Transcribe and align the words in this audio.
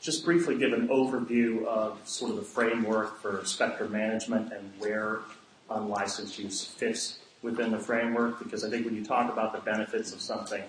just 0.00 0.24
briefly 0.24 0.56
give 0.56 0.72
an 0.72 0.88
overview 0.88 1.66
of 1.66 1.98
sort 2.08 2.30
of 2.30 2.38
the 2.38 2.44
framework 2.44 3.20
for 3.20 3.44
spectrum 3.44 3.92
management 3.92 4.54
and 4.54 4.72
where 4.78 5.20
unlicensed 5.68 6.38
use 6.38 6.64
fits 6.64 7.18
within 7.42 7.72
the 7.72 7.78
framework, 7.78 8.42
because 8.42 8.64
I 8.64 8.70
think 8.70 8.86
when 8.86 8.96
you 8.96 9.04
talk 9.04 9.30
about 9.30 9.52
the 9.52 9.60
benefits 9.60 10.14
of 10.14 10.22
something, 10.22 10.62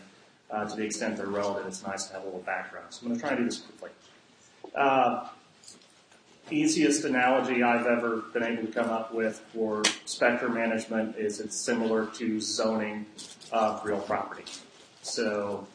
uh, 0.50 0.66
to 0.66 0.76
the 0.76 0.84
extent 0.84 1.18
they're 1.18 1.28
relevant, 1.28 1.68
it's 1.68 1.84
nice 1.84 2.06
to 2.08 2.14
have 2.14 2.24
a 2.24 2.26
little 2.26 2.42
background. 2.42 2.88
So 2.90 3.02
I'm 3.02 3.10
going 3.10 3.20
to 3.20 3.26
try 3.26 3.36
and 3.36 3.40
do 3.40 3.46
this 3.46 3.60
quickly. 3.60 3.90
Uh, 4.76 5.28
easiest 6.50 7.04
analogy 7.04 7.64
I've 7.64 7.86
ever 7.86 8.18
been 8.34 8.44
able 8.44 8.66
to 8.66 8.72
come 8.72 8.90
up 8.90 9.14
with 9.14 9.40
for 9.54 9.84
spectrum 10.06 10.54
management 10.54 11.18
is 11.18 11.40
it's 11.40 11.60
similar 11.60 12.06
to 12.06 12.40
zoning 12.40 13.06
of 13.52 13.84
real 13.86 14.00
property. 14.00 14.46
So 15.02 15.68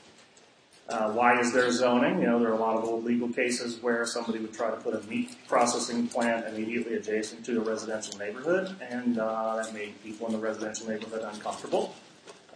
uh, 0.89 1.13
why 1.13 1.39
is 1.39 1.53
there 1.53 1.71
zoning? 1.71 2.21
You 2.21 2.27
know, 2.27 2.39
there 2.39 2.49
are 2.49 2.55
a 2.55 2.61
lot 2.61 2.77
of 2.77 2.85
old 2.85 3.05
legal 3.05 3.29
cases 3.29 3.83
where 3.83 4.05
somebody 4.07 4.39
would 4.39 4.53
try 4.53 4.71
to 4.71 4.77
put 4.77 4.95
a 4.95 5.07
meat 5.07 5.37
processing 5.49 6.09
plant 6.09 6.47
immediately 6.47 6.95
adjacent 6.95 7.45
to 7.47 7.59
a 7.59 7.61
residential 7.61 8.19
neighborhood, 8.19 8.77
and 8.81 9.19
uh, 9.19 9.57
that 9.57 9.73
made 9.73 10.01
people 10.03 10.27
in 10.27 10.33
the 10.33 10.39
residential 10.39 10.89
neighborhood 10.89 11.23
uncomfortable 11.23 11.95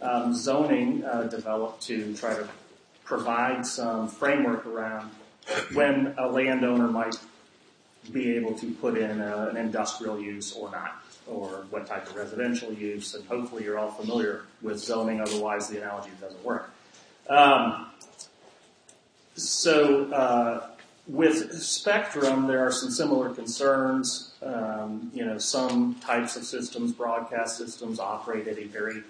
um, 0.01 0.33
zoning 0.33 1.03
uh, 1.03 1.23
developed 1.23 1.81
to 1.83 2.15
try 2.15 2.33
to 2.33 2.47
provide 3.03 3.65
some 3.65 4.07
framework 4.07 4.65
around 4.65 5.09
when 5.73 6.13
a 6.17 6.27
landowner 6.27 6.87
might 6.87 7.15
be 8.11 8.35
able 8.35 8.53
to 8.53 8.71
put 8.71 8.97
in 8.97 9.21
a, 9.21 9.47
an 9.47 9.57
industrial 9.57 10.19
use 10.19 10.53
or 10.53 10.71
not, 10.71 11.01
or 11.25 11.65
what 11.69 11.85
type 11.85 12.07
of 12.07 12.15
residential 12.15 12.71
use, 12.73 13.13
and 13.13 13.25
hopefully 13.27 13.63
you're 13.63 13.77
all 13.77 13.91
familiar 13.91 14.43
with 14.61 14.79
zoning, 14.79 15.19
otherwise 15.19 15.67
the 15.67 15.77
analogy 15.77 16.11
doesn't 16.21 16.43
work. 16.43 16.69
Um, 17.29 17.87
so, 19.35 20.11
uh, 20.11 20.69
with 21.07 21.61
spectrum, 21.61 22.47
there 22.47 22.65
are 22.65 22.71
some 22.71 22.89
similar 22.89 23.29
concerns. 23.33 24.33
Um, 24.41 25.09
you 25.13 25.25
know, 25.25 25.37
some 25.37 25.95
types 25.95 26.35
of 26.35 26.43
systems, 26.43 26.91
broadcast 26.91 27.57
systems, 27.57 27.99
operate 27.99 28.47
at 28.47 28.57
a 28.57 28.65
very 28.65 29.03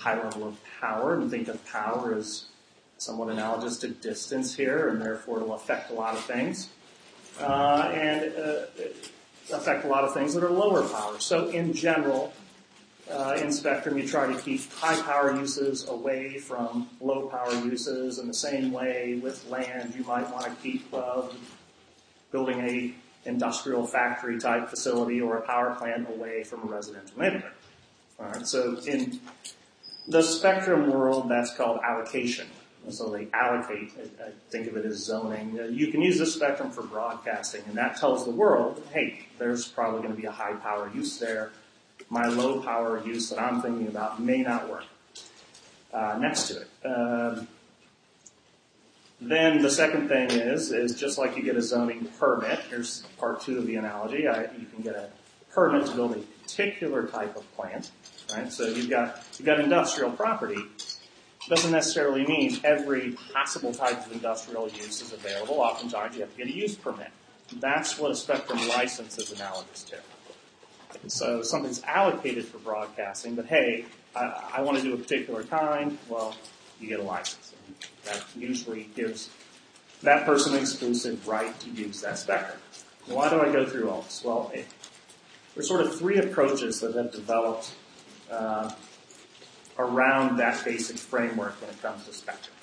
high 0.00 0.20
level 0.20 0.48
of 0.48 0.58
power 0.80 1.14
and 1.14 1.30
think 1.30 1.48
of 1.48 1.64
power 1.66 2.14
as 2.14 2.46
somewhat 2.98 3.28
analogous 3.28 3.78
to 3.78 3.88
distance 3.88 4.54
here, 4.54 4.88
and 4.88 5.00
therefore 5.00 5.38
it'll 5.38 5.54
affect 5.54 5.90
a 5.90 5.94
lot 5.94 6.14
of 6.14 6.24
things. 6.24 6.68
Uh, 7.38 7.90
and 7.94 8.34
uh, 8.36 8.62
affect 9.52 9.84
a 9.84 9.88
lot 9.88 10.04
of 10.04 10.12
things 10.12 10.34
that 10.34 10.44
are 10.44 10.50
lower 10.50 10.86
power. 10.88 11.18
So 11.18 11.48
in 11.48 11.72
general, 11.72 12.32
uh, 13.10 13.38
in 13.40 13.50
Spectrum, 13.50 13.98
you 13.98 14.06
try 14.06 14.32
to 14.32 14.38
keep 14.40 14.70
high 14.72 15.00
power 15.02 15.34
uses 15.34 15.88
away 15.88 16.38
from 16.38 16.88
low 17.00 17.28
power 17.28 17.52
uses. 17.64 18.18
In 18.18 18.28
the 18.28 18.34
same 18.34 18.72
way, 18.72 19.18
with 19.22 19.48
land, 19.48 19.94
you 19.96 20.04
might 20.04 20.30
want 20.32 20.44
to 20.44 20.54
keep 20.62 20.92
uh, 20.92 21.22
building 22.30 22.60
a 22.60 22.94
industrial 23.28 23.86
factory 23.86 24.38
type 24.38 24.68
facility 24.68 25.20
or 25.20 25.38
a 25.38 25.42
power 25.42 25.74
plant 25.74 26.08
away 26.08 26.42
from 26.44 26.62
a 26.62 26.66
residential 26.66 27.18
neighborhood. 27.18 27.52
All 28.18 28.26
right. 28.26 28.46
So 28.46 28.78
in 28.86 29.20
the 30.10 30.22
spectrum 30.22 30.90
world, 30.90 31.28
that's 31.28 31.54
called 31.54 31.80
allocation. 31.82 32.48
So 32.88 33.10
they 33.10 33.28
allocate, 33.32 33.92
I 34.24 34.30
think 34.48 34.66
of 34.66 34.76
it 34.76 34.84
as 34.84 34.96
zoning. 34.96 35.58
Uh, 35.60 35.64
you 35.64 35.88
can 35.88 36.02
use 36.02 36.18
this 36.18 36.34
spectrum 36.34 36.70
for 36.70 36.82
broadcasting, 36.82 37.62
and 37.68 37.76
that 37.76 37.98
tells 37.98 38.24
the 38.24 38.30
world, 38.32 38.82
hey, 38.92 39.26
there's 39.38 39.68
probably 39.68 40.00
going 40.00 40.14
to 40.14 40.20
be 40.20 40.26
a 40.26 40.32
high 40.32 40.54
power 40.54 40.90
use 40.92 41.18
there. 41.18 41.52
My 42.08 42.26
low 42.26 42.60
power 42.60 43.00
use 43.04 43.28
that 43.30 43.38
I'm 43.38 43.62
thinking 43.62 43.86
about 43.86 44.20
may 44.20 44.42
not 44.42 44.68
work 44.68 44.84
uh, 45.92 46.18
next 46.18 46.48
to 46.48 46.62
it. 46.62 46.68
Um, 46.84 47.48
then 49.20 49.60
the 49.60 49.70
second 49.70 50.08
thing 50.08 50.30
is, 50.30 50.72
is 50.72 50.98
just 50.98 51.18
like 51.18 51.36
you 51.36 51.42
get 51.42 51.56
a 51.56 51.62
zoning 51.62 52.06
permit, 52.18 52.58
here's 52.70 53.02
part 53.18 53.42
two 53.42 53.58
of 53.58 53.66
the 53.66 53.76
analogy, 53.76 54.26
I, 54.26 54.42
you 54.58 54.66
can 54.72 54.82
get 54.82 54.96
a 54.96 55.10
permit 55.52 55.86
to 55.86 55.94
build 55.94 56.16
a 56.16 56.39
particular 56.50 57.06
type 57.06 57.36
of 57.36 57.56
plant 57.56 57.90
right? 58.34 58.52
So 58.52 58.66
you've 58.66 58.90
got, 58.90 59.24
you've 59.38 59.46
got 59.46 59.60
industrial 59.60 60.12
property. 60.12 60.62
Doesn't 61.48 61.72
necessarily 61.72 62.26
mean 62.26 62.58
every 62.64 63.16
possible 63.32 63.72
type 63.72 64.06
of 64.06 64.12
industrial 64.12 64.68
use 64.68 65.00
is 65.00 65.12
available. 65.12 65.56
Oftentimes 65.56 66.14
you 66.14 66.20
have 66.22 66.30
to 66.32 66.36
get 66.36 66.46
a 66.46 66.56
use 66.56 66.76
permit. 66.76 67.10
That's 67.56 67.98
what 67.98 68.10
a 68.10 68.14
spectrum 68.14 68.60
license 68.68 69.18
is 69.18 69.32
analogous 69.32 69.82
to. 69.84 69.96
So 71.08 71.42
something's 71.42 71.82
allocated 71.84 72.44
for 72.44 72.58
broadcasting, 72.58 73.34
but 73.34 73.46
hey, 73.46 73.86
I, 74.14 74.50
I 74.56 74.60
want 74.62 74.76
to 74.78 74.82
do 74.82 74.94
a 74.94 74.96
particular 74.96 75.42
kind. 75.44 75.98
Well, 76.08 76.34
you 76.80 76.88
get 76.88 77.00
a 77.00 77.04
license. 77.04 77.54
And 77.66 77.76
that 78.04 78.24
usually 78.36 78.90
gives 78.94 79.30
that 80.02 80.26
person 80.26 80.54
an 80.54 80.60
exclusive 80.60 81.26
right 81.26 81.58
to 81.60 81.70
use 81.70 82.00
that 82.02 82.18
spectrum. 82.18 82.58
Why 83.06 83.30
do 83.30 83.40
I 83.40 83.50
go 83.50 83.66
through 83.66 83.90
all 83.90 84.02
this? 84.02 84.22
Well, 84.24 84.50
it, 84.54 84.66
there's 85.60 85.68
sort 85.68 85.82
of 85.82 85.94
three 85.94 86.16
approaches 86.16 86.80
that 86.80 86.94
have 86.94 87.12
developed 87.12 87.74
uh, 88.30 88.72
around 89.78 90.38
that 90.38 90.64
basic 90.64 90.96
framework 90.96 91.52
when 91.60 91.68
it 91.68 91.82
comes 91.82 92.06
to 92.06 92.14
spectrum. 92.14 92.56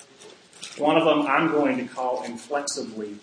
One 0.80 0.97
of 0.97 1.06
them 1.06 1.28
I'm 1.28 1.52
going 1.52 1.78
to 1.78 1.86
call 1.86 2.24
inflexibly 2.24 3.18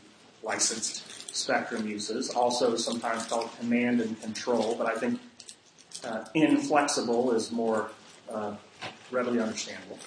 licensed 0.45 1.35
spectrum 1.35 1.89
uses, 1.89 2.31
also 2.31 2.77
sometimes 2.77 3.27
called 3.27 3.51
command 3.59 4.01
and 4.01 4.21
control, 4.23 4.77
but 4.77 4.87
I 4.87 4.95
think 4.95 5.21
uh, 6.05 6.25
inflexible 6.35 7.33
is 7.33 7.51
more 7.51 7.91
uh, 8.31 8.55
readily 9.11 9.41
understandable. 9.41 9.99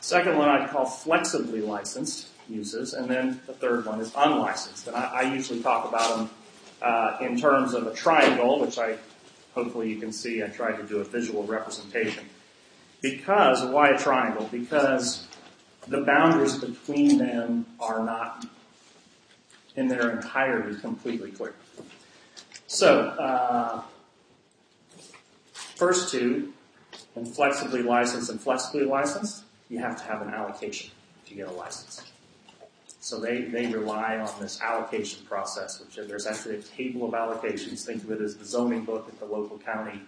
Second 0.00 0.38
one 0.38 0.48
I'd 0.48 0.70
call 0.70 0.86
flexibly 0.86 1.60
licensed 1.60 2.28
uses, 2.48 2.94
and 2.94 3.06
then 3.06 3.42
the 3.46 3.52
third 3.52 3.84
one 3.84 4.00
is 4.00 4.14
unlicensed. 4.16 4.86
And 4.86 4.96
I, 4.96 5.04
I 5.04 5.34
usually 5.34 5.62
talk 5.62 5.86
about 5.86 6.16
them 6.16 6.30
uh, 6.80 7.18
in 7.20 7.38
terms 7.38 7.74
of 7.74 7.86
a 7.86 7.92
triangle, 7.92 8.58
which 8.60 8.78
I 8.78 8.96
hopefully 9.62 9.90
you 9.90 9.96
can 9.96 10.12
see 10.12 10.42
I 10.42 10.46
tried 10.46 10.76
to 10.76 10.82
do 10.84 10.98
a 11.00 11.04
visual 11.04 11.44
representation. 11.44 12.24
Because, 13.02 13.62
why 13.64 13.90
a 13.90 13.98
triangle? 13.98 14.48
Because 14.50 15.26
the 15.86 16.00
boundaries 16.00 16.56
between 16.56 17.18
them 17.18 17.66
are 17.78 18.02
not 18.02 18.46
in 19.76 19.88
their 19.88 20.10
entirety 20.10 20.78
completely 20.80 21.30
clear. 21.30 21.54
So, 22.66 23.00
uh, 23.08 23.82
first 25.52 26.10
two, 26.10 26.52
inflexibly 27.16 27.82
licensed 27.82 28.30
and 28.30 28.40
flexibly 28.40 28.84
licensed, 28.84 29.44
you 29.68 29.78
have 29.78 29.96
to 29.98 30.04
have 30.04 30.22
an 30.22 30.28
allocation 30.28 30.90
to 31.26 31.34
get 31.34 31.48
a 31.48 31.52
license. 31.52 32.09
So 33.00 33.18
they, 33.18 33.42
they 33.42 33.66
rely 33.66 34.18
on 34.18 34.30
this 34.40 34.60
allocation 34.60 35.24
process, 35.24 35.80
which 35.80 36.06
there's 36.06 36.26
actually 36.26 36.56
a 36.56 36.62
table 36.62 37.06
of 37.06 37.12
allocations. 37.12 37.84
Think 37.84 38.04
of 38.04 38.10
it 38.10 38.20
as 38.20 38.36
the 38.36 38.44
zoning 38.44 38.84
book 38.84 39.06
at 39.08 39.18
the 39.18 39.24
local 39.24 39.58
county 39.58 40.02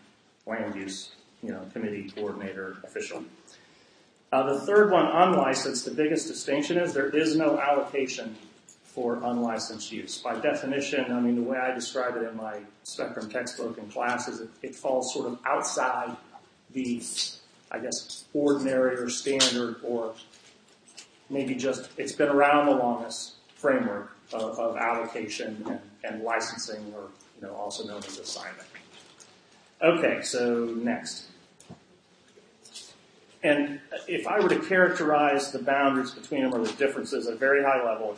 land 0.47 0.75
use, 0.75 1.13
you 1.43 1.51
know, 1.53 1.67
committee 1.73 2.11
coordinator 2.15 2.77
official. 2.85 3.25
Uh, 4.31 4.55
the 4.55 4.61
third 4.61 4.91
one, 4.91 5.07
unlicensed, 5.07 5.85
the 5.85 5.91
biggest 5.91 6.29
distinction 6.29 6.77
is 6.79 6.93
there 6.93 7.09
is 7.09 7.37
no 7.37 7.59
allocation 7.59 8.37
for 8.85 9.17
unlicensed 9.25 9.91
use. 9.91 10.19
By 10.19 10.39
definition, 10.39 11.13
I 11.13 11.21
mean, 11.21 11.37
the 11.37 11.43
way 11.43 11.57
I 11.57 11.75
describe 11.75 12.17
it 12.17 12.25
in 12.25 12.37
my 12.37 12.59
spectrum 12.83 13.31
textbook 13.31 13.79
in 13.79 13.89
class 13.89 14.29
is 14.29 14.41
it, 14.41 14.51
it 14.63 14.75
falls 14.75 15.15
sort 15.15 15.29
of 15.29 15.39
outside 15.47 16.15
the, 16.73 17.03
I 17.71 17.79
guess, 17.79 18.25
ordinary 18.35 18.97
or 18.97 19.09
standard 19.09 19.77
or 19.83 20.15
maybe 21.33 21.55
just 21.55 21.91
it's 21.97 22.13
been 22.13 22.29
around 22.29 22.67
the 22.67 22.77
longest 22.77 23.35
framework 23.57 24.17
of, 24.33 24.59
of 24.59 24.77
allocation 24.77 25.65
and, 25.67 25.81
and, 26.05 26.23
licensing, 26.23 26.93
or 26.95 27.09
you 27.41 27.47
know, 27.47 27.55
also 27.55 27.87
known 27.87 27.99
as 27.99 28.19
assignment. 28.19 28.69
Okay, 29.81 30.23
so 30.23 30.67
next. 30.77 31.27
And 33.43 33.81
if 34.07 34.29
I 34.29 34.39
were 34.39 34.49
to 34.49 34.61
characterize 34.61 35.51
the 35.51 35.59
boundaries 35.59 36.13
between 36.13 36.43
them 36.43 36.55
or 36.55 36.65
the 36.65 36.73
differences 36.75 37.27
at 37.27 37.35
a 37.35 37.37
very 37.37 37.65
high 37.65 37.85
level, 37.85 38.17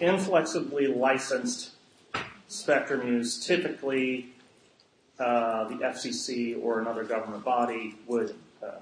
inflexibly 0.00 0.86
licensed 0.86 1.70
spectrum 2.46 3.06
use 3.06 3.44
typically 3.44 4.28
uh, 5.18 5.68
the 5.68 5.76
FCC 5.76 6.60
or 6.62 6.80
another 6.80 7.02
government 7.04 7.44
body 7.44 7.96
would 8.06 8.34
uh, 8.62 8.76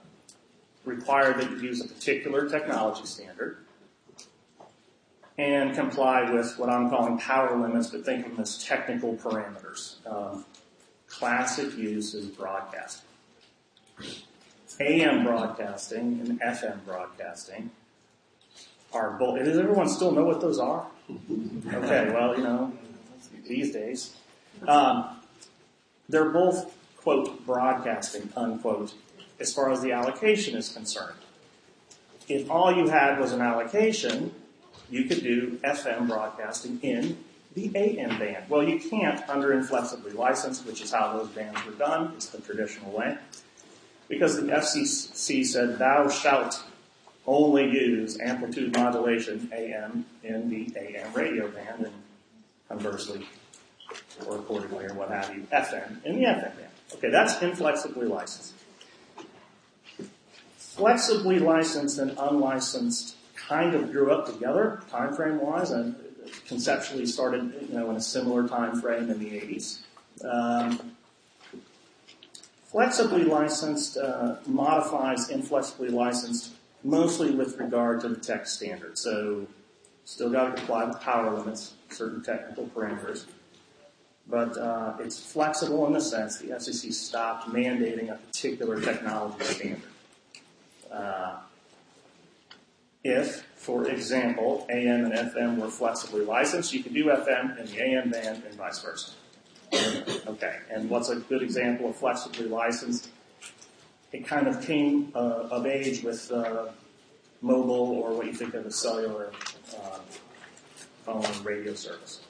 require 0.84 1.32
that 1.34 1.50
you 1.50 1.56
use 1.58 1.84
a 1.84 1.88
particular 1.88 2.48
technology 2.48 3.06
standard 3.06 3.58
and 5.38 5.74
comply 5.74 6.30
with 6.30 6.58
what 6.58 6.68
I'm 6.68 6.90
calling 6.90 7.18
power 7.18 7.56
limits, 7.56 7.88
but 7.88 8.04
think 8.04 8.26
of 8.26 8.32
them 8.32 8.40
as 8.40 8.62
technical 8.62 9.14
parameters. 9.16 9.96
Classic 11.08 11.76
use 11.76 12.14
is 12.14 12.26
broadcasting. 12.26 13.08
AM 14.80 15.24
broadcasting 15.24 16.20
and 16.20 16.40
FM 16.40 16.84
broadcasting 16.84 17.70
are 18.92 19.12
both. 19.12 19.44
Does 19.44 19.58
everyone 19.58 19.88
still 19.88 20.10
know 20.10 20.24
what 20.24 20.40
those 20.40 20.58
are? 20.58 20.86
Okay, 21.10 22.10
well, 22.10 22.36
you 22.36 22.42
know, 22.42 22.72
these 23.46 23.72
days. 23.72 24.16
Um, 24.66 25.20
they're 26.08 26.30
both, 26.30 26.74
quote, 26.96 27.44
broadcasting, 27.44 28.30
unquote, 28.36 28.94
as 29.42 29.52
far 29.52 29.70
as 29.72 29.82
the 29.82 29.92
allocation 29.92 30.56
is 30.56 30.68
concerned. 30.70 31.18
If 32.28 32.48
all 32.48 32.74
you 32.74 32.88
had 32.88 33.18
was 33.18 33.32
an 33.32 33.40
allocation, 33.40 34.32
you 34.88 35.04
could 35.04 35.22
do 35.22 35.58
FM 35.64 36.06
broadcasting 36.06 36.78
in 36.82 37.18
the 37.54 37.70
AM 37.74 38.18
band. 38.18 38.44
Well, 38.48 38.62
you 38.62 38.78
can't 38.78 39.28
under 39.28 39.52
inflexibly 39.52 40.12
licensed, 40.12 40.64
which 40.64 40.80
is 40.80 40.92
how 40.92 41.18
those 41.18 41.28
bands 41.28 41.58
were 41.66 41.72
done. 41.72 42.12
It's 42.16 42.26
the 42.26 42.40
traditional 42.40 42.92
way. 42.92 43.18
Because 44.08 44.36
the 44.36 44.46
FCC 44.46 45.44
said, 45.44 45.78
thou 45.78 46.08
shalt 46.08 46.62
only 47.26 47.64
use 47.64 48.18
amplitude 48.20 48.74
modulation 48.76 49.50
AM 49.52 50.06
in 50.22 50.48
the 50.48 50.72
AM 50.78 51.12
radio 51.12 51.48
band 51.48 51.86
and 51.86 51.94
conversely, 52.68 53.26
or 54.26 54.36
accordingly, 54.36 54.86
or 54.86 54.94
what 54.94 55.10
have 55.10 55.34
you, 55.34 55.46
FM 55.52 56.04
in 56.04 56.16
the 56.16 56.24
FM 56.26 56.56
band. 56.56 56.68
Okay, 56.94 57.10
that's 57.10 57.40
inflexibly 57.42 58.06
licensed. 58.06 58.54
Flexibly 60.76 61.38
licensed 61.38 61.98
and 61.98 62.12
unlicensed 62.18 63.16
kind 63.36 63.74
of 63.74 63.92
grew 63.92 64.10
up 64.10 64.24
together, 64.24 64.82
time 64.90 65.14
frame 65.14 65.38
wise, 65.38 65.70
and 65.70 65.94
conceptually 66.46 67.04
started, 67.04 67.52
you 67.68 67.74
know, 67.74 67.90
in 67.90 67.96
a 67.96 68.00
similar 68.00 68.48
time 68.48 68.80
frame 68.80 69.10
in 69.10 69.18
the 69.18 69.32
80s. 69.32 69.80
Um, 70.24 70.92
flexibly 72.64 73.24
licensed 73.24 73.98
uh, 73.98 74.36
modifies 74.46 75.28
inflexibly 75.28 75.90
licensed 75.90 76.52
mostly 76.82 77.32
with 77.32 77.58
regard 77.58 78.00
to 78.00 78.08
the 78.08 78.16
tech 78.16 78.46
standard. 78.46 78.96
So 78.96 79.46
still 80.06 80.30
got 80.30 80.46
to 80.46 80.52
comply 80.54 80.84
with 80.84 81.00
power 81.02 81.30
limits, 81.36 81.74
certain 81.90 82.22
technical 82.22 82.66
parameters. 82.68 83.26
But 84.26 84.56
uh, 84.56 84.94
it's 85.00 85.20
flexible 85.20 85.86
in 85.86 85.92
the 85.92 86.00
sense 86.00 86.38
the 86.38 86.48
FCC 86.48 86.94
stopped 86.94 87.50
mandating 87.50 88.08
a 88.08 88.14
particular 88.14 88.80
technology 88.80 89.44
standard. 89.44 89.91
Uh, 90.92 91.38
if, 93.04 93.44
for 93.56 93.88
example, 93.88 94.66
AM 94.70 95.06
and 95.06 95.14
FM 95.14 95.58
were 95.58 95.70
flexibly 95.70 96.24
licensed, 96.24 96.72
you 96.72 96.82
could 96.82 96.94
do 96.94 97.06
FM 97.06 97.58
in 97.58 97.66
the 97.66 97.82
AM 97.82 98.10
band 98.10 98.44
and 98.44 98.54
vice 98.54 98.80
versa. 98.80 99.12
Okay, 100.26 100.58
and 100.70 100.88
what's 100.90 101.08
a 101.08 101.16
good 101.16 101.42
example 101.42 101.88
of 101.88 101.96
flexibly 101.96 102.46
licensed? 102.46 103.08
It 104.12 104.26
kind 104.26 104.46
of 104.46 104.64
came 104.64 105.10
uh, 105.14 105.48
of 105.50 105.66
age 105.66 106.02
with 106.02 106.30
uh, 106.30 106.66
mobile 107.40 107.90
or 107.90 108.12
what 108.12 108.26
you 108.26 108.34
think 108.34 108.54
of 108.54 108.66
as 108.66 108.76
cellular 108.76 109.32
uh, 109.76 109.98
phone 111.04 111.24
radio 111.42 111.74
service. 111.74 112.20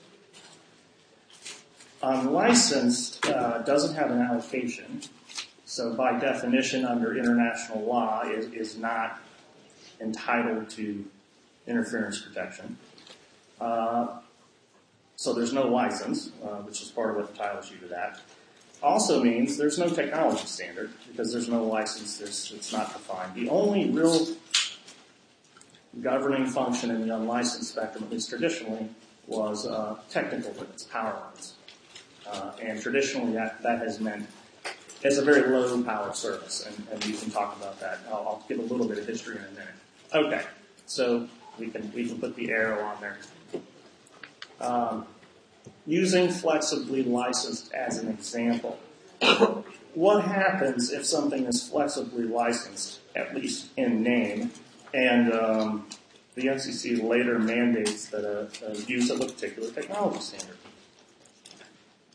Unlicensed 2.02 3.26
uh, 3.26 3.58
doesn't 3.58 3.94
have 3.94 4.10
an 4.10 4.20
allocation, 4.20 5.02
so 5.72 5.94
by 5.94 6.18
definition, 6.18 6.84
under 6.84 7.16
international 7.16 7.80
law, 7.86 8.24
is, 8.26 8.44
is 8.52 8.76
not 8.76 9.22
entitled 10.02 10.68
to 10.68 11.02
interference 11.66 12.20
protection. 12.20 12.76
Uh, 13.58 14.18
so 15.16 15.32
there's 15.32 15.54
no 15.54 15.68
license, 15.68 16.30
uh, 16.44 16.56
which 16.56 16.82
is 16.82 16.90
part 16.90 17.08
of 17.08 17.16
what 17.16 17.30
entitles 17.30 17.70
you 17.70 17.78
to 17.78 17.86
that. 17.86 18.20
Also 18.82 19.24
means 19.24 19.56
there's 19.56 19.78
no 19.78 19.88
technology 19.88 20.44
standard 20.44 20.90
because 21.10 21.32
there's 21.32 21.48
no 21.48 21.64
license. 21.64 22.20
It's 22.20 22.70
not 22.70 22.92
defined. 22.92 23.34
The 23.34 23.48
only 23.48 23.88
real 23.88 24.26
governing 26.02 26.48
function 26.48 26.90
in 26.90 27.08
the 27.08 27.16
unlicensed 27.16 27.70
spectrum, 27.70 28.04
at 28.04 28.10
least 28.10 28.28
traditionally, 28.28 28.90
was 29.26 29.66
uh, 29.66 29.96
technical 30.10 30.52
limits, 30.52 30.82
power 30.82 31.16
limits. 31.28 31.54
And 32.60 32.78
traditionally 32.78 33.32
that 33.32 33.62
has 33.62 33.98
meant 33.98 34.28
it's 35.04 35.18
a 35.18 35.22
very 35.22 35.48
low 35.48 35.82
power 35.82 36.12
service, 36.14 36.66
and, 36.66 36.86
and 36.90 37.04
we 37.04 37.12
can 37.12 37.30
talk 37.30 37.56
about 37.56 37.80
that. 37.80 38.00
I'll, 38.08 38.14
I'll, 38.14 38.44
give 38.48 38.58
a 38.58 38.62
little 38.62 38.86
bit 38.86 38.98
of 38.98 39.06
history 39.06 39.36
in 39.36 39.42
a 39.42 39.50
minute. 39.50 39.74
Okay, 40.14 40.46
so 40.86 41.28
we 41.58 41.68
can 41.68 41.92
we 41.92 42.06
can 42.06 42.18
put 42.18 42.36
the 42.36 42.50
arrow 42.50 42.82
on 42.82 43.00
there. 43.00 43.18
Um, 44.60 45.06
using 45.86 46.30
flexibly 46.30 47.02
licensed 47.02 47.72
as 47.72 47.98
an 47.98 48.08
example, 48.08 48.78
what 49.94 50.24
happens 50.24 50.92
if 50.92 51.04
something 51.04 51.44
is 51.46 51.68
flexibly 51.68 52.24
licensed, 52.24 53.00
at 53.16 53.34
least 53.34 53.68
in 53.76 54.02
name, 54.02 54.52
and 54.94 55.32
um, 55.32 55.86
the 56.34 56.46
FCC 56.46 57.02
later 57.02 57.38
mandates 57.38 58.06
that 58.06 58.24
a, 58.24 58.48
use 58.86 59.10
of 59.10 59.20
a 59.20 59.26
particular 59.26 59.70
technology 59.70 60.20
standard? 60.20 60.56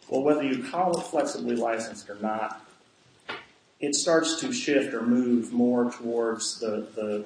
Well, 0.10 0.24
whether 0.24 0.44
you 0.44 0.63
call 0.63 0.98
it 0.98 1.04
flexibly 1.04 1.56
licensed 1.56 2.10
or 2.10 2.16
not, 2.16 2.67
it 3.80 3.96
starts 3.96 4.40
to 4.42 4.52
shift 4.52 4.94
or 4.94 5.02
move 5.02 5.54
more 5.54 5.92
towards 5.92 6.60
the, 6.60 6.88
the 6.96 7.26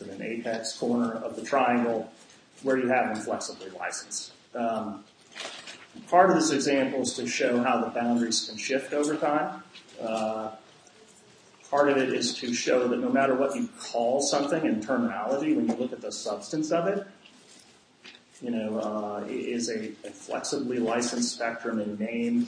in 0.00 0.10
an 0.10 0.22
apex 0.22 0.76
corner 0.76 1.12
of 1.12 1.34
the 1.34 1.42
triangle 1.42 2.10
where 2.62 2.76
you 2.76 2.88
have 2.88 3.14
them 3.14 3.24
flexibly 3.24 3.70
licensed. 3.70 4.32
Um, 4.54 5.04
part 6.08 6.30
of 6.30 6.36
this 6.36 6.52
example 6.52 7.02
is 7.02 7.14
to 7.14 7.26
show 7.26 7.62
how 7.62 7.80
the 7.80 7.88
boundaries 7.88 8.46
can 8.48 8.56
shift 8.58 8.92
over 8.92 9.16
time. 9.16 9.62
Uh, 10.00 10.50
part 11.70 11.88
of 11.88 11.96
it 11.96 12.12
is 12.12 12.34
to 12.34 12.54
show 12.54 12.86
that 12.88 12.98
no 12.98 13.10
matter 13.10 13.34
what 13.34 13.56
you 13.56 13.68
call 13.80 14.20
something 14.20 14.64
in 14.64 14.80
terminology, 14.80 15.54
when 15.54 15.68
you 15.68 15.74
look 15.74 15.92
at 15.92 16.00
the 16.00 16.12
substance 16.12 16.70
of 16.70 16.86
it, 16.86 17.06
you 18.40 18.50
know, 18.50 18.78
uh, 18.78 19.24
is 19.28 19.68
a, 19.68 19.88
a 20.06 20.10
flexibly 20.10 20.78
licensed 20.78 21.34
spectrum 21.34 21.80
in 21.80 21.98
name 21.98 22.46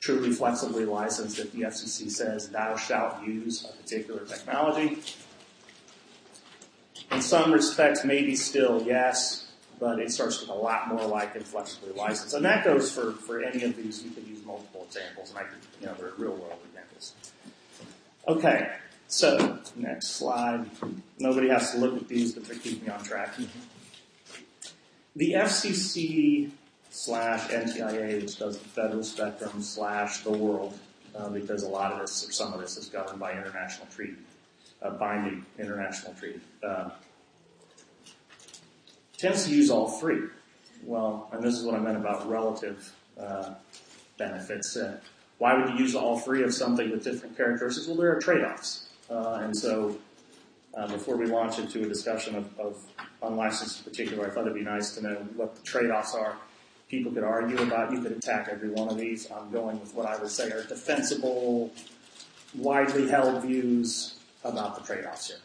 truly 0.00 0.30
flexibly 0.30 0.84
licensed 0.84 1.38
if 1.38 1.52
the 1.52 1.62
FCC 1.62 2.10
says 2.10 2.48
thou 2.50 2.76
shalt 2.76 3.22
use 3.22 3.64
a 3.64 3.82
particular 3.82 4.24
technology 4.24 4.98
in 7.10 7.22
some 7.22 7.52
respects, 7.52 8.04
maybe 8.04 8.36
still 8.36 8.82
yes, 8.82 9.46
but 9.80 9.98
it 9.98 10.10
starts 10.10 10.38
to 10.38 10.46
look 10.46 10.56
a 10.56 10.58
lot 10.58 10.88
more 10.88 11.06
like 11.06 11.34
inflexibly 11.36 11.92
licensed. 11.92 12.34
And 12.34 12.44
that 12.44 12.64
goes 12.64 12.92
for, 12.92 13.12
for 13.12 13.42
any 13.42 13.64
of 13.64 13.76
these. 13.76 14.02
You 14.02 14.10
could 14.10 14.26
use 14.26 14.44
multiple 14.44 14.84
examples, 14.86 15.30
and 15.30 15.38
I 15.38 15.42
could, 15.44 15.58
you 15.80 15.86
know, 15.86 15.94
they're 15.94 16.12
real 16.18 16.32
world 16.32 16.58
examples. 16.68 17.14
Okay, 18.26 18.70
so 19.06 19.58
next 19.76 20.08
slide. 20.08 20.66
Nobody 21.18 21.48
has 21.48 21.72
to 21.72 21.78
look 21.78 21.96
at 21.96 22.08
these, 22.08 22.34
but 22.34 22.44
they 22.44 22.58
keep 22.58 22.82
me 22.82 22.88
on 22.88 23.02
track. 23.02 23.34
Mm-hmm. 23.34 23.60
The 25.16 25.32
FCC 25.32 26.50
slash 26.90 27.48
NTIA, 27.48 28.22
which 28.22 28.38
does 28.38 28.58
the 28.58 28.68
federal 28.68 29.02
spectrum 29.02 29.62
slash 29.62 30.18
the 30.24 30.32
world, 30.32 30.78
uh, 31.14 31.28
because 31.28 31.62
a 31.62 31.68
lot 31.68 31.92
of 31.92 32.00
this 32.00 32.28
or 32.28 32.32
some 32.32 32.52
of 32.52 32.60
this 32.60 32.76
is 32.76 32.88
governed 32.88 33.18
by 33.20 33.32
international 33.32 33.86
treaty 33.88 34.16
a 34.82 34.90
binding 34.90 35.44
international 35.58 36.14
treaty. 36.14 36.40
Uh, 36.62 36.90
tends 39.16 39.46
to 39.46 39.54
use 39.54 39.70
all 39.70 39.88
three. 39.88 40.22
Well, 40.84 41.28
and 41.32 41.42
this 41.42 41.54
is 41.54 41.64
what 41.64 41.74
I 41.74 41.78
meant 41.78 41.96
about 41.96 42.28
relative 42.28 42.92
uh, 43.20 43.54
benefits. 44.16 44.76
Uh, 44.76 44.98
why 45.38 45.54
would 45.54 45.70
you 45.70 45.76
use 45.76 45.94
all 45.94 46.18
three 46.18 46.42
of 46.42 46.54
something 46.54 46.90
with 46.90 47.04
different 47.04 47.36
characteristics? 47.36 47.86
Well, 47.88 47.96
there 47.96 48.16
are 48.16 48.20
trade-offs. 48.20 48.88
Uh, 49.10 49.40
and 49.42 49.56
so 49.56 49.96
uh, 50.76 50.86
before 50.88 51.16
we 51.16 51.26
launch 51.26 51.58
into 51.58 51.82
a 51.82 51.88
discussion 51.88 52.36
of, 52.36 52.58
of 52.58 52.84
unlicensed 53.22 53.78
in 53.78 53.84
particular, 53.84 54.26
I 54.26 54.30
thought 54.30 54.42
it'd 54.42 54.54
be 54.54 54.62
nice 54.62 54.94
to 54.94 55.02
know 55.02 55.14
what 55.34 55.56
the 55.56 55.62
trade-offs 55.62 56.14
are. 56.14 56.36
People 56.88 57.12
could 57.12 57.24
argue 57.24 57.58
about, 57.58 57.92
you 57.92 58.00
could 58.00 58.12
attack 58.12 58.48
every 58.50 58.70
one 58.70 58.88
of 58.88 58.96
these. 58.96 59.30
I'm 59.30 59.50
going 59.50 59.78
with 59.78 59.94
what 59.94 60.06
I 60.06 60.16
would 60.16 60.30
say 60.30 60.50
are 60.50 60.62
defensible, 60.62 61.70
widely 62.56 63.08
held 63.08 63.42
views 63.42 64.18
about 64.42 64.78
the 64.78 64.82
trade-offs 64.82 65.28
here, 65.28 65.38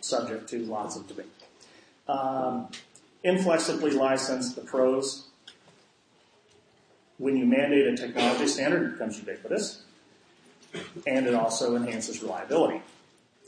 subject 0.00 0.48
to 0.48 0.60
lots 0.60 0.96
of 0.96 1.06
debate. 1.06 1.26
Um, 2.08 2.68
inflexibly 3.22 3.90
licensed, 3.90 4.56
the 4.56 4.62
pros. 4.62 5.26
When 7.18 7.36
you 7.36 7.44
mandate 7.44 7.86
a 7.86 7.96
technology 7.96 8.46
standard, 8.46 8.82
it 8.82 8.92
becomes 8.92 9.18
ubiquitous, 9.18 9.82
and 11.06 11.26
it 11.26 11.34
also 11.34 11.76
enhances 11.76 12.22
reliability. 12.22 12.80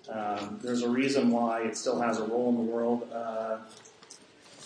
Um, 0.08 0.60
there's 0.62 0.82
a 0.82 0.88
reason 0.88 1.30
why 1.30 1.62
it 1.62 1.76
still 1.76 1.98
has 2.00 2.18
a 2.20 2.24
role 2.24 2.50
in 2.50 2.56
the 2.56 2.70
world. 2.70 3.08
Uh, 3.12 3.58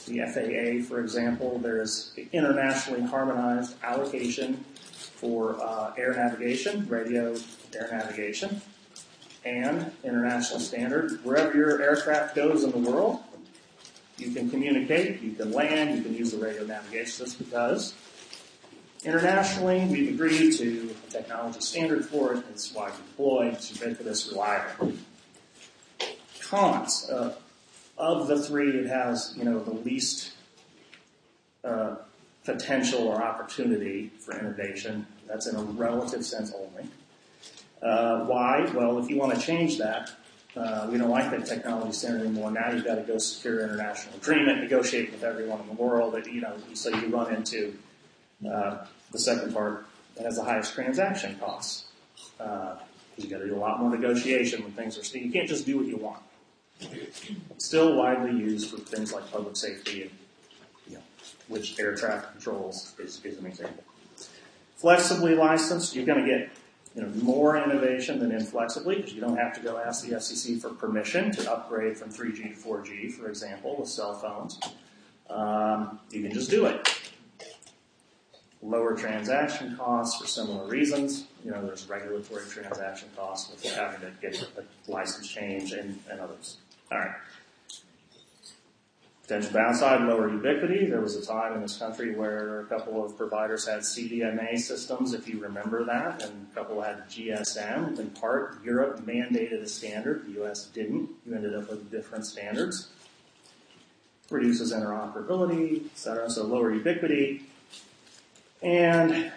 the 0.08 0.20
FAA, 0.20 0.86
for 0.86 1.00
example, 1.00 1.58
there's 1.58 2.12
internationally 2.32 3.02
harmonized 3.02 3.74
allocation 3.82 4.64
for 4.92 5.56
uh, 5.60 5.92
air 5.96 6.14
navigation, 6.14 6.86
radio 6.88 7.36
air 7.74 7.88
navigation 7.90 8.60
and 9.44 9.90
international 10.04 10.60
standard. 10.60 11.24
Wherever 11.24 11.56
your 11.56 11.80
aircraft 11.82 12.34
goes 12.34 12.64
in 12.64 12.70
the 12.70 12.90
world, 12.90 13.20
you 14.16 14.32
can 14.32 14.50
communicate, 14.50 15.20
you 15.22 15.32
can 15.32 15.52
land, 15.52 15.96
you 15.96 16.02
can 16.02 16.14
use 16.14 16.32
the 16.32 16.38
radio 16.38 16.64
navigation 16.64 17.26
system 17.26 17.46
because 17.46 17.94
internationally 19.04 19.86
we've 19.86 20.14
agreed 20.14 20.52
to 20.54 20.94
a 21.06 21.10
technology 21.10 21.60
standard 21.60 22.04
for 22.04 22.32
it. 22.32 22.36
And 22.38 22.44
it's 22.50 22.72
widely 22.74 22.98
deployed, 23.10 23.54
it's 23.54 23.80
ubiquitous, 23.80 24.28
reliable. 24.28 24.92
Cons. 26.42 27.08
Uh, 27.10 27.34
of 27.98 28.28
the 28.28 28.42
three, 28.42 28.70
it 28.70 28.86
has 28.86 29.34
you 29.36 29.44
know 29.44 29.58
the 29.58 29.74
least 29.74 30.32
uh, 31.64 31.96
potential 32.44 33.08
or 33.08 33.22
opportunity 33.22 34.10
for 34.18 34.38
innovation. 34.38 35.06
That's 35.26 35.46
in 35.46 35.56
a 35.56 35.62
relative 35.62 36.24
sense 36.24 36.54
only. 36.54 36.88
Uh, 37.82 38.24
why? 38.24 38.70
Well, 38.74 38.98
if 38.98 39.10
you 39.10 39.16
want 39.16 39.34
to 39.34 39.40
change 39.40 39.78
that, 39.78 40.10
uh, 40.56 40.88
we 40.90 40.98
don't 40.98 41.10
like 41.10 41.30
that 41.30 41.46
technology 41.46 41.92
standard 41.92 42.22
anymore. 42.22 42.50
Now 42.50 42.72
you've 42.72 42.84
got 42.84 42.96
to 42.96 43.02
go 43.02 43.18
secure 43.18 43.62
international 43.62 44.16
agreement, 44.16 44.60
negotiate 44.60 45.12
with 45.12 45.22
everyone 45.22 45.60
in 45.60 45.66
the 45.66 45.74
world. 45.74 46.16
You 46.26 46.40
know, 46.40 46.56
so 46.74 46.88
you 46.90 47.08
run 47.08 47.34
into 47.34 47.74
the 48.40 49.18
second 49.18 49.52
part 49.52 49.86
that 50.16 50.24
has 50.24 50.36
the 50.36 50.44
highest 50.44 50.74
transaction 50.74 51.36
costs. 51.38 51.84
Uh, 52.40 52.76
you 53.16 53.28
got 53.28 53.38
to 53.38 53.46
do 53.46 53.56
a 53.56 53.58
lot 53.58 53.80
more 53.80 53.90
negotiation 53.90 54.62
when 54.62 54.72
things 54.72 54.96
are. 54.98 55.18
You 55.18 55.30
can't 55.32 55.48
just 55.48 55.66
do 55.66 55.76
what 55.76 55.86
you 55.86 55.96
want. 55.96 56.22
Still 57.58 57.96
widely 57.96 58.30
used 58.30 58.70
for 58.70 58.78
things 58.78 59.12
like 59.12 59.30
public 59.30 59.56
safety 59.56 60.02
and 60.02 60.10
which 61.48 61.78
air 61.80 61.94
traffic 61.94 62.30
controls 62.32 62.94
is, 62.98 63.24
is 63.24 63.38
an 63.38 63.46
example. 63.46 63.82
Flexibly 64.76 65.34
licensed, 65.34 65.94
you're 65.94 66.06
going 66.06 66.24
to 66.24 66.30
get 66.30 66.50
you 66.94 67.02
know, 67.02 67.08
more 67.22 67.56
innovation 67.56 68.18
than 68.18 68.32
inflexibly 68.32 68.96
because 68.96 69.12
you 69.12 69.20
don't 69.20 69.36
have 69.36 69.54
to 69.54 69.60
go 69.60 69.78
ask 69.78 70.06
the 70.06 70.14
FCC 70.14 70.60
for 70.60 70.70
permission 70.70 71.32
to 71.32 71.50
upgrade 71.50 71.96
from 71.96 72.10
3G 72.10 72.54
to 72.54 72.68
4G, 72.68 73.12
for 73.12 73.28
example, 73.28 73.76
with 73.78 73.88
cell 73.88 74.14
phones. 74.14 74.58
Um, 75.28 76.00
you 76.10 76.22
can 76.22 76.32
just 76.32 76.50
do 76.50 76.66
it. 76.66 76.88
Lower 78.60 78.96
transaction 78.96 79.76
costs 79.76 80.20
for 80.20 80.26
similar 80.26 80.68
reasons. 80.68 81.26
You 81.44 81.52
know, 81.52 81.64
there's 81.64 81.88
regulatory 81.88 82.44
transaction 82.48 83.08
costs 83.16 83.50
with 83.50 83.72
having 83.72 84.00
to 84.00 84.10
get 84.20 84.42
a 84.56 84.90
license 84.90 85.28
change 85.28 85.72
and, 85.72 86.00
and 86.10 86.20
others. 86.20 86.56
All 86.90 86.98
right. 86.98 87.14
Potential 89.28 89.52
downside, 89.52 90.08
lower 90.08 90.30
ubiquity. 90.30 90.86
There 90.86 91.02
was 91.02 91.14
a 91.14 91.26
time 91.26 91.52
in 91.52 91.60
this 91.60 91.76
country 91.76 92.14
where 92.14 92.60
a 92.60 92.64
couple 92.64 93.04
of 93.04 93.14
providers 93.18 93.68
had 93.68 93.80
CDMA 93.80 94.58
systems, 94.58 95.12
if 95.12 95.28
you 95.28 95.38
remember 95.38 95.84
that, 95.84 96.22
and 96.22 96.46
a 96.50 96.54
couple 96.54 96.80
had 96.80 97.06
GSM. 97.10 97.98
In 97.98 98.08
part, 98.10 98.64
Europe 98.64 99.04
mandated 99.04 99.60
a 99.60 99.68
standard. 99.68 100.24
The 100.24 100.42
US 100.42 100.68
didn't. 100.68 101.10
You 101.26 101.34
ended 101.34 101.54
up 101.54 101.68
with 101.68 101.90
different 101.90 102.24
standards. 102.24 102.88
Reduces 104.30 104.72
interoperability, 104.72 105.84
etc. 105.92 106.30
So 106.30 106.44
lower 106.44 106.72
ubiquity. 106.72 107.42
And 108.62 109.30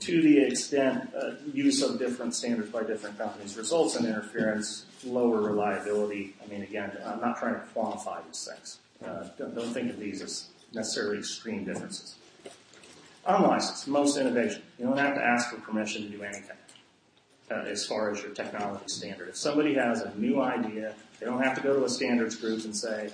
to 0.00 0.22
the 0.22 0.38
extent 0.38 1.10
uh, 1.14 1.32
use 1.52 1.82
of 1.82 1.98
different 1.98 2.34
standards 2.34 2.70
by 2.70 2.82
different 2.82 3.18
companies 3.18 3.56
results 3.56 3.96
in 3.96 4.06
interference, 4.06 4.86
lower 5.04 5.40
reliability. 5.40 6.34
I 6.42 6.48
mean, 6.48 6.62
again, 6.62 6.96
I'm 7.04 7.20
not 7.20 7.38
trying 7.38 7.54
to 7.54 7.62
quantify 7.74 8.24
these 8.26 8.48
things. 8.50 8.78
Uh, 9.04 9.28
don't, 9.38 9.54
don't, 9.54 9.72
think 9.72 9.90
of 9.90 9.98
these 9.98 10.22
as 10.22 10.46
necessarily 10.72 11.18
extreme 11.18 11.64
differences. 11.64 12.16
Unlicensed, 13.26 13.88
most 13.88 14.16
innovation. 14.16 14.62
You 14.78 14.86
don't 14.86 14.98
have 14.98 15.14
to 15.14 15.22
ask 15.22 15.50
for 15.50 15.60
permission 15.60 16.02
to 16.02 16.08
do 16.08 16.22
anything 16.22 16.56
uh, 17.50 17.54
as 17.54 17.86
far 17.86 18.10
as 18.10 18.22
your 18.22 18.32
technology 18.32 18.84
standard. 18.86 19.28
If 19.28 19.36
somebody 19.36 19.74
has 19.74 20.02
a 20.02 20.14
new 20.16 20.40
idea, 20.40 20.94
they 21.18 21.26
don't 21.26 21.42
have 21.42 21.56
to 21.56 21.62
go 21.62 21.74
to 21.74 21.84
a 21.84 21.88
standards 21.88 22.36
group 22.36 22.64
and 22.64 22.76
say, 22.76 23.10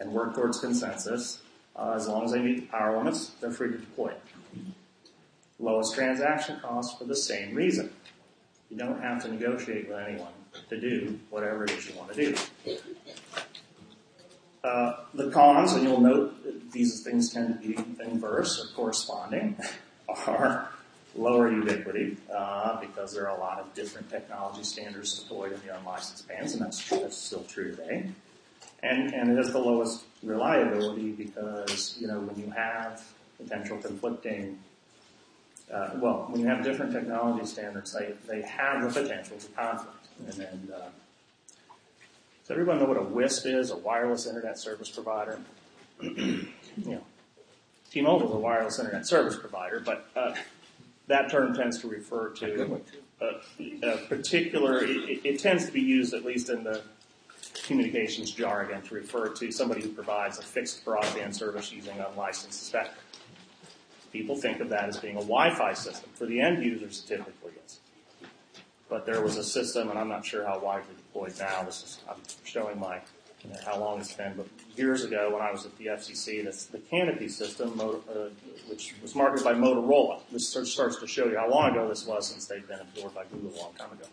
and 0.00 0.12
work 0.12 0.34
towards 0.34 0.60
consensus. 0.60 1.40
Uh, 1.76 1.94
as 1.96 2.06
long 2.06 2.24
as 2.24 2.32
they 2.32 2.40
meet 2.40 2.60
the 2.60 2.66
power 2.66 2.96
limits, 2.96 3.32
they're 3.40 3.50
free 3.50 3.72
to 3.72 3.78
deploy 3.78 4.08
it 4.08 4.20
lowest 5.58 5.94
transaction 5.94 6.58
costs 6.60 6.98
for 6.98 7.04
the 7.04 7.16
same 7.16 7.54
reason. 7.54 7.90
You 8.70 8.76
don't 8.76 9.00
have 9.00 9.22
to 9.22 9.28
negotiate 9.28 9.88
with 9.88 9.98
anyone 9.98 10.32
to 10.68 10.80
do 10.80 11.18
whatever 11.30 11.64
it 11.64 11.70
is 11.70 11.88
you 11.88 11.96
want 11.96 12.12
to 12.12 12.32
do. 12.32 12.36
Uh, 14.62 14.96
the 15.12 15.30
cons, 15.30 15.74
and 15.74 15.84
you'll 15.84 16.00
note 16.00 16.72
these 16.72 17.02
things 17.02 17.32
tend 17.32 17.60
to 17.60 17.68
be 17.68 17.76
inverse 18.02 18.60
or 18.60 18.74
corresponding, 18.74 19.56
are 20.26 20.70
lower 21.14 21.50
ubiquity 21.52 22.16
uh, 22.34 22.80
because 22.80 23.14
there 23.14 23.28
are 23.28 23.36
a 23.36 23.40
lot 23.40 23.60
of 23.60 23.72
different 23.74 24.10
technology 24.10 24.62
standards 24.64 25.22
deployed 25.22 25.52
in 25.52 25.60
the 25.66 25.76
unlicensed 25.78 26.26
bands, 26.26 26.54
and 26.54 26.62
that's, 26.62 26.88
that's 26.88 27.16
still 27.16 27.44
true 27.44 27.76
today. 27.76 28.08
And, 28.82 29.14
and 29.14 29.30
it 29.30 29.36
has 29.36 29.52
the 29.52 29.58
lowest 29.58 30.04
reliability 30.22 31.12
because, 31.12 31.96
you 31.98 32.06
know, 32.06 32.20
when 32.20 32.36
you 32.36 32.50
have 32.50 33.02
potential 33.38 33.78
conflicting 33.78 34.58
uh, 35.72 35.90
well, 35.96 36.26
when 36.28 36.40
you 36.40 36.46
have 36.46 36.62
different 36.62 36.92
technology 36.92 37.46
standards, 37.46 37.92
they, 37.92 38.14
they 38.28 38.42
have 38.42 38.82
the 38.82 39.00
potential 39.00 39.38
for 39.38 39.52
conflict. 39.52 40.06
And 40.26 40.32
then, 40.34 40.72
uh, 40.74 40.88
does 42.42 42.50
everyone 42.50 42.78
know 42.78 42.84
what 42.84 42.98
a 42.98 43.02
WISP 43.02 43.46
is? 43.46 43.70
A 43.70 43.76
wireless 43.76 44.26
internet 44.26 44.58
service 44.58 44.90
provider. 44.90 45.40
you 46.02 46.46
know, 46.76 47.00
T-Mobile 47.90 48.28
is 48.28 48.34
a 48.34 48.38
wireless 48.38 48.78
internet 48.78 49.06
service 49.06 49.36
provider, 49.36 49.80
but 49.80 50.06
uh, 50.14 50.34
that 51.06 51.30
term 51.30 51.54
tends 51.54 51.78
to 51.80 51.88
refer 51.88 52.30
to 52.30 52.80
a, 53.20 53.88
a 53.88 53.96
particular. 54.08 54.84
It, 54.84 55.24
it, 55.24 55.38
tends 55.38 55.64
to 55.66 55.72
be 55.72 55.80
used, 55.80 56.12
at 56.12 56.24
least 56.24 56.50
in 56.50 56.64
the 56.64 56.82
communications 57.64 58.30
jargon, 58.32 58.82
to 58.82 58.94
refer 58.94 59.28
to 59.28 59.50
somebody 59.50 59.82
who 59.82 59.88
provides 59.88 60.38
a 60.38 60.42
fixed 60.42 60.84
broadband 60.84 61.34
service 61.34 61.72
using 61.72 61.98
unlicensed 61.98 62.66
spectrum 62.66 63.03
people 64.14 64.36
think 64.36 64.60
of 64.60 64.68
that 64.68 64.88
as 64.88 64.96
being 64.96 65.16
a 65.16 65.20
Wi-Fi 65.20 65.74
system. 65.74 66.08
For 66.14 66.24
the 66.24 66.40
end 66.40 66.64
users, 66.64 67.00
typically 67.00 67.52
is. 67.66 67.80
But 68.88 69.04
there 69.06 69.20
was 69.20 69.36
a 69.36 69.42
system, 69.42 69.90
and 69.90 69.98
I'm 69.98 70.08
not 70.08 70.24
sure 70.24 70.46
how 70.46 70.60
widely 70.60 70.94
deployed 70.96 71.34
now. 71.38 71.64
This 71.64 71.82
is 71.82 71.98
I'm 72.08 72.20
showing 72.44 72.78
my 72.78 73.00
you 73.42 73.50
know, 73.50 73.58
how 73.66 73.78
long 73.78 73.98
it's 73.98 74.14
been, 74.14 74.34
but 74.36 74.46
years 74.76 75.04
ago 75.04 75.30
when 75.32 75.42
I 75.42 75.50
was 75.50 75.66
at 75.66 75.76
the 75.76 75.86
FCC, 75.86 76.44
that's 76.44 76.66
the 76.66 76.78
Canopy 76.78 77.28
system, 77.28 77.78
uh, 77.78 78.28
which 78.68 78.94
was 79.02 79.14
marketed 79.16 79.44
by 79.44 79.52
Motorola. 79.52 80.20
This 80.30 80.48
starts 80.48 80.96
to 81.00 81.06
show 81.06 81.26
you 81.26 81.36
how 81.36 81.50
long 81.50 81.72
ago 81.72 81.88
this 81.88 82.06
was, 82.06 82.28
since 82.28 82.46
they've 82.46 82.66
been 82.66 82.80
absorbed 82.80 83.16
by 83.16 83.24
Google 83.24 83.50
a 83.50 83.60
long 83.60 83.72
time 83.74 83.92
ago. 83.92 84.06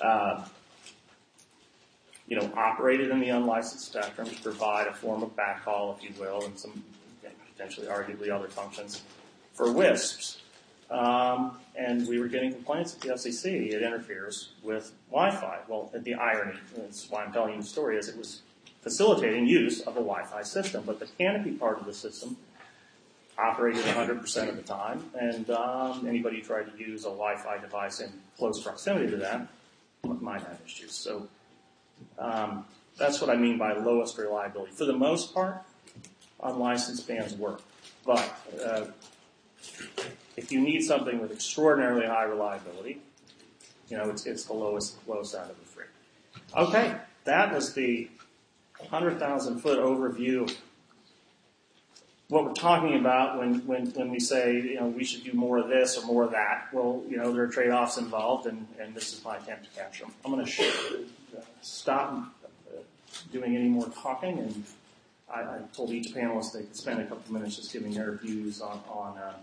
Uh, 0.00 0.46
you 2.28 2.38
know, 2.38 2.50
operated 2.56 3.10
in 3.10 3.20
the 3.20 3.30
unlicensed 3.30 3.86
spectrum 3.86 4.30
to 4.30 4.42
provide 4.42 4.86
a 4.86 4.94
form 4.94 5.22
of 5.22 5.36
backhaul, 5.36 5.96
if 5.98 6.04
you 6.04 6.14
will, 6.18 6.44
and 6.44 6.56
some 6.58 6.84
potentially 7.54 7.86
arguably 7.86 8.30
other 8.30 8.48
functions 8.48 9.02
for 9.54 9.66
WISPs. 9.66 10.38
Um, 10.90 11.58
and 11.76 12.06
we 12.06 12.20
were 12.20 12.28
getting 12.28 12.52
complaints 12.52 12.94
at 12.94 13.00
the 13.00 13.08
FCC. 13.08 13.72
It 13.72 13.82
interferes 13.82 14.50
with 14.62 14.92
Wi-Fi. 15.10 15.60
Well, 15.66 15.90
the 15.94 16.14
irony, 16.14 16.58
that's 16.76 17.10
why 17.10 17.24
I'm 17.24 17.32
telling 17.32 17.54
you 17.54 17.60
the 17.62 17.66
story, 17.66 17.96
is 17.96 18.08
it 18.08 18.16
was 18.16 18.42
facilitating 18.82 19.46
use 19.46 19.80
of 19.80 19.94
a 19.94 20.00
Wi-Fi 20.00 20.42
system, 20.42 20.84
but 20.86 21.00
the 21.00 21.06
canopy 21.18 21.52
part 21.52 21.80
of 21.80 21.86
the 21.86 21.94
system 21.94 22.36
operated 23.38 23.82
100% 23.84 24.48
of 24.48 24.56
the 24.56 24.62
time, 24.62 25.02
and 25.18 25.50
um, 25.50 26.06
anybody 26.06 26.36
who 26.36 26.42
tried 26.42 26.70
to 26.70 26.78
use 26.78 27.02
a 27.02 27.08
Wi-Fi 27.08 27.58
device 27.58 28.00
in 28.00 28.12
close 28.36 28.62
proximity 28.62 29.10
to 29.10 29.16
that 29.16 29.48
might 30.20 30.42
have 30.42 30.60
issues. 30.64 30.92
So 30.92 31.26
um, 32.18 32.64
that's 32.96 33.20
what 33.20 33.30
I 33.30 33.36
mean 33.36 33.58
by 33.58 33.72
lowest 33.72 34.18
reliability. 34.18 34.72
For 34.72 34.84
the 34.84 34.92
most 34.92 35.34
part, 35.34 35.62
unlicensed 36.42 37.08
bands 37.08 37.34
work, 37.34 37.62
but 38.06 38.38
uh, 38.64 38.84
if 40.36 40.50
you 40.50 40.60
need 40.60 40.82
something 40.82 41.20
with 41.20 41.32
extraordinarily 41.32 42.06
high 42.06 42.24
reliability, 42.24 43.00
you 43.88 43.96
know, 43.96 44.10
it's, 44.10 44.26
it's 44.26 44.44
the 44.44 44.52
lowest, 44.52 44.96
lowest 45.06 45.34
out 45.34 45.50
of 45.50 45.58
the 45.58 45.64
three. 45.66 45.84
Okay, 46.56 46.96
that 47.24 47.54
was 47.54 47.74
the 47.74 48.08
100,000 48.78 49.60
foot 49.60 49.78
overview 49.78 50.42
of 50.42 50.56
what 52.28 52.44
we're 52.44 52.52
talking 52.52 52.98
about 52.98 53.38
when, 53.38 53.66
when, 53.66 53.86
when 53.92 54.10
we 54.10 54.18
say, 54.18 54.54
you 54.54 54.80
know, 54.80 54.86
we 54.86 55.04
should 55.04 55.24
do 55.24 55.32
more 55.34 55.58
of 55.58 55.68
this 55.68 55.98
or 55.98 56.06
more 56.06 56.24
of 56.24 56.30
that. 56.32 56.68
Well, 56.72 57.02
you 57.08 57.16
know, 57.16 57.32
there 57.32 57.44
are 57.44 57.48
trade-offs 57.48 57.98
involved 57.98 58.46
and, 58.46 58.66
and 58.80 58.94
this 58.94 59.12
is 59.12 59.24
my 59.24 59.36
attempt 59.36 59.64
to 59.64 59.70
capture 59.78 60.04
them. 60.04 60.14
I'm 60.24 60.32
going 60.32 60.44
to 60.44 61.04
stop 61.60 62.34
doing 63.30 63.56
any 63.56 63.68
more 63.68 63.88
talking 63.88 64.38
and 64.38 64.64
I, 65.32 65.40
I, 65.40 65.58
told 65.74 65.90
each 65.90 66.14
panelist 66.14 66.52
they 66.52 66.60
could 66.60 66.76
spend 66.76 67.00
a 67.00 67.06
couple 67.06 67.32
minutes 67.32 67.56
just 67.56 67.72
giving 67.72 67.94
their 67.94 68.12
views 68.12 68.60
on, 68.60 68.80
on 68.88 69.16
uh, 69.18 69.34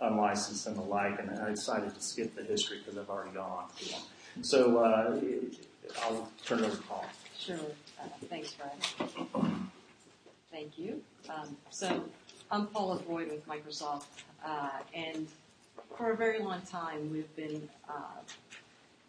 unlicensed 0.00 0.66
and 0.66 0.76
the 0.76 0.82
like, 0.82 1.18
and 1.18 1.30
I 1.38 1.50
decided 1.50 1.94
to 1.94 2.02
skip 2.02 2.34
the 2.34 2.42
history 2.42 2.78
because 2.78 2.98
I've 2.98 3.10
already 3.10 3.32
gone 3.32 3.50
on 3.50 3.64
too 3.76 3.92
long. 3.92 4.02
So 4.42 4.78
uh, 4.78 5.20
I'll 6.02 6.28
turn 6.46 6.60
it 6.60 6.66
over 6.66 6.76
to 6.76 6.82
Paul. 6.82 7.04
Sure. 7.38 7.56
Uh, 8.00 8.04
thanks, 8.28 8.54
Brad. 8.54 8.72
Thank 10.50 10.78
you. 10.78 11.02
Um, 11.28 11.56
so 11.70 12.04
I'm 12.50 12.66
Paula 12.66 13.00
Boyd 13.00 13.30
with 13.30 13.46
Microsoft, 13.46 14.04
uh, 14.44 14.70
and 14.94 15.28
for 15.96 16.12
a 16.12 16.16
very 16.16 16.40
long 16.40 16.62
time 16.62 17.10
we've 17.12 17.34
been 17.36 17.68
uh, 17.88 18.20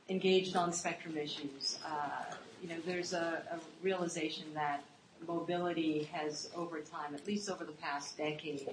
engaged 0.09 0.55
on 0.55 0.71
spectrum 0.71 1.17
issues. 1.17 1.79
Uh, 1.85 2.35
you 2.61 2.69
know, 2.69 2.75
there's 2.85 3.13
a, 3.13 3.41
a 3.51 3.59
realization 3.83 4.45
that 4.53 4.83
mobility 5.27 6.03
has 6.11 6.49
over 6.55 6.79
time, 6.79 7.13
at 7.13 7.25
least 7.27 7.49
over 7.49 7.65
the 7.65 7.71
past 7.73 8.17
decade, 8.17 8.69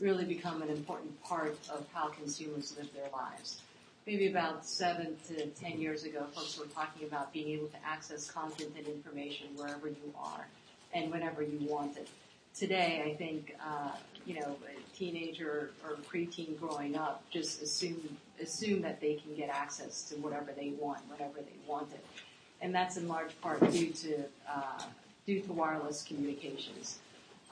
really 0.00 0.24
become 0.24 0.62
an 0.62 0.68
important 0.70 1.22
part 1.22 1.56
of 1.70 1.86
how 1.92 2.08
consumers 2.08 2.74
live 2.76 2.92
their 2.94 3.10
lives. 3.12 3.60
maybe 4.06 4.26
about 4.26 4.66
seven 4.66 5.16
to 5.28 5.46
ten 5.48 5.80
years 5.80 6.04
ago, 6.04 6.24
folks 6.34 6.58
were 6.58 6.66
talking 6.66 7.06
about 7.06 7.32
being 7.32 7.48
able 7.48 7.68
to 7.68 7.76
access 7.86 8.30
content 8.30 8.70
and 8.76 8.86
information 8.86 9.48
wherever 9.56 9.88
you 9.88 10.12
are 10.18 10.46
and 10.94 11.10
whenever 11.10 11.42
you 11.42 11.58
want 11.68 11.96
it. 11.96 12.08
Today, 12.54 13.02
I 13.06 13.16
think, 13.16 13.56
uh, 13.64 13.92
you 14.26 14.34
know, 14.34 14.56
a 14.66 14.96
teenager 14.96 15.70
or 15.84 15.96
preteen 16.12 16.58
growing 16.58 16.96
up 16.96 17.22
just 17.30 17.62
assume, 17.62 18.16
assume 18.40 18.82
that 18.82 19.00
they 19.00 19.14
can 19.14 19.34
get 19.34 19.48
access 19.48 20.02
to 20.10 20.16
whatever 20.16 20.52
they 20.52 20.70
want, 20.78 21.00
whenever 21.08 21.38
they 21.38 21.56
want 21.66 21.90
it. 21.92 22.04
And 22.60 22.74
that's 22.74 22.96
in 22.96 23.08
large 23.08 23.40
part 23.40 23.60
due 23.72 23.90
to, 23.90 24.24
uh, 24.48 24.82
due 25.26 25.40
to 25.40 25.52
wireless 25.52 26.02
communications. 26.02 26.98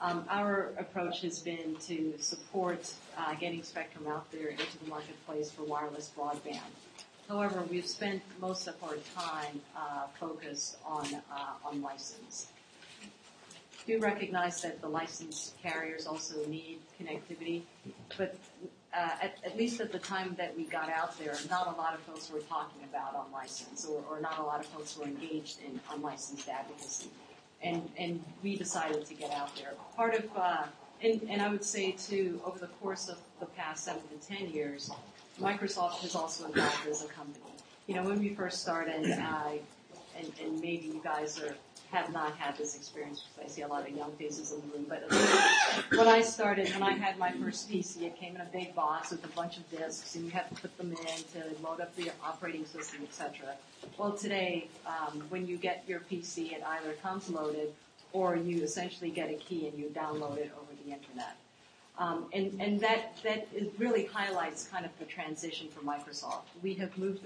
Um, 0.01 0.25
our 0.29 0.71
approach 0.79 1.21
has 1.21 1.39
been 1.39 1.75
to 1.81 2.15
support 2.17 2.91
uh, 3.17 3.35
getting 3.35 3.61
spectrum 3.63 4.07
out 4.07 4.31
there 4.31 4.47
into 4.47 4.77
the 4.83 4.89
marketplace 4.89 5.51
for 5.51 5.63
wireless 5.63 6.11
broadband. 6.17 6.59
However, 7.29 7.63
we've 7.69 7.87
spent 7.87 8.23
most 8.39 8.67
of 8.67 8.75
our 8.83 8.95
time 9.15 9.61
uh, 9.77 10.07
focused 10.19 10.77
on 10.85 11.05
uh, 11.31 11.67
on 11.67 11.81
license. 11.81 12.47
Do 13.85 13.99
recognize 13.99 14.61
that 14.61 14.81
the 14.81 14.87
licensed 14.87 15.59
carriers 15.61 16.07
also 16.07 16.45
need 16.47 16.79
connectivity, 16.99 17.61
but 18.17 18.35
uh, 18.93 19.09
at, 19.21 19.37
at, 19.45 19.57
least 19.57 19.79
at 19.81 19.91
the 19.91 19.99
time 19.99 20.35
that 20.37 20.55
we 20.55 20.65
got 20.65 20.89
out 20.89 21.17
there, 21.17 21.35
not 21.49 21.67
a 21.67 21.77
lot 21.79 21.93
of 21.93 21.99
folks 22.01 22.29
were 22.29 22.41
talking 22.41 22.83
about 22.83 23.27
unlicensed, 23.27 23.87
or, 23.87 24.03
or 24.09 24.19
not 24.19 24.39
a 24.39 24.43
lot 24.43 24.59
of 24.59 24.65
folks 24.67 24.97
were 24.97 25.05
engaged 25.05 25.59
in 25.65 25.79
unlicensed 25.93 26.47
advocacy 26.49 27.09
and 27.63 27.87
and 27.97 28.23
we 28.43 28.55
decided 28.55 29.05
to 29.05 29.13
get 29.13 29.31
out 29.31 29.55
there. 29.55 29.73
Part 29.95 30.15
of 30.15 30.25
uh, 30.35 30.63
and 31.01 31.21
and 31.29 31.41
I 31.41 31.49
would 31.49 31.63
say 31.63 31.91
too, 31.91 32.41
over 32.45 32.59
the 32.59 32.67
course 32.67 33.09
of 33.09 33.17
the 33.39 33.45
past 33.47 33.85
seven 33.85 34.01
to 34.09 34.27
ten 34.27 34.49
years, 34.51 34.91
Microsoft 35.39 35.99
has 36.01 36.15
also 36.15 36.47
evolved 36.47 36.87
as 36.89 37.03
a 37.03 37.07
company. 37.07 37.45
You 37.87 37.95
know, 37.95 38.03
when 38.03 38.19
we 38.19 38.29
first 38.29 38.61
started, 38.61 39.05
and, 40.17 40.31
and 40.41 40.61
maybe 40.61 40.87
you 40.87 41.01
guys 41.03 41.39
are 41.39 41.55
have 41.91 42.11
not 42.13 42.35
had 42.37 42.57
this 42.57 42.75
experience 42.75 43.21
because 43.35 43.51
I 43.51 43.53
see 43.53 43.61
a 43.63 43.67
lot 43.67 43.87
of 43.87 43.95
young 43.95 44.11
faces 44.13 44.53
in 44.53 44.61
the 44.61 44.77
room. 44.77 44.85
But 44.87 45.03
when 45.97 46.07
I 46.07 46.21
started, 46.21 46.69
when 46.69 46.83
I 46.83 46.93
had 46.93 47.17
my 47.17 47.31
first 47.31 47.69
PC, 47.69 48.03
it 48.03 48.17
came 48.17 48.35
in 48.35 48.41
a 48.41 48.49
big 48.51 48.73
box 48.73 49.11
with 49.11 49.23
a 49.25 49.27
bunch 49.29 49.57
of 49.57 49.69
disks, 49.69 50.15
and 50.15 50.25
you 50.25 50.31
had 50.31 50.49
to 50.49 50.55
put 50.61 50.77
them 50.77 50.91
in 50.91 51.23
to 51.33 51.61
load 51.61 51.81
up 51.81 51.95
the 51.95 52.11
operating 52.23 52.65
system, 52.65 53.01
etc. 53.03 53.55
Well, 53.97 54.13
today, 54.13 54.67
um, 54.85 55.21
when 55.29 55.45
you 55.47 55.57
get 55.57 55.83
your 55.87 55.99
PC, 55.99 56.53
it 56.53 56.63
either 56.65 56.93
comes 57.03 57.29
loaded, 57.29 57.73
or 58.13 58.35
you 58.35 58.63
essentially 58.63 59.09
get 59.09 59.29
a 59.29 59.35
key 59.35 59.67
and 59.67 59.77
you 59.77 59.85
download 59.87 60.37
it 60.37 60.51
over 60.57 60.71
the 60.85 60.91
internet. 60.91 61.35
Um, 61.97 62.25
and 62.33 62.59
and 62.61 62.79
that 62.79 63.17
that 63.23 63.47
really 63.77 64.05
highlights 64.05 64.67
kind 64.67 64.85
of 64.85 64.91
the 64.97 65.05
transition 65.05 65.67
for 65.67 65.81
Microsoft. 65.81 66.45
We 66.63 66.73
have 66.75 66.97
moved 66.97 67.25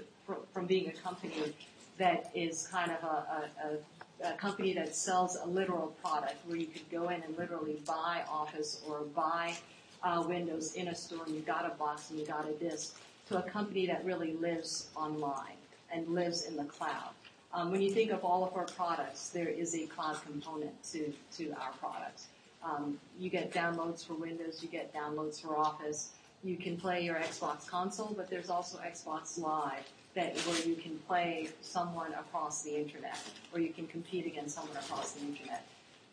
from, 0.52 0.66
being 0.66 0.88
a 0.88 0.92
company 0.92 1.54
that 1.98 2.30
is 2.34 2.66
kind 2.66 2.90
of 2.90 3.02
a, 3.04 3.06
a, 3.06 3.68
a 3.68 3.78
a 4.24 4.32
company 4.32 4.72
that 4.74 4.94
sells 4.94 5.36
a 5.36 5.46
literal 5.46 5.88
product 6.02 6.36
where 6.46 6.56
you 6.56 6.66
could 6.66 6.88
go 6.90 7.08
in 7.08 7.22
and 7.22 7.36
literally 7.36 7.82
buy 7.86 8.22
Office 8.30 8.82
or 8.88 9.00
buy 9.14 9.54
uh, 10.02 10.24
Windows 10.26 10.74
in 10.74 10.88
a 10.88 10.94
store 10.94 11.24
and 11.26 11.34
you 11.34 11.40
got 11.42 11.66
a 11.66 11.74
box 11.76 12.10
and 12.10 12.18
you 12.18 12.26
got 12.26 12.48
a 12.48 12.52
disk 12.52 12.96
to 13.28 13.38
a 13.38 13.42
company 13.42 13.86
that 13.86 14.04
really 14.04 14.34
lives 14.34 14.88
online 14.96 15.56
and 15.92 16.08
lives 16.08 16.46
in 16.46 16.56
the 16.56 16.64
cloud. 16.64 17.10
Um, 17.52 17.70
when 17.70 17.80
you 17.80 17.90
think 17.90 18.10
of 18.10 18.24
all 18.24 18.44
of 18.44 18.54
our 18.54 18.64
products, 18.64 19.30
there 19.30 19.48
is 19.48 19.74
a 19.74 19.86
cloud 19.86 20.22
component 20.22 20.82
to, 20.92 21.12
to 21.36 21.52
our 21.52 21.72
products. 21.80 22.28
Um, 22.62 22.98
you 23.18 23.30
get 23.30 23.52
downloads 23.52 24.04
for 24.06 24.14
Windows, 24.14 24.62
you 24.62 24.68
get 24.68 24.94
downloads 24.94 25.40
for 25.40 25.56
Office. 25.56 26.10
You 26.42 26.56
can 26.56 26.76
play 26.76 27.02
your 27.02 27.16
Xbox 27.16 27.66
console, 27.66 28.12
but 28.16 28.28
there's 28.28 28.50
also 28.50 28.78
Xbox 28.78 29.38
Live 29.38 29.84
that 30.16 30.36
where 30.40 30.60
you 30.62 30.74
can 30.74 30.98
play 31.06 31.50
someone 31.60 32.12
across 32.14 32.62
the 32.62 32.74
internet, 32.74 33.18
or 33.52 33.60
you 33.60 33.72
can 33.72 33.86
compete 33.86 34.26
against 34.26 34.56
someone 34.56 34.76
across 34.76 35.12
the 35.12 35.24
internet. 35.26 35.64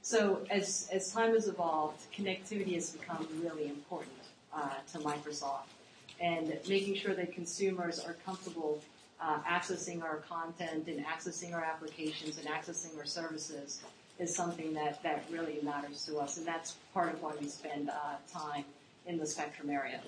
So 0.04 0.46
as 0.52 0.90
as 0.92 1.12
time 1.12 1.34
has 1.34 1.48
evolved, 1.48 2.00
connectivity 2.16 2.76
has 2.76 2.92
become 2.92 3.26
really 3.42 3.68
important 3.70 4.22
uh, 4.54 4.70
to 4.92 5.00
Microsoft, 5.00 5.72
and 6.20 6.60
making 6.68 6.96
sure 6.96 7.16
that 7.16 7.34
consumers 7.34 8.00
are 8.00 8.16
comfortable 8.26 8.82
uh, 9.22 9.40
accessing 9.50 10.04
our 10.04 10.18
content 10.18 10.88
and 10.88 11.06
accessing 11.06 11.54
our 11.54 11.64
applications 11.64 12.38
and 12.38 12.48
accessing 12.48 12.98
our 12.98 13.06
services 13.06 13.82
is 14.20 14.36
something 14.36 14.74
that 14.74 15.02
that 15.02 15.24
really 15.32 15.60
matters 15.64 16.06
to 16.06 16.18
us, 16.18 16.38
and 16.38 16.46
that's 16.46 16.76
part 16.94 17.14
of 17.14 17.22
why 17.24 17.34
we 17.40 17.48
spend 17.48 17.90
uh, 17.90 17.94
time 18.32 18.66
in 19.08 19.18
the 19.18 19.26
Spectrum 19.26 19.70
area. 19.70 20.02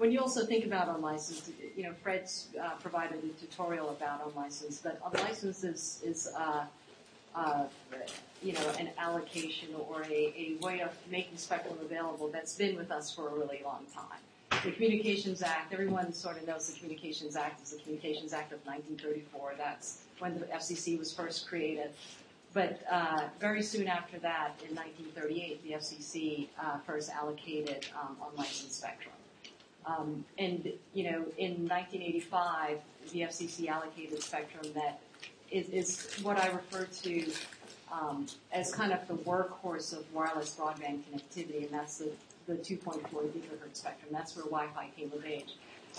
When 0.00 0.10
you 0.10 0.18
also 0.18 0.46
think 0.46 0.64
about 0.64 0.88
unlicensed, 0.88 1.50
you 1.76 1.82
know, 1.82 1.92
Fred's 2.02 2.48
uh, 2.58 2.70
provided 2.76 3.22
a 3.22 3.28
tutorial 3.38 3.90
about 3.90 4.26
unlicensed, 4.26 4.82
but 4.82 4.98
unlicensed 5.04 5.62
is, 5.62 6.00
is 6.02 6.26
uh, 6.34 6.64
uh, 7.34 7.64
you 8.42 8.54
know, 8.54 8.66
an 8.78 8.88
allocation 8.96 9.68
or 9.74 10.02
a, 10.04 10.08
a 10.08 10.56
way 10.62 10.80
of 10.80 10.96
making 11.10 11.36
spectrum 11.36 11.76
available 11.82 12.28
that's 12.28 12.54
been 12.54 12.76
with 12.76 12.90
us 12.90 13.14
for 13.14 13.28
a 13.28 13.34
really 13.34 13.60
long 13.62 13.84
time. 13.94 14.62
The 14.64 14.72
Communications 14.72 15.42
Act, 15.42 15.70
everyone 15.74 16.14
sort 16.14 16.38
of 16.38 16.46
knows 16.48 16.72
the 16.72 16.78
Communications 16.78 17.36
Act 17.36 17.62
is 17.62 17.72
the 17.72 17.80
Communications 17.80 18.32
Act 18.32 18.54
of 18.54 18.64
1934. 18.64 19.52
That's 19.58 20.04
when 20.18 20.40
the 20.40 20.46
FCC 20.46 20.98
was 20.98 21.12
first 21.12 21.46
created. 21.46 21.90
But 22.54 22.80
uh, 22.90 23.24
very 23.38 23.62
soon 23.62 23.86
after 23.86 24.18
that, 24.20 24.52
in 24.66 24.74
1938, 24.74 25.62
the 25.62 25.72
FCC 25.72 26.48
uh, 26.58 26.78
first 26.86 27.10
allocated 27.10 27.86
um, 27.94 28.16
unlicensed 28.30 28.78
spectrum. 28.78 29.12
Um, 29.86 30.24
and, 30.38 30.72
you 30.94 31.04
know, 31.04 31.24
in 31.38 31.66
1985, 31.66 32.78
the 33.12 33.20
FCC 33.20 33.68
allocated 33.68 34.22
spectrum 34.22 34.72
that 34.74 35.00
is, 35.50 36.18
what 36.22 36.38
I 36.38 36.48
refer 36.48 36.84
to 36.84 37.32
um, 37.90 38.26
as 38.52 38.72
kind 38.72 38.92
of 38.92 39.06
the 39.08 39.14
workhorse 39.14 39.92
of 39.96 40.04
wireless 40.12 40.56
broadband 40.56 41.00
connectivity, 41.10 41.64
and 41.64 41.70
that's 41.70 41.98
the, 41.98 42.10
the 42.46 42.54
2.4 42.54 43.00
gigahertz 43.02 43.76
spectrum. 43.76 44.10
That's 44.12 44.36
where 44.36 44.44
Wi-Fi 44.44 44.90
came 44.96 45.12
of 45.12 45.24
age. 45.24 45.56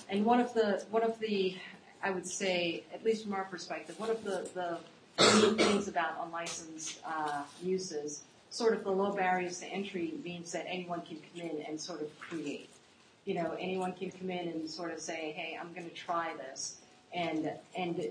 And 0.09 0.25
one 0.25 0.39
of 0.39 0.53
the, 0.53 0.83
one 0.89 1.03
of 1.03 1.19
the, 1.19 1.57
I 2.01 2.11
would 2.11 2.25
say, 2.25 2.83
at 2.93 3.03
least 3.03 3.25
from 3.25 3.33
our 3.33 3.43
perspective, 3.45 3.99
one 3.99 4.09
of 4.09 4.23
the, 4.23 4.77
things 5.57 5.87
about 5.87 6.15
unlicensed 6.23 6.99
uh, 7.05 7.43
uses, 7.61 8.23
sort 8.49 8.73
of 8.73 8.83
the 8.83 8.91
low 8.91 9.11
barriers 9.11 9.59
to 9.59 9.65
entry 9.67 10.13
means 10.23 10.51
that 10.51 10.65
anyone 10.67 11.01
can 11.01 11.17
come 11.17 11.49
in 11.49 11.63
and 11.67 11.79
sort 11.79 12.01
of 12.01 12.19
create 12.19 12.69
you 13.25 13.35
know, 13.35 13.55
anyone 13.59 13.93
can 13.93 14.11
come 14.11 14.29
in 14.29 14.47
and 14.47 14.69
sort 14.69 14.91
of 14.91 14.99
say, 14.99 15.33
hey, 15.35 15.57
I'm 15.59 15.73
going 15.73 15.87
to 15.87 15.95
try 15.95 16.33
this. 16.37 16.77
And, 17.13 17.51
and, 17.75 18.05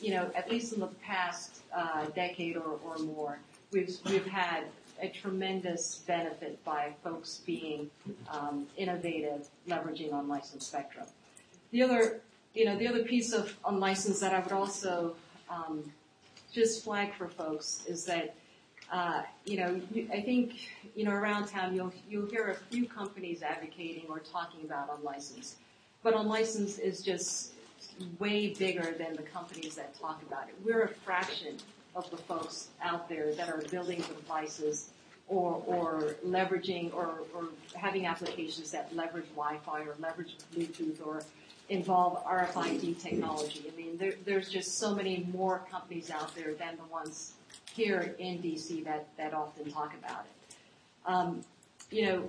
you 0.00 0.10
know, 0.10 0.30
at 0.34 0.50
least 0.50 0.72
in 0.72 0.80
the 0.80 0.88
past 1.02 1.62
uh, 1.74 2.06
decade 2.06 2.56
or, 2.56 2.78
or 2.84 2.98
more, 2.98 3.38
we've, 3.72 3.96
we've 4.06 4.26
had 4.26 4.64
a 5.00 5.08
tremendous 5.08 6.02
benefit 6.06 6.62
by 6.64 6.92
folks 7.02 7.40
being 7.46 7.90
um, 8.30 8.66
innovative, 8.76 9.48
leveraging 9.68 10.12
unlicensed 10.12 10.68
spectrum. 10.68 11.06
The 11.70 11.82
other, 11.82 12.20
you 12.54 12.64
know, 12.64 12.76
the 12.76 12.86
other 12.86 13.02
piece 13.02 13.32
of 13.32 13.56
unlicensed 13.64 14.20
that 14.20 14.34
I 14.34 14.40
would 14.40 14.52
also 14.52 15.14
um, 15.48 15.90
just 16.52 16.84
flag 16.84 17.14
for 17.14 17.28
folks 17.28 17.84
is 17.86 18.04
that 18.04 18.34
uh, 18.90 19.22
you 19.44 19.56
know, 19.58 19.80
I 20.12 20.20
think, 20.20 20.68
you 20.96 21.04
know, 21.04 21.12
around 21.12 21.46
town 21.46 21.74
you'll, 21.74 21.92
you'll 22.08 22.26
hear 22.26 22.48
a 22.48 22.54
few 22.54 22.86
companies 22.86 23.42
advocating 23.42 24.04
or 24.08 24.18
talking 24.18 24.64
about 24.64 24.90
unlicensed. 24.98 25.56
But 26.02 26.14
unlicensed 26.14 26.80
is 26.80 27.02
just 27.02 27.52
way 28.18 28.54
bigger 28.54 28.94
than 28.98 29.14
the 29.14 29.22
companies 29.22 29.76
that 29.76 29.98
talk 29.98 30.22
about 30.22 30.48
it. 30.48 30.54
We're 30.64 30.82
a 30.82 30.88
fraction 30.88 31.56
of 31.94 32.10
the 32.10 32.16
folks 32.16 32.68
out 32.82 33.08
there 33.08 33.32
that 33.34 33.48
are 33.48 33.62
building 33.70 33.98
devices 34.00 34.90
or, 35.28 35.62
or 35.66 36.16
leveraging 36.26 36.92
or, 36.92 37.20
or 37.34 37.48
having 37.74 38.06
applications 38.06 38.72
that 38.72 38.94
leverage 38.94 39.28
Wi-Fi 39.36 39.80
or 39.82 39.94
leverage 40.00 40.36
Bluetooth 40.54 41.06
or 41.06 41.22
involve 41.68 42.24
RFID 42.24 43.00
technology. 43.00 43.64
I 43.72 43.76
mean, 43.76 43.96
there, 43.96 44.14
there's 44.24 44.48
just 44.48 44.78
so 44.78 44.94
many 44.94 45.28
more 45.32 45.62
companies 45.70 46.10
out 46.10 46.34
there 46.34 46.54
than 46.54 46.76
the 46.76 46.92
ones 46.92 47.34
here 47.80 48.14
in 48.18 48.38
DC 48.42 48.84
that, 48.84 49.08
that 49.16 49.32
often 49.32 49.70
talk 49.70 49.94
about 49.94 50.26
it. 50.26 50.54
Um, 51.06 51.42
you 51.90 52.04
know, 52.04 52.28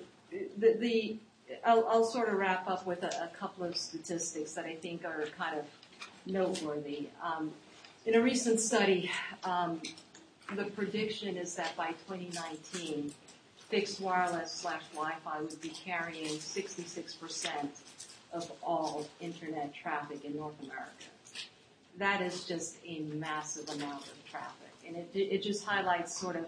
the, 0.57 0.77
the 0.79 1.17
I'll, 1.65 1.85
I'll, 1.89 2.05
sort 2.05 2.29
of 2.29 2.35
wrap 2.35 2.69
up 2.69 2.85
with 2.87 3.03
a, 3.03 3.07
a, 3.07 3.29
couple 3.37 3.65
of 3.65 3.75
statistics 3.75 4.53
that 4.53 4.65
I 4.65 4.75
think 4.75 5.03
are 5.03 5.25
kind 5.37 5.59
of 5.59 5.65
noteworthy. 6.25 7.09
Um, 7.21 7.51
in 8.05 8.15
a 8.15 8.21
recent 8.21 8.61
study, 8.61 9.11
um, 9.43 9.81
the 10.55 10.63
prediction 10.63 11.35
is 11.35 11.55
that 11.55 11.75
by 11.75 11.87
2019, 12.07 13.13
fixed 13.69 13.99
wireless 13.99 14.53
slash 14.53 14.83
Wi-Fi 14.93 15.41
would 15.41 15.61
be 15.61 15.69
carrying 15.69 16.35
66% 16.35 17.47
of 18.31 18.49
all 18.63 19.05
internet 19.19 19.73
traffic 19.75 20.23
in 20.23 20.37
North 20.37 20.59
America. 20.63 21.11
That 21.97 22.21
is 22.21 22.45
just 22.45 22.77
a 22.87 22.99
massive 22.99 23.67
amount 23.75 24.03
of 24.07 24.25
traffic 24.31 24.70
it, 24.95 25.09
it 25.13 25.43
just 25.43 25.65
highlights 25.65 26.15
sort 26.17 26.35
of, 26.35 26.45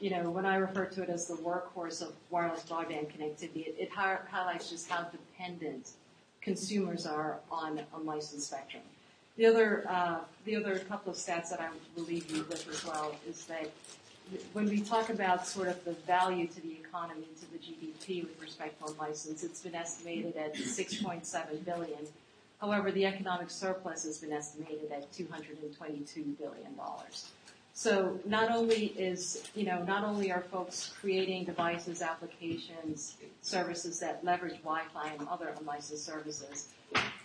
you 0.00 0.10
know, 0.10 0.30
when 0.30 0.46
I 0.46 0.56
refer 0.56 0.86
to 0.86 1.02
it 1.02 1.08
as 1.08 1.26
the 1.26 1.34
workhorse 1.34 2.02
of 2.02 2.12
wireless 2.30 2.62
broadband 2.64 3.08
connectivity, 3.16 3.66
it, 3.68 3.76
it 3.78 3.90
hi- 3.90 4.18
highlights 4.30 4.70
just 4.70 4.88
how 4.88 5.04
dependent 5.04 5.90
consumers 6.40 7.06
are 7.06 7.38
on 7.50 7.80
unlicensed 7.94 8.46
spectrum. 8.48 8.82
The 9.36 9.46
other, 9.46 9.84
uh, 9.88 10.18
the 10.44 10.56
other 10.56 10.78
couple 10.78 11.12
of 11.12 11.18
stats 11.18 11.50
that 11.50 11.60
I 11.60 11.68
will 11.94 12.04
leave 12.04 12.30
you 12.30 12.44
with 12.48 12.68
as 12.68 12.84
well 12.84 13.14
is 13.28 13.44
that 13.46 13.70
when 14.52 14.66
we 14.66 14.80
talk 14.80 15.10
about 15.10 15.46
sort 15.46 15.68
of 15.68 15.84
the 15.84 15.92
value 15.92 16.46
to 16.46 16.60
the 16.62 16.72
economy, 16.72 17.26
to 17.40 17.52
the 17.52 17.58
GDP 17.58 18.22
with 18.22 18.40
respect 18.40 18.80
to 18.80 18.92
unlicensed, 18.92 19.44
it's 19.44 19.60
been 19.60 19.74
estimated 19.74 20.36
at 20.36 20.54
6.7 20.54 21.64
billion. 21.64 21.98
However, 22.60 22.90
the 22.90 23.04
economic 23.04 23.50
surplus 23.50 24.04
has 24.04 24.18
been 24.18 24.32
estimated 24.32 24.90
at 24.90 25.12
222 25.12 26.22
billion 26.40 26.74
dollars. 26.76 27.30
So 27.76 28.18
not 28.24 28.50
only 28.50 28.86
is, 28.96 29.46
you 29.54 29.66
know, 29.66 29.84
not 29.84 30.02
only 30.02 30.32
are 30.32 30.40
folks 30.40 30.94
creating 30.98 31.44
devices, 31.44 32.00
applications, 32.00 33.18
services 33.42 34.00
that 34.00 34.24
leverage 34.24 34.56
Wi-Fi 34.62 35.08
and 35.08 35.28
other 35.28 35.52
unlicensed 35.58 36.06
services, 36.06 36.68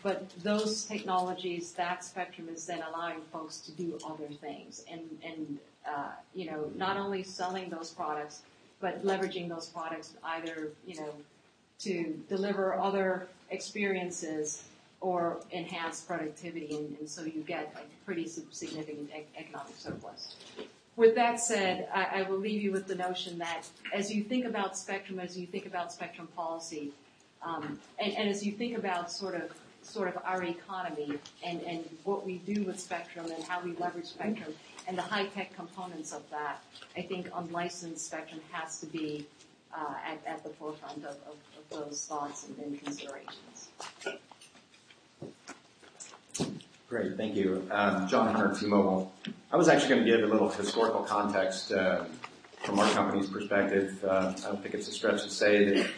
but 0.04 0.30
those 0.44 0.84
technologies, 0.84 1.72
that 1.72 2.04
spectrum 2.04 2.50
is 2.54 2.66
then 2.66 2.82
allowing 2.82 3.22
folks 3.32 3.60
to 3.62 3.72
do 3.72 3.98
other 4.06 4.28
things. 4.42 4.84
And, 4.92 5.04
and, 5.24 5.58
uh, 5.90 6.12
you 6.36 6.52
know, 6.52 6.70
not 6.76 6.98
only 6.98 7.24
selling 7.24 7.70
those 7.70 7.90
products, 7.92 8.42
but 8.82 9.06
leveraging 9.06 9.48
those 9.48 9.68
products 9.68 10.16
either, 10.22 10.72
you 10.86 11.00
know, 11.00 11.14
to 11.80 12.22
deliver 12.28 12.74
other 12.74 13.30
experiences 13.52 14.66
or 15.02 15.42
enhance 15.52 16.02
productivity, 16.02 16.76
and, 16.76 16.98
and 17.00 17.10
so 17.10 17.24
you 17.24 17.42
get 17.42 17.76
a 17.76 18.06
pretty 18.06 18.28
significant 18.28 19.10
economic 19.36 19.76
surplus. 19.78 20.36
With 20.96 21.16
that 21.16 21.40
said, 21.40 21.90
I, 21.94 22.20
I 22.20 22.30
will 22.30 22.38
leave 22.38 22.62
you 22.62 22.72
with 22.72 22.88
the 22.88 22.96
notion 22.96 23.40
that 23.40 23.68
as 23.94 24.14
you 24.14 24.24
think 24.24 24.46
about 24.46 24.78
spectrum, 24.78 25.20
as 25.20 25.38
you 25.38 25.48
think 25.48 25.66
about 25.66 25.92
spectrum 25.92 26.28
policy, 26.36 26.92
um, 27.42 27.80
and, 27.98 28.14
and 28.14 28.30
as 28.30 28.46
you 28.46 28.52
think 28.52 28.78
about 28.78 29.12
sort 29.12 29.36
of 29.36 29.52
sort 29.84 30.08
of 30.08 30.18
our 30.24 30.44
economy 30.44 31.18
and, 31.44 31.62
and 31.64 31.84
what 32.04 32.24
we 32.24 32.38
do 32.40 32.64
with 32.64 32.80
spectrum 32.80 33.26
and 33.32 33.44
how 33.44 33.60
we 33.64 33.74
leverage 33.78 34.06
spectrum 34.06 34.54
and 34.88 34.96
the 34.96 35.02
high 35.02 35.26
tech 35.26 35.56
components 35.56 36.14
of 36.14 36.22
that, 36.30 36.62
I 36.96 37.02
think 37.02 37.30
unlicensed 37.34 38.06
spectrum 38.06 38.42
has 38.52 38.80
to 38.82 38.86
be 38.86 39.26
uh, 39.76 39.96
at, 40.06 40.20
at 40.28 40.44
the 40.44 40.50
forefront 40.50 40.98
of, 40.98 41.16
of, 41.26 41.36
of 41.58 41.70
those 41.70 42.06
thoughts 42.06 42.48
and, 42.48 42.58
and 42.60 42.84
considerations. 42.84 43.70
Great, 46.92 47.16
thank 47.16 47.38
you. 47.38 47.66
Um, 47.72 48.06
John 48.06 48.36
Hunter, 48.36 48.54
T-Mobile. 48.54 49.14
I 49.50 49.56
was 49.56 49.70
actually 49.70 49.88
going 49.92 50.04
to 50.04 50.12
give 50.12 50.24
a 50.24 50.28
little 50.28 50.50
historical 50.50 51.04
context 51.04 51.72
uh, 51.72 52.04
from 52.66 52.80
our 52.80 52.92
company's 52.92 53.30
perspective. 53.30 54.04
Uh, 54.04 54.34
I 54.38 54.42
don't 54.42 54.62
think 54.62 54.76
it's 54.76 54.90
a 54.90 54.92
stretch 54.92 55.24
to 55.24 55.30
say 55.30 55.64
that 55.64 55.90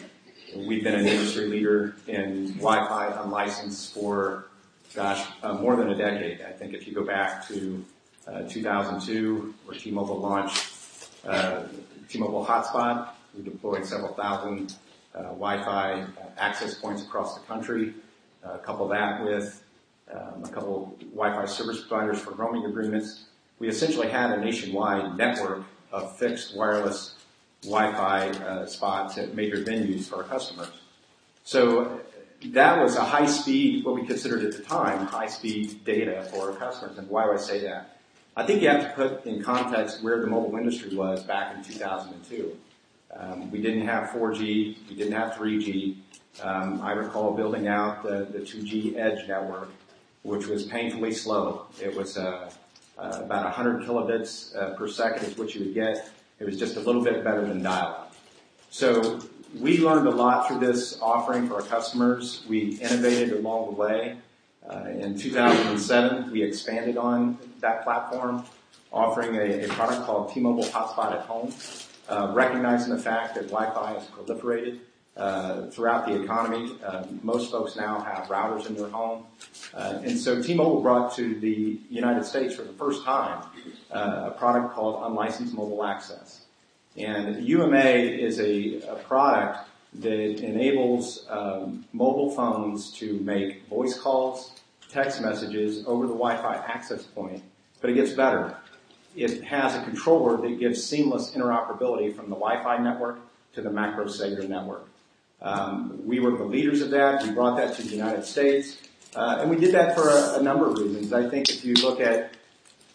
we've 0.54 0.84
been 0.84 0.94
an 0.94 1.04
industry 1.04 1.48
leader 1.48 1.96
in 2.06 2.52
Wi-Fi 2.58 3.08
unlicensed 3.24 3.92
for, 3.92 4.46
gosh, 4.94 5.26
uh, 5.42 5.54
more 5.54 5.74
than 5.74 5.90
a 5.90 5.96
decade. 5.96 6.42
I 6.42 6.52
think 6.52 6.74
if 6.74 6.86
you 6.86 6.94
go 6.94 7.04
back 7.04 7.48
to 7.48 7.84
uh, 8.28 8.42
2002, 8.48 9.52
where 9.64 9.76
T-Mobile 9.76 10.20
launched 10.20 11.08
uh, 11.26 11.64
T-Mobile 12.08 12.46
Hotspot, 12.46 13.08
we 13.36 13.42
deployed 13.42 13.84
several 13.84 14.14
thousand 14.14 14.76
uh, 15.12 15.22
Wi-Fi 15.22 16.06
access 16.38 16.76
points 16.76 17.02
across 17.02 17.36
the 17.36 17.44
country. 17.46 17.94
couple 18.62 18.86
that 18.86 19.24
with 19.24 19.63
a 20.08 20.48
couple 20.48 20.96
Wi-Fi 21.00 21.46
service 21.46 21.80
providers 21.80 22.20
for 22.20 22.32
roaming 22.32 22.64
agreements. 22.66 23.24
We 23.58 23.68
essentially 23.68 24.08
had 24.08 24.30
a 24.30 24.40
nationwide 24.40 25.16
network 25.16 25.62
of 25.92 26.16
fixed 26.18 26.56
wireless 26.56 27.14
Wi-Fi 27.62 28.28
uh, 28.28 28.66
spots 28.66 29.16
at 29.18 29.34
major 29.34 29.56
venues 29.56 30.04
for 30.04 30.16
our 30.16 30.24
customers. 30.24 30.70
So 31.44 32.00
that 32.46 32.82
was 32.82 32.96
a 32.96 33.04
high 33.04 33.26
speed, 33.26 33.84
what 33.84 33.94
we 33.94 34.06
considered 34.06 34.44
at 34.44 34.52
the 34.52 34.62
time, 34.62 35.06
high 35.06 35.28
speed 35.28 35.84
data 35.84 36.28
for 36.30 36.50
our 36.50 36.56
customers. 36.56 36.98
And 36.98 37.08
why 37.08 37.24
do 37.24 37.32
I 37.32 37.36
say 37.36 37.60
that? 37.62 37.98
I 38.36 38.44
think 38.44 38.62
you 38.62 38.68
have 38.68 38.82
to 38.82 38.92
put 38.94 39.24
in 39.26 39.42
context 39.42 40.02
where 40.02 40.20
the 40.20 40.26
mobile 40.26 40.56
industry 40.58 40.94
was 40.94 41.22
back 41.22 41.56
in 41.56 41.62
2002. 41.62 42.56
Um, 43.16 43.50
we 43.50 43.62
didn't 43.62 43.86
have 43.86 44.10
4G, 44.10 44.88
we 44.88 44.94
didn't 44.96 45.12
have 45.12 45.34
3G. 45.34 45.96
Um, 46.42 46.80
I 46.82 46.92
recall 46.92 47.32
building 47.32 47.68
out 47.68 48.02
the 48.02 48.26
2G 48.40 48.96
edge 48.96 49.28
network 49.28 49.70
which 50.24 50.46
was 50.46 50.64
painfully 50.64 51.12
slow. 51.12 51.66
It 51.80 51.94
was 51.94 52.16
uh, 52.16 52.50
uh, 52.98 53.20
about 53.22 53.44
100 53.44 53.86
kilobits 53.86 54.56
uh, 54.56 54.70
per 54.70 54.88
second 54.88 55.26
is 55.26 55.38
what 55.38 55.54
you 55.54 55.66
would 55.66 55.74
get. 55.74 56.10
It 56.40 56.46
was 56.46 56.58
just 56.58 56.76
a 56.76 56.80
little 56.80 57.04
bit 57.04 57.22
better 57.22 57.46
than 57.46 57.62
dial-up. 57.62 58.14
So 58.70 59.20
we 59.60 59.78
learned 59.78 60.08
a 60.08 60.10
lot 60.10 60.48
through 60.48 60.60
this 60.60 60.98
offering 61.00 61.46
for 61.46 61.56
our 61.56 61.62
customers. 61.62 62.42
We 62.48 62.76
innovated 62.80 63.34
along 63.34 63.66
the 63.66 63.72
way. 63.72 64.16
Uh, 64.68 64.86
in 64.88 65.16
2007, 65.16 66.32
we 66.32 66.42
expanded 66.42 66.96
on 66.96 67.38
that 67.60 67.84
platform, 67.84 68.44
offering 68.92 69.36
a, 69.36 69.66
a 69.66 69.68
product 69.68 70.06
called 70.06 70.32
T-Mobile 70.32 70.64
Hotspot 70.64 71.12
at 71.12 71.20
Home, 71.26 71.52
uh, 72.08 72.32
recognizing 72.34 72.94
the 72.94 73.00
fact 73.00 73.34
that 73.34 73.48
Wi-Fi 73.50 73.92
has 73.92 74.06
proliferated 74.06 74.80
uh, 75.16 75.66
throughout 75.66 76.06
the 76.06 76.22
economy. 76.22 76.76
Uh, 76.84 77.04
most 77.22 77.50
folks 77.50 77.76
now 77.76 78.00
have 78.00 78.26
routers 78.26 78.66
in 78.66 78.74
their 78.74 78.88
home. 78.88 79.24
Uh, 79.72 80.00
and 80.02 80.18
so 80.18 80.42
T-Mobile 80.42 80.82
brought 80.82 81.14
to 81.16 81.38
the 81.38 81.78
United 81.88 82.24
States 82.24 82.54
for 82.54 82.62
the 82.62 82.72
first 82.72 83.04
time 83.04 83.44
uh, 83.92 84.24
a 84.26 84.30
product 84.32 84.74
called 84.74 85.02
Unlicensed 85.04 85.54
Mobile 85.54 85.84
Access. 85.84 86.42
And 86.96 87.44
UMA 87.44 87.84
is 87.84 88.40
a, 88.40 88.80
a 88.82 88.96
product 88.96 89.68
that 89.94 90.40
enables 90.40 91.26
um, 91.28 91.84
mobile 91.92 92.30
phones 92.30 92.92
to 92.92 93.18
make 93.20 93.66
voice 93.68 93.98
calls, 93.98 94.52
text 94.90 95.20
messages 95.20 95.84
over 95.86 96.06
the 96.06 96.12
Wi-Fi 96.12 96.56
access 96.56 97.04
point, 97.04 97.42
but 97.80 97.90
it 97.90 97.94
gets 97.94 98.12
better. 98.12 98.56
It 99.16 99.44
has 99.44 99.76
a 99.76 99.84
controller 99.84 100.36
that 100.38 100.58
gives 100.58 100.82
seamless 100.82 101.32
interoperability 101.32 102.14
from 102.14 102.24
the 102.24 102.36
Wi-Fi 102.36 102.78
network 102.78 103.20
to 103.54 103.62
the 103.62 103.70
macro 103.70 104.08
cellular 104.08 104.48
network. 104.48 104.88
Um, 105.44 106.06
we 106.06 106.20
were 106.20 106.30
the 106.30 106.44
leaders 106.44 106.80
of 106.80 106.90
that. 106.90 107.22
We 107.22 107.30
brought 107.30 107.58
that 107.58 107.76
to 107.76 107.82
the 107.82 107.90
United 107.90 108.24
States. 108.24 108.78
Uh, 109.14 109.38
and 109.40 109.50
we 109.50 109.56
did 109.56 109.72
that 109.74 109.94
for 109.94 110.08
a, 110.08 110.42
number 110.42 110.66
of 110.68 110.78
reasons. 110.78 111.12
I 111.12 111.28
think 111.28 111.50
if 111.50 111.64
you 111.64 111.74
look 111.74 112.00
at 112.00 112.32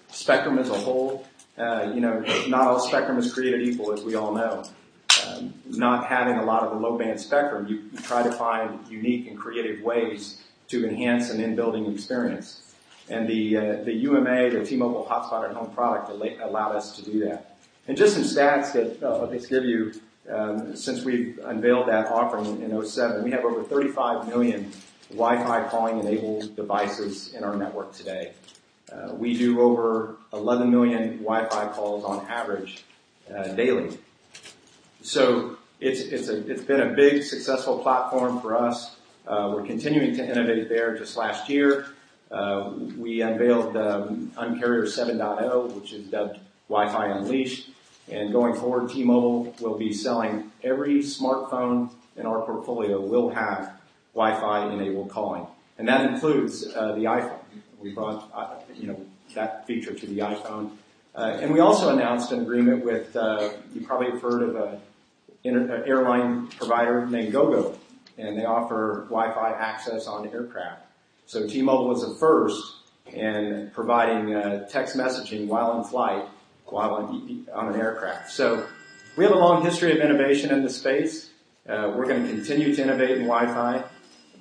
spectrum 0.09 0.57
as 0.57 0.69
a 0.69 0.73
whole, 0.73 1.25
uh, 1.57 1.91
you 1.93 2.01
know, 2.01 2.19
not 2.47 2.67
all 2.67 2.79
spectrum 2.79 3.17
is 3.19 3.31
created 3.31 3.61
equal, 3.61 3.93
as 3.93 4.03
we 4.03 4.15
all 4.15 4.33
know. 4.33 4.65
Um, 5.27 5.53
not 5.67 6.07
having 6.07 6.37
a 6.37 6.43
lot 6.43 6.63
of 6.63 6.71
the 6.71 6.79
low 6.79 6.97
band 6.97 7.21
spectrum, 7.21 7.67
you, 7.67 7.89
try 8.01 8.23
to 8.23 8.31
find 8.31 8.85
unique 8.89 9.27
and 9.27 9.37
creative 9.37 9.81
ways 9.81 10.41
to 10.69 10.87
enhance 10.87 11.29
an 11.29 11.39
in-building 11.39 11.91
experience. 11.91 12.73
And 13.09 13.27
the 13.27 13.57
uh, 13.57 13.83
the 13.83 13.93
UMA, 13.93 14.51
the 14.51 14.63
T-Mobile 14.63 15.07
Hotspot 15.09 15.49
at 15.49 15.55
Home 15.55 15.71
product, 15.71 16.09
allowed 16.09 16.75
us 16.75 16.95
to 16.97 17.03
do 17.03 17.19
that. 17.25 17.57
And 17.87 17.97
just 17.97 18.13
some 18.13 18.23
stats 18.23 18.73
that 18.73 19.03
I'll 19.03 19.31
just 19.31 19.49
give 19.49 19.65
you 19.65 19.93
um, 20.29 20.75
since 20.75 21.03
we've 21.03 21.39
unveiled 21.43 21.87
that 21.87 22.07
offering 22.07 22.61
in 22.61 22.85
07, 22.85 23.23
we 23.23 23.31
have 23.31 23.43
over 23.43 23.63
35 23.63 24.27
million 24.27 24.71
Wi-Fi 25.09 25.67
calling 25.69 25.99
enabled 25.99 26.55
devices 26.55 27.33
in 27.33 27.43
our 27.43 27.55
network 27.55 27.93
today. 27.93 28.33
Uh, 28.91 29.13
we 29.13 29.37
do 29.37 29.61
over 29.61 30.17
11 30.33 30.69
million 30.69 31.17
Wi-Fi 31.17 31.67
calls 31.73 32.03
on 32.03 32.25
average 32.27 32.83
uh, 33.35 33.49
daily. 33.49 33.97
So 35.01 35.57
it's 35.79 36.01
it's 36.01 36.27
a 36.27 36.45
it's 36.49 36.63
been 36.63 36.81
a 36.81 36.93
big 36.93 37.23
successful 37.23 37.79
platform 37.79 38.41
for 38.41 38.57
us. 38.57 38.97
Uh, 39.27 39.51
we're 39.53 39.65
continuing 39.65 40.15
to 40.15 40.23
innovate 40.23 40.69
there. 40.69 40.97
Just 40.97 41.15
last 41.15 41.49
year, 41.49 41.85
uh, 42.31 42.73
we 42.97 43.21
unveiled 43.21 43.77
um, 43.77 44.31
Uncarrier 44.35 44.83
7.0, 44.83 45.71
which 45.73 45.93
is 45.93 46.07
dubbed 46.07 46.39
Wi-Fi 46.67 47.07
Unleashed. 47.07 47.69
And 48.11 48.31
going 48.31 48.55
forward, 48.55 48.89
T-Mobile 48.89 49.55
will 49.59 49.77
be 49.77 49.93
selling 49.93 50.51
every 50.63 50.99
smartphone 50.99 51.91
in 52.15 52.25
our 52.25 52.41
portfolio 52.41 52.99
will 52.99 53.29
have 53.29 53.79
Wi-Fi 54.13 54.73
enabled 54.73 55.09
calling. 55.09 55.45
And 55.77 55.87
that 55.87 56.11
includes 56.11 56.67
uh, 56.75 56.93
the 56.93 57.03
iPhone. 57.05 57.39
We 57.79 57.93
brought, 57.93 58.29
uh, 58.33 58.55
you 58.75 58.87
know, 58.87 59.05
that 59.35 59.67
feature 59.67 59.93
to 59.93 60.05
the 60.05 60.19
iPhone. 60.19 60.71
Uh, 61.15 61.37
and 61.41 61.53
we 61.53 61.59
also 61.59 61.93
announced 61.93 62.31
an 62.31 62.41
agreement 62.41 62.83
with, 62.83 63.15
you 63.73 63.85
probably 63.85 64.11
have 64.11 64.21
heard 64.21 64.43
of 64.43 64.79
an 65.45 65.83
airline 65.85 66.47
provider 66.47 67.05
named 67.05 67.31
GoGo. 67.31 67.77
And 68.17 68.37
they 68.37 68.45
offer 68.45 69.05
Wi-Fi 69.09 69.51
access 69.51 70.07
on 70.07 70.27
aircraft. 70.27 70.81
So 71.25 71.47
T-Mobile 71.47 71.87
was 71.87 72.01
the 72.01 72.15
first 72.15 72.75
in 73.13 73.71
providing 73.73 74.31
text 74.69 74.97
messaging 74.97 75.47
while 75.47 75.77
in 75.77 75.83
flight 75.83 76.25
while 76.71 76.95
on, 76.95 77.69
an 77.73 77.79
aircraft. 77.79 78.31
So 78.31 78.65
we 79.15 79.23
have 79.23 79.33
a 79.33 79.37
long 79.37 79.63
history 79.63 79.91
of 79.91 79.97
innovation 79.97 80.51
in 80.51 80.63
this 80.63 80.77
space. 80.77 81.31
Uh, 81.67 81.93
we're 81.95 82.05
going 82.05 82.23
to 82.23 82.29
continue 82.29 82.73
to 82.75 82.81
innovate 82.81 83.11
in 83.11 83.27
Wi-Fi, 83.27 83.83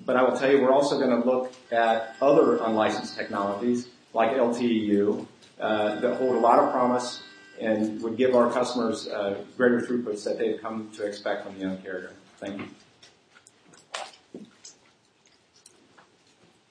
but 0.06 0.16
I 0.16 0.22
will 0.22 0.36
tell 0.36 0.50
you 0.50 0.62
we're 0.62 0.72
also 0.72 0.98
going 0.98 1.22
to 1.22 1.28
look 1.28 1.52
at 1.70 2.16
other 2.22 2.56
unlicensed 2.58 3.16
technologies 3.16 3.88
like 4.14 4.30
LTE-U 4.30 5.26
uh, 5.60 6.00
that 6.00 6.16
hold 6.16 6.36
a 6.36 6.38
lot 6.38 6.58
of 6.58 6.72
promise 6.72 7.22
and 7.60 8.00
would 8.02 8.16
give 8.16 8.34
our 8.34 8.50
customers 8.50 9.08
uh, 9.08 9.42
greater 9.56 9.80
throughputs 9.80 10.24
that 10.24 10.38
they've 10.38 10.60
come 10.60 10.90
to 10.96 11.04
expect 11.04 11.44
from 11.44 11.58
the 11.58 11.64
Un-carrier. 11.66 12.12
Thank 12.38 12.60
you. 12.60 12.68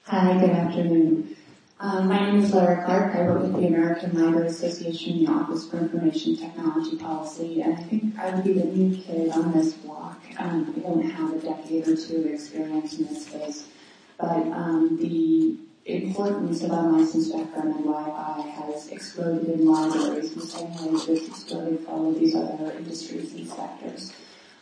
Hi, 0.05 0.39
good 0.39 0.51
afternoon. 0.51 1.36
Um, 1.79 2.07
my 2.07 2.31
name 2.31 2.41
is 2.41 2.51
Larra 2.55 2.83
Clark. 2.85 3.15
I 3.15 3.21
work 3.21 3.43
with 3.43 3.53
the 3.53 3.67
American 3.67 4.19
Library 4.19 4.47
Association, 4.47 5.23
the 5.23 5.31
Office 5.31 5.69
for 5.69 5.77
Information 5.77 6.35
Technology 6.35 6.97
Policy, 6.97 7.61
and 7.61 7.75
I 7.75 7.83
think 7.83 8.17
I 8.17 8.33
would 8.33 8.43
be 8.43 8.53
the 8.53 8.65
new 8.65 8.97
kid 8.97 9.29
on 9.29 9.51
this 9.51 9.73
block. 9.73 10.19
Um, 10.39 10.73
I 10.75 10.79
don't 10.79 11.07
have 11.07 11.33
a 11.33 11.39
decade 11.39 11.87
or 11.87 11.95
two 11.95 12.17
of 12.17 12.25
experience 12.25 12.97
in 12.97 13.05
this 13.05 13.27
space, 13.27 13.67
but 14.17 14.47
um, 14.47 14.97
the 14.99 15.55
importance 15.85 16.63
of 16.63 16.71
unlicensed 16.71 17.29
spectrum 17.29 17.67
and 17.67 17.85
Wi-Fi 17.85 18.41
has 18.41 18.87
exploded 18.87 19.47
in 19.47 19.67
libraries 19.67 20.33
the 20.33 20.41
same 20.41 20.73
way 20.77 20.97
that 20.97 21.09
it's 21.09 21.27
exploded 21.27 21.81
for 21.81 21.91
all 21.91 22.09
of 22.09 22.19
these 22.19 22.35
other 22.35 22.71
industries 22.71 23.35
and 23.35 23.47
sectors. 23.47 24.13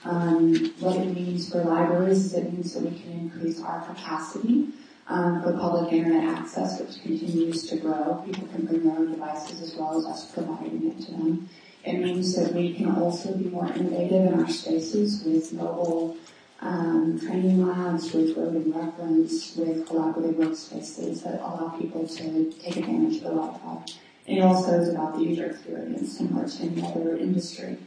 Um, 0.03 0.53
what 0.79 0.97
it 0.97 1.15
means 1.15 1.49
for 1.49 1.63
libraries 1.63 2.25
is 2.25 2.33
it 2.33 2.51
means 2.51 2.73
that 2.73 2.83
we 2.83 2.99
can 2.99 3.11
increase 3.13 3.61
our 3.61 3.85
capacity 3.85 4.67
um, 5.07 5.43
for 5.43 5.53
public 5.53 5.93
internet 5.93 6.37
access, 6.37 6.79
which 6.79 7.01
continues 7.01 7.67
to 7.69 7.77
grow. 7.77 8.23
People 8.25 8.47
can 8.47 8.65
bring 8.65 8.83
their 8.83 8.97
own 8.97 9.11
devices 9.11 9.61
as 9.61 9.75
well 9.75 9.97
as 9.97 10.05
us 10.05 10.31
providing 10.31 10.91
it 10.91 11.05
to 11.05 11.11
them. 11.11 11.49
It 11.83 11.99
means 11.99 12.35
that 12.35 12.53
we 12.53 12.73
can 12.73 12.95
also 12.95 13.35
be 13.37 13.45
more 13.45 13.67
innovative 13.67 14.33
in 14.33 14.39
our 14.39 14.49
spaces 14.49 15.23
with 15.23 15.53
mobile 15.53 16.17
um, 16.61 17.19
training 17.19 17.67
labs, 17.67 18.11
with 18.11 18.35
roving 18.35 18.73
reference, 18.73 19.55
with 19.55 19.87
collaborative 19.87 20.33
workspaces 20.35 21.23
that 21.23 21.39
allow 21.41 21.75
people 21.79 22.07
to 22.07 22.51
take 22.53 22.77
advantage 22.77 23.21
of 23.23 23.35
the. 23.35 23.91
And 24.27 24.39
it 24.39 24.41
also 24.41 24.79
is 24.79 24.89
about 24.89 25.15
the 25.15 25.23
user 25.23 25.45
experience, 25.45 26.17
similar 26.17 26.47
to 26.47 26.63
any 26.63 26.81
other 26.81 27.17
industry. 27.17 27.77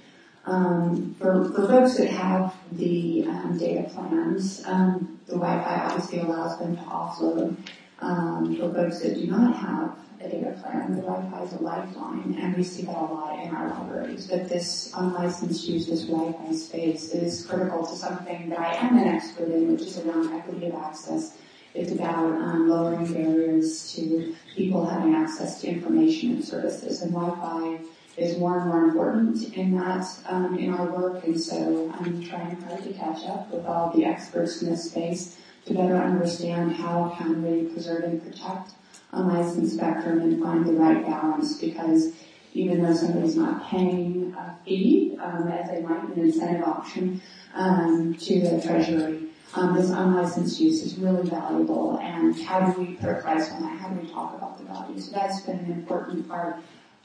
Um, 0.48 1.14
for, 1.18 1.44
for 1.50 1.68
folks 1.68 1.98
that 1.98 2.08
have 2.08 2.54
the 2.72 3.26
um, 3.28 3.58
data 3.58 3.82
plans, 3.90 4.64
um, 4.64 5.20
the 5.26 5.34
Wi-Fi 5.34 5.84
obviously 5.84 6.20
allows 6.20 6.58
them 6.58 6.74
to 6.76 6.82
offload. 6.84 7.56
Um, 8.00 8.56
for 8.56 8.72
folks 8.72 9.00
that 9.00 9.16
do 9.16 9.26
not 9.26 9.54
have 9.56 9.98
a 10.20 10.28
data 10.28 10.58
plan, 10.62 10.96
the 10.96 11.02
Wi-Fi 11.02 11.42
is 11.42 11.52
a 11.52 11.58
lifeline, 11.58 12.38
and 12.40 12.56
we 12.56 12.62
see 12.62 12.82
that 12.86 12.96
a 12.96 13.04
lot 13.04 13.44
in 13.44 13.54
our 13.54 13.68
libraries. 13.68 14.26
But 14.26 14.48
this 14.48 14.90
unlicensed 14.96 15.68
use, 15.68 15.86
this 15.86 16.04
Wi-Fi 16.04 16.54
space, 16.54 17.10
is 17.10 17.44
critical 17.44 17.84
to 17.84 17.94
something 17.94 18.48
that 18.48 18.58
I 18.58 18.74
am 18.76 18.96
an 18.96 19.06
expert 19.06 19.50
in, 19.50 19.72
which 19.72 19.82
is 19.82 19.98
around 19.98 20.32
equity 20.32 20.68
of 20.68 20.76
access. 20.76 21.36
It's 21.74 21.92
about 21.92 22.24
um, 22.24 22.70
lowering 22.70 23.12
barriers 23.12 23.92
to 23.96 24.34
people 24.56 24.86
having 24.86 25.14
access 25.14 25.60
to 25.60 25.68
information 25.68 26.30
and 26.30 26.44
services, 26.44 27.02
and 27.02 27.12
Wi-Fi 27.12 27.80
is 28.18 28.36
more 28.38 28.58
and 28.58 28.68
more 28.68 28.84
important 28.84 29.54
in 29.54 29.76
that 29.76 30.04
um, 30.26 30.58
in 30.58 30.74
our 30.74 30.86
work, 30.86 31.24
and 31.24 31.40
so 31.40 31.92
I'm 31.98 32.22
trying 32.22 32.60
hard 32.62 32.82
to 32.82 32.92
catch 32.92 33.24
up 33.26 33.50
with 33.50 33.64
all 33.64 33.92
the 33.94 34.04
experts 34.04 34.60
in 34.60 34.70
this 34.70 34.90
space 34.90 35.38
to 35.66 35.74
better 35.74 35.96
understand 35.96 36.72
how 36.72 37.14
can 37.18 37.42
we 37.42 37.70
preserve 37.72 38.04
and 38.04 38.22
protect 38.22 38.72
a 39.12 39.18
unlicensed 39.18 39.76
spectrum 39.76 40.20
and 40.20 40.42
find 40.42 40.66
the 40.66 40.72
right 40.72 41.04
balance 41.04 41.58
because 41.58 42.12
even 42.54 42.82
though 42.82 42.94
somebody's 42.94 43.36
not 43.36 43.68
paying 43.68 44.34
a 44.36 44.58
fee, 44.64 45.16
um, 45.20 45.48
as 45.48 45.70
they 45.70 45.80
might 45.82 46.02
an 46.04 46.18
incentive 46.18 46.64
auction, 46.64 47.20
um, 47.54 48.14
to 48.14 48.40
the 48.40 48.60
treasury, 48.60 49.28
um, 49.54 49.74
this 49.74 49.90
unlicensed 49.90 50.58
use 50.58 50.82
is 50.82 50.98
really 50.98 51.28
valuable 51.28 51.98
and 52.02 52.38
how 52.42 52.60
do 52.60 52.80
we 52.80 52.94
put 52.94 53.10
a 53.10 53.14
price 53.14 53.50
on 53.52 53.62
that? 53.62 53.78
How 53.78 53.88
do 53.88 54.00
we 54.00 54.08
talk 54.10 54.34
about 54.34 54.58
the 54.58 54.64
value? 54.64 54.98
So 54.98 55.12
that's 55.12 55.40
been 55.40 55.58
an 55.58 55.72
important 55.72 56.28
part 56.28 56.56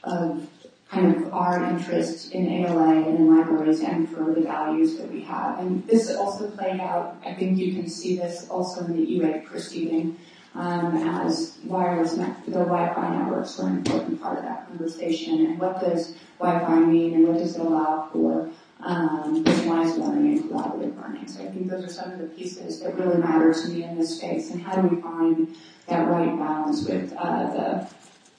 of 0.02 0.48
kind 0.94 1.16
of 1.16 1.34
our 1.34 1.64
interest 1.64 2.32
in 2.32 2.48
ALA 2.48 2.94
and 2.94 3.18
in 3.18 3.36
libraries 3.36 3.80
and 3.80 4.08
for 4.08 4.32
the 4.32 4.40
values 4.40 4.96
that 4.96 5.10
we 5.10 5.22
have. 5.22 5.58
And 5.58 5.86
this 5.88 6.14
also 6.14 6.48
played 6.50 6.80
out, 6.80 7.20
I 7.26 7.34
think 7.34 7.58
you 7.58 7.74
can 7.74 7.88
see 7.88 8.16
this 8.16 8.48
also 8.48 8.84
in 8.84 8.96
the 8.96 9.14
E-rate 9.14 9.44
proceeding, 9.44 10.16
um, 10.54 10.96
as 10.96 11.58
wireless, 11.64 12.16
net, 12.16 12.44
the 12.46 12.52
Wi-Fi 12.52 13.16
networks 13.16 13.58
were 13.58 13.66
an 13.66 13.78
important 13.78 14.22
part 14.22 14.38
of 14.38 14.44
that 14.44 14.68
conversation 14.68 15.46
and 15.46 15.58
what 15.58 15.80
does 15.80 16.14
Wi-Fi 16.38 16.78
mean 16.78 17.14
and 17.14 17.26
what 17.26 17.38
does 17.38 17.56
it 17.56 17.60
allow 17.60 18.08
for 18.12 18.48
um, 18.80 19.42
personalized 19.42 19.98
learning 19.98 20.38
and 20.38 20.50
collaborative 20.50 20.96
learning. 21.02 21.26
So 21.26 21.42
I 21.42 21.48
think 21.48 21.68
those 21.68 21.84
are 21.84 21.92
some 21.92 22.12
of 22.12 22.18
the 22.20 22.26
pieces 22.26 22.80
that 22.80 22.96
really 22.96 23.16
matter 23.16 23.52
to 23.52 23.68
me 23.68 23.82
in 23.82 23.98
this 23.98 24.16
space 24.18 24.52
and 24.52 24.62
how 24.62 24.80
do 24.80 24.86
we 24.86 25.02
find 25.02 25.56
that 25.88 26.08
right 26.08 26.38
balance 26.38 26.86
with 26.86 27.12
uh, 27.14 27.50
the 27.52 27.88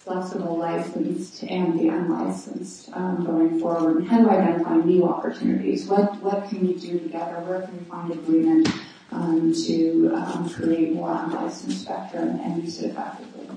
flexible 0.05 0.57
licensed 0.57 1.43
and 1.43 1.79
the 1.79 1.89
unlicensed 1.89 2.89
um, 2.93 3.25
going 3.25 3.59
forward? 3.59 3.97
And 3.97 4.07
how 4.07 4.19
do 4.19 4.29
we 4.29 4.29
identify 4.29 4.75
new 4.77 5.03
opportunities? 5.03 5.87
What 5.87 6.21
what 6.21 6.47
can 6.47 6.65
we 6.65 6.75
do 6.75 6.99
together? 6.99 7.41
Where 7.41 7.61
can 7.61 7.77
we 7.77 7.85
find 7.85 8.11
agreement 8.11 8.69
um, 9.11 9.53
to 9.65 10.11
um, 10.13 10.49
create 10.49 10.93
more 10.93 11.11
unlicensed 11.11 11.81
spectrum 11.81 12.39
and 12.41 12.63
use 12.63 12.81
it 12.81 12.91
effectively? 12.91 13.49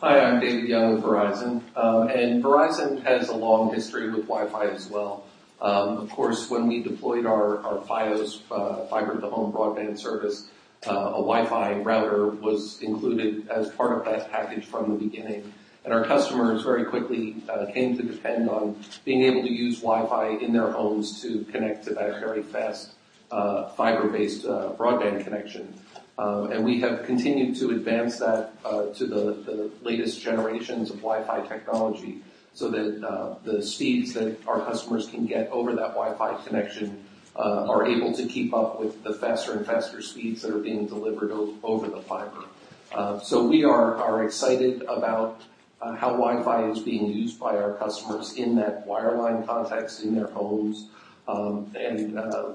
Hi, 0.00 0.20
I'm 0.20 0.40
David 0.40 0.68
Young 0.68 0.94
with 0.94 1.04
Verizon, 1.04 1.62
um, 1.76 2.08
and 2.08 2.42
Verizon 2.42 3.04
has 3.04 3.28
a 3.28 3.36
long 3.36 3.72
history 3.72 4.10
with 4.10 4.26
Wi-Fi 4.26 4.66
as 4.66 4.88
well. 4.88 5.24
Um, 5.60 5.98
of 5.98 6.10
course, 6.10 6.50
when 6.50 6.66
we 6.66 6.82
deployed 6.82 7.24
our, 7.24 7.58
our 7.64 7.78
FiOS 7.84 8.40
uh, 8.50 8.84
fiber 8.86 9.14
to 9.14 9.20
the 9.20 9.30
home 9.30 9.52
broadband 9.52 9.96
service, 9.96 10.48
a 10.84 11.22
Wi-Fi 11.22 11.74
router 11.74 12.26
was 12.28 12.80
included 12.80 13.48
as 13.48 13.70
part 13.70 13.98
of 13.98 14.04
that 14.04 14.30
package 14.32 14.64
from 14.64 14.90
the 14.90 14.98
beginning. 14.98 15.52
And 15.84 15.92
our 15.92 16.04
customers 16.04 16.62
very 16.62 16.84
quickly 16.84 17.36
uh, 17.48 17.66
came 17.72 17.96
to 17.96 18.02
depend 18.02 18.48
on 18.48 18.82
being 19.04 19.22
able 19.22 19.42
to 19.42 19.52
use 19.52 19.80
Wi-Fi 19.80 20.28
in 20.44 20.52
their 20.52 20.70
homes 20.70 21.20
to 21.22 21.44
connect 21.50 21.84
to 21.84 21.94
that 21.94 22.20
very 22.20 22.42
fast 22.42 22.92
uh, 23.32 23.68
fiber-based 23.70 24.44
uh, 24.44 24.72
broadband 24.78 25.24
connection. 25.24 25.72
Uh, 26.18 26.48
and 26.52 26.64
we 26.64 26.78
have 26.80 27.04
continued 27.04 27.56
to 27.56 27.70
advance 27.70 28.18
that 28.18 28.52
uh, 28.64 28.86
to 28.92 29.06
the, 29.06 29.70
latest 29.82 30.20
generations 30.22 30.90
of 30.90 30.96
Wi-Fi 30.98 31.40
technology 31.48 32.20
so 32.54 32.70
that 32.70 33.40
the 33.42 33.62
speeds 33.62 34.12
that 34.12 34.36
our 34.46 34.60
customers 34.60 35.08
can 35.08 35.26
get 35.26 35.48
over 35.50 35.74
that 35.74 35.94
Wi-Fi 35.94 36.44
connection 36.44 36.90
uh, 36.90 37.11
are 37.40 37.86
able 37.86 38.12
to 38.12 38.26
keep 38.26 38.52
up 38.52 38.78
with 38.78 39.02
the 39.02 39.14
faster 39.14 39.52
and 39.52 39.66
faster 39.66 40.02
speeds 40.02 40.42
that 40.42 40.54
are 40.54 40.58
being 40.58 40.86
delivered 40.86 41.30
over 41.62 41.88
the 41.88 42.00
fiber. 42.02 42.44
Uh, 42.92 43.18
so 43.20 43.46
we 43.46 43.64
are, 43.64 43.96
are 43.96 44.24
excited 44.24 44.82
about 44.82 45.42
uh, 45.80 45.96
how 45.96 46.10
Wi-Fi 46.10 46.70
is 46.70 46.80
being 46.80 47.06
used 47.06 47.40
by 47.40 47.56
our 47.56 47.74
customers 47.74 48.34
in 48.34 48.54
that 48.56 48.86
wireline 48.86 49.46
context 49.46 50.02
in 50.02 50.14
their 50.14 50.28
homes. 50.28 50.88
Um, 51.26 51.72
and 51.74 52.18
uh, 52.18 52.52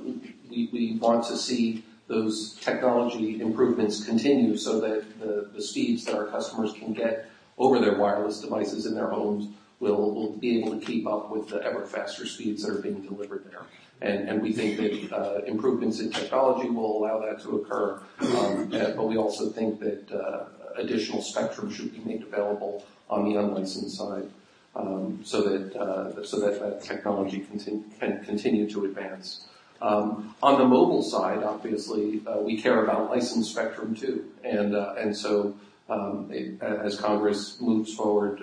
we, 0.49 0.97
want 1.01 1.25
to 1.27 1.37
see 1.37 1.83
those 2.07 2.55
technology 2.61 3.41
improvements 3.41 4.03
continue 4.03 4.57
so 4.57 4.79
that 4.79 5.19
the, 5.19 5.49
the 5.53 5.61
speeds 5.61 6.05
that 6.05 6.15
our 6.15 6.27
customers 6.27 6.73
can 6.73 6.93
get 6.93 7.29
over 7.57 7.79
their 7.79 7.97
wireless 7.97 8.39
devices 8.39 8.85
in 8.85 8.93
their 8.93 9.07
homes 9.07 9.47
will, 9.79 10.13
will 10.13 10.31
be 10.33 10.59
able 10.59 10.79
to 10.79 10.85
keep 10.85 11.07
up 11.07 11.31
with 11.31 11.49
the 11.49 11.61
ever 11.63 11.85
faster 11.85 12.25
speeds 12.25 12.63
that 12.63 12.73
are 12.73 12.81
being 12.81 13.01
delivered 13.01 13.45
there. 13.49 13.61
And, 14.01 14.41
we 14.41 14.53
think 14.53 14.77
that 14.77 15.11
uh, 15.11 15.41
improvements 15.45 15.99
in 15.99 16.11
technology 16.11 16.69
will 16.69 16.99
allow 16.99 17.19
that 17.19 17.41
to 17.41 17.57
occur. 17.57 17.99
Um, 18.19 18.69
but 18.69 19.07
we 19.07 19.17
also 19.17 19.49
think 19.49 19.79
that 19.79 20.11
uh, 20.11 20.45
additional 20.75 21.21
spectrum 21.21 21.71
should 21.71 21.91
be 21.91 21.99
made 21.99 22.21
available 22.21 22.85
on 23.09 23.27
the 23.27 23.39
unlicensed 23.39 23.97
side, 23.97 24.29
um, 24.75 25.19
so 25.23 25.41
that 25.41 25.75
uh, 25.75 26.79
technology 26.81 27.39
can 27.39 28.23
continue 28.23 28.69
to 28.69 28.85
advance. 28.85 29.47
Um, 29.81 30.35
on 30.43 30.59
the 30.59 30.65
mobile 30.65 31.03
side, 31.03 31.43
obviously, 31.43 32.21
we 32.41 32.61
care 32.61 32.83
about 32.83 33.09
licensed 33.09 33.51
spectrum 33.51 33.95
too, 33.95 34.25
and 34.43 35.15
so 35.15 35.55
as 35.89 36.99
Congress 36.99 37.59
moves 37.61 37.93
forward, 37.95 38.41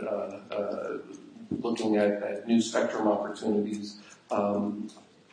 looking 1.60 1.96
at, 1.96 2.48
new 2.48 2.60
spectrum 2.60 3.06
opportunities. 3.06 4.00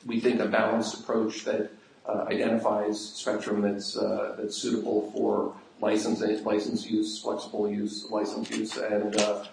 We 0.06 0.20
think 0.20 0.40
a 0.40 0.48
balanced 0.48 1.02
approach 1.02 1.44
that 1.46 1.72
uh, 2.08 2.26
identifies 2.30 3.00
spectrum 3.00 3.62
that's 3.62 3.96
uh, 3.96 4.36
that's 4.38 4.58
suitable 4.58 5.12
for 5.12 5.54
license 5.80 6.22
license 6.44 6.86
use, 6.86 7.22
flexible 7.22 7.70
use, 7.70 8.10
license 8.10 8.50
use, 8.50 8.78
and 8.78 9.16
uh, 9.18 9.46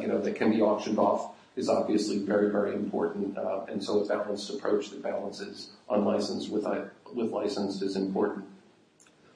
you 0.00 0.06
know 0.06 0.20
that 0.20 0.36
can 0.36 0.50
be 0.50 0.62
auctioned 0.62 0.98
off 0.98 1.34
is 1.56 1.68
obviously 1.68 2.18
very 2.18 2.50
very 2.50 2.72
important. 2.74 3.36
And 3.68 3.82
so 3.82 4.00
a 4.00 4.06
balanced 4.06 4.48
approach 4.50 4.90
that 4.90 5.02
balances 5.02 5.70
unlicensed 5.90 6.50
with 6.50 6.66
with 7.12 7.30
licensed 7.30 7.82
is 7.82 7.96
important. 7.96 8.46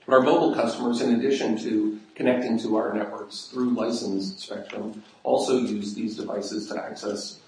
But 0.07 0.15
our 0.15 0.23
mobile 0.23 0.55
customers, 0.55 1.01
in 1.01 1.15
addition 1.15 1.57
to 1.59 2.01
connecting 2.15 2.59
to 2.61 2.77
our 2.77 2.93
networks 2.93 3.47
through 3.47 3.71
licensed 3.71 4.41
spectrum, 4.41 5.03
also 5.23 5.59
use 5.59 5.95
these 5.95 6.17
devices 6.17 6.69
to 6.69 6.83
access 6.83 7.39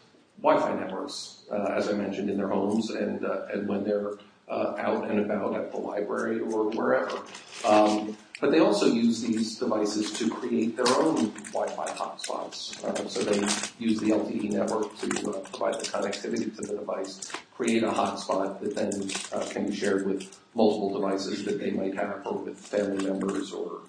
Wi-Fi 0.40 0.75
networks, 0.75 1.42
uh, 1.51 1.73
as 1.77 1.88
I 1.88 1.92
mentioned, 1.92 2.31
in 2.31 2.37
their 2.37 2.49
homes, 2.49 2.90
and 2.90 3.25
uh, 3.25 3.47
and 3.53 3.68
when 3.68 3.85
they're 3.85 4.12
uh, 4.49 4.75
out 4.79 5.11
and 5.11 5.20
about 5.20 5.55
at 5.55 5.70
the 5.70 5.79
library 5.79 6.40
or 6.40 6.70
wherever. 6.70 7.18
Um, 7.64 8.16
but 8.40 8.51
they 8.51 8.59
also 8.59 8.87
use 8.87 9.23
these 9.23 9.59
devices 9.59 10.12
to 10.18 10.29
create 10.29 10.77
their 10.77 10.88
own 10.88 11.31
Wi-Fi 11.53 11.87
hotspots. 11.92 13.09
So 13.09 13.23
they 13.23 13.38
use 13.79 14.01
the 14.01 14.11
LTE 14.11 14.51
network 14.51 14.99
to 14.99 15.09
provide 15.09 15.81
the 15.81 15.87
connectivity 15.87 16.55
to 16.57 16.61
the 16.61 16.77
device, 16.77 17.33
create 17.55 17.85
a 17.85 17.90
hotspot 17.90 18.61
that 18.61 18.75
then 18.75 19.09
can 19.49 19.70
be 19.70 19.75
shared 19.75 20.07
with 20.07 20.38
multiple 20.55 20.92
devices 20.92 21.44
that 21.47 21.59
they 21.59 21.70
might 21.70 21.94
have 21.97 22.27
or 22.27 22.38
with 22.38 22.59
family 22.59 23.07
members 23.07 23.51
or 23.53 23.81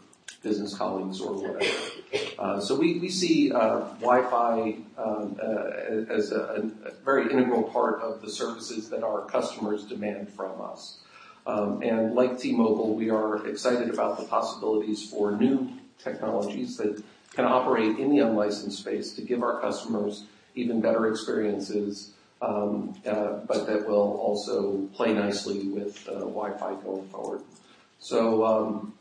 business 0.46 0.78
colleagues 0.78 1.20
or 1.20 1.34
whatever. 1.34 1.66
Uh, 2.38 2.62
so 2.62 2.76
we, 2.76 3.00
we 3.00 3.10
see 3.10 3.52
uh, 3.52 3.80
Wi-Fi 4.00 4.76
uh, 4.98 5.28
as 6.08 6.32
a, 6.32 6.72
a, 6.86 6.92
very 7.04 7.32
integral 7.32 7.64
part 7.64 8.00
of 8.02 8.22
the 8.22 8.30
services 8.30 8.90
that 8.90 9.04
our 9.04 9.26
customers 9.26 9.84
demand 9.86 10.30
from 10.30 10.62
us. 10.62 11.00
Um, 11.48 11.82
and 11.82 12.14
like 12.14 12.40
T-Mobile, 12.40 12.96
we 12.96 13.10
are 13.10 13.46
excited 13.48 13.90
about 13.90 14.18
the 14.18 14.26
possibilities 14.26 15.10
for 15.10 15.32
new 15.32 15.70
technologies 16.02 16.78
that 16.78 17.04
can 17.34 17.46
operate 17.46 17.98
in 17.98 18.10
the 18.10 18.20
unlicensed 18.20 18.80
space 18.80 19.14
to 19.14 19.22
give 19.22 19.44
our 19.44 19.60
customers 19.60 20.26
even 20.54 20.80
better 20.80 21.10
experiences, 21.10 22.12
um, 22.42 22.96
uh, 23.06 23.40
but 23.48 23.68
that 23.68 23.88
will 23.88 24.18
also 24.18 24.88
play 24.94 25.14
nicely 25.14 25.68
with 25.68 26.08
uh, 26.08 26.20
Wi-Fi 26.20 26.76
going 26.84 27.08
forward. 27.10 27.42
So 28.00 28.46
um, 28.46 28.94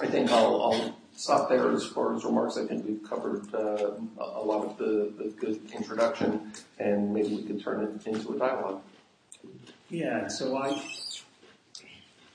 I 0.00 0.06
think 0.06 0.30
I'll, 0.30 0.62
I'll, 0.62 0.96
stop 1.16 1.48
there 1.48 1.70
as 1.70 1.86
far 1.86 2.16
as 2.16 2.24
remarks. 2.24 2.56
I 2.56 2.66
think 2.66 2.84
we've 2.84 3.08
covered 3.08 3.46
uh, 3.54 3.92
a 4.18 4.42
lot 4.42 4.64
of 4.64 4.76
the, 4.78 5.12
the 5.16 5.30
good 5.38 5.60
introduction, 5.72 6.52
and 6.80 7.14
maybe 7.14 7.36
we 7.36 7.44
could 7.44 7.62
turn 7.62 7.84
it 7.84 8.04
into 8.04 8.32
a 8.32 8.36
dialogue. 8.36 8.82
Yeah, 9.90 10.26
so 10.26 10.56
I 10.56 10.82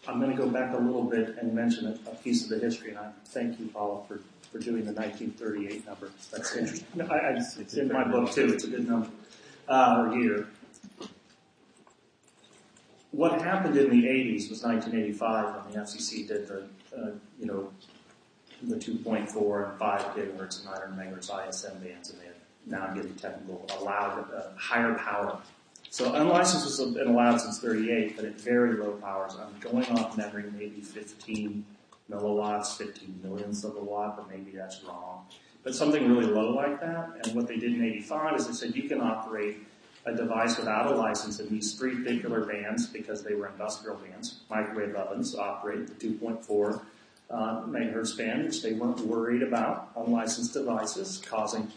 I'm 0.10 0.20
going 0.20 0.36
to 0.36 0.38
go 0.38 0.50
back 0.50 0.74
a 0.74 0.78
little 0.78 1.04
bit 1.04 1.38
and 1.40 1.54
mention 1.54 1.88
a, 1.88 2.10
a 2.10 2.16
piece 2.16 2.44
of 2.44 2.50
the 2.50 2.58
history, 2.60 2.90
and 2.90 3.00
I 3.00 3.10
thank 3.26 3.60
you, 3.60 3.68
Paula, 3.68 4.04
for, 4.08 4.22
for 4.52 4.58
doing 4.58 4.86
the 4.86 4.94
1938 4.94 5.86
number. 5.86 6.10
That's 6.32 6.56
interesting. 6.56 6.88
No, 6.96 7.06
I, 7.06 7.18
I, 7.18 7.30
it's 7.38 7.74
in 7.76 7.92
my 7.92 8.06
book 8.06 8.32
too. 8.32 8.52
It's 8.54 8.64
a 8.64 8.70
good 8.70 8.88
number 8.88 9.10
uh, 9.68 10.06
or 10.08 10.18
year. 10.18 10.48
What 13.12 13.42
happened 13.42 13.78
in 13.78 13.90
the 13.90 14.08
80s 14.08 14.50
was 14.50 14.64
1985 14.64 15.66
when 15.66 15.74
the 15.74 15.80
FCC 15.80 16.28
did 16.28 16.48
the, 16.48 16.62
uh, 16.62 16.68
you 17.40 17.46
know, 17.46 17.70
the 18.64 18.76
2.4 18.76 19.70
and 19.70 19.80
5 19.80 20.02
gigahertz 20.16 20.58
and 20.58 20.66
900 20.66 20.98
megahertz 20.98 21.50
ISM 21.50 21.80
bands, 21.80 22.10
and 22.10 22.22
they 22.22 22.26
have, 22.26 22.36
now 22.66 22.94
getting 22.94 23.16
technical 23.16 23.66
allowed 23.80 24.26
uh, 24.34 24.56
higher 24.58 24.94
power 24.96 25.40
so 25.92 26.14
unlicensed 26.14 26.66
has 26.66 26.94
been 26.94 27.08
allowed 27.08 27.42
since 27.42 27.60
38, 27.60 28.16
but 28.16 28.26
at 28.26 28.40
very 28.40 28.78
low 28.78 28.92
powers. 28.94 29.36
I'm 29.40 29.60
going 29.60 29.86
off 29.98 30.16
memory, 30.18 30.46
maybe 30.56 30.82
15 30.82 31.66
milliwatts, 32.12 32.78
15 32.78 33.22
millionths 33.24 33.64
of 33.64 33.76
a 33.76 33.82
watt, 33.82 34.16
but 34.16 34.30
maybe 34.30 34.56
that's 34.56 34.84
wrong. 34.84 35.26
But 35.64 35.74
something 35.74 36.08
really 36.08 36.32
low 36.32 36.52
like 36.54 36.80
that. 36.80 37.26
And 37.26 37.36
what 37.36 37.48
they 37.48 37.58
did 37.58 37.74
in 37.74 37.84
85 37.84 38.36
is 38.36 38.48
they 38.48 38.54
said 38.54 38.76
you 38.76 38.88
can 38.88 39.02
operate 39.02 39.58
a 40.10 40.16
device 40.16 40.58
without 40.58 40.88
a 40.88 40.96
license 40.96 41.40
in 41.40 41.50
these 41.50 41.74
three 41.74 41.96
particular 41.96 42.46
bands 42.46 42.88
because 42.88 43.24
they 43.24 43.34
were 43.34 43.48
industrial 43.48 43.98
bands. 43.98 44.42
Microwave 44.50 44.96
ovens 44.96 45.36
operate 45.36 45.88
the 45.88 46.08
2.4 46.08 46.82
uh, 47.30 47.62
megahertz 47.68 48.18
band, 48.18 48.46
which 48.46 48.62
they 48.62 48.74
weren't 48.74 49.00
worried 49.02 49.44
about 49.44 49.92
unlicensed 49.96 50.54
devices 50.54 51.22
causing 51.30 51.72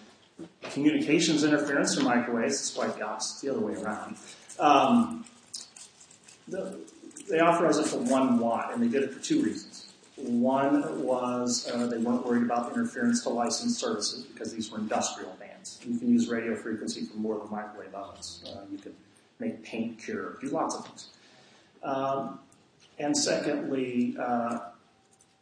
communications 0.62 1.44
interference 1.44 1.94
from 1.94 2.04
microwaves. 2.04 2.54
It's 2.54 2.70
quite 2.70 2.96
the 2.96 3.02
opposite, 3.02 3.46
the 3.46 3.54
other 3.54 3.64
way 3.64 3.74
around. 3.74 4.16
Um, 4.58 5.24
the, 6.48 6.78
they 7.28 7.40
authorized 7.40 7.80
it 7.80 7.86
for 7.86 7.98
one 7.98 8.38
watt, 8.38 8.72
and 8.72 8.82
they 8.82 8.88
did 8.88 9.04
it 9.04 9.14
for 9.14 9.22
two 9.22 9.42
reasons. 9.42 9.71
One 10.16 11.04
was 11.04 11.70
uh, 11.72 11.86
they 11.86 11.98
weren't 11.98 12.26
worried 12.26 12.42
about 12.42 12.72
interference 12.72 13.22
to 13.22 13.30
licensed 13.30 13.80
services 13.80 14.24
because 14.24 14.52
these 14.52 14.70
were 14.70 14.78
industrial 14.78 15.34
bands. 15.40 15.80
You 15.86 15.98
can 15.98 16.10
use 16.10 16.28
radio 16.28 16.54
frequency 16.54 17.06
for 17.06 17.16
more 17.16 17.38
than 17.38 17.50
microwave 17.50 17.94
ovens. 17.94 18.44
Uh, 18.46 18.60
you 18.70 18.78
could 18.78 18.94
make 19.38 19.62
paint 19.62 19.98
cure, 19.98 20.36
do 20.40 20.48
lots 20.48 20.76
of 20.76 20.86
things. 20.86 21.08
Um, 21.82 22.38
and 22.98 23.16
secondly, 23.16 24.14
uh, 24.18 24.58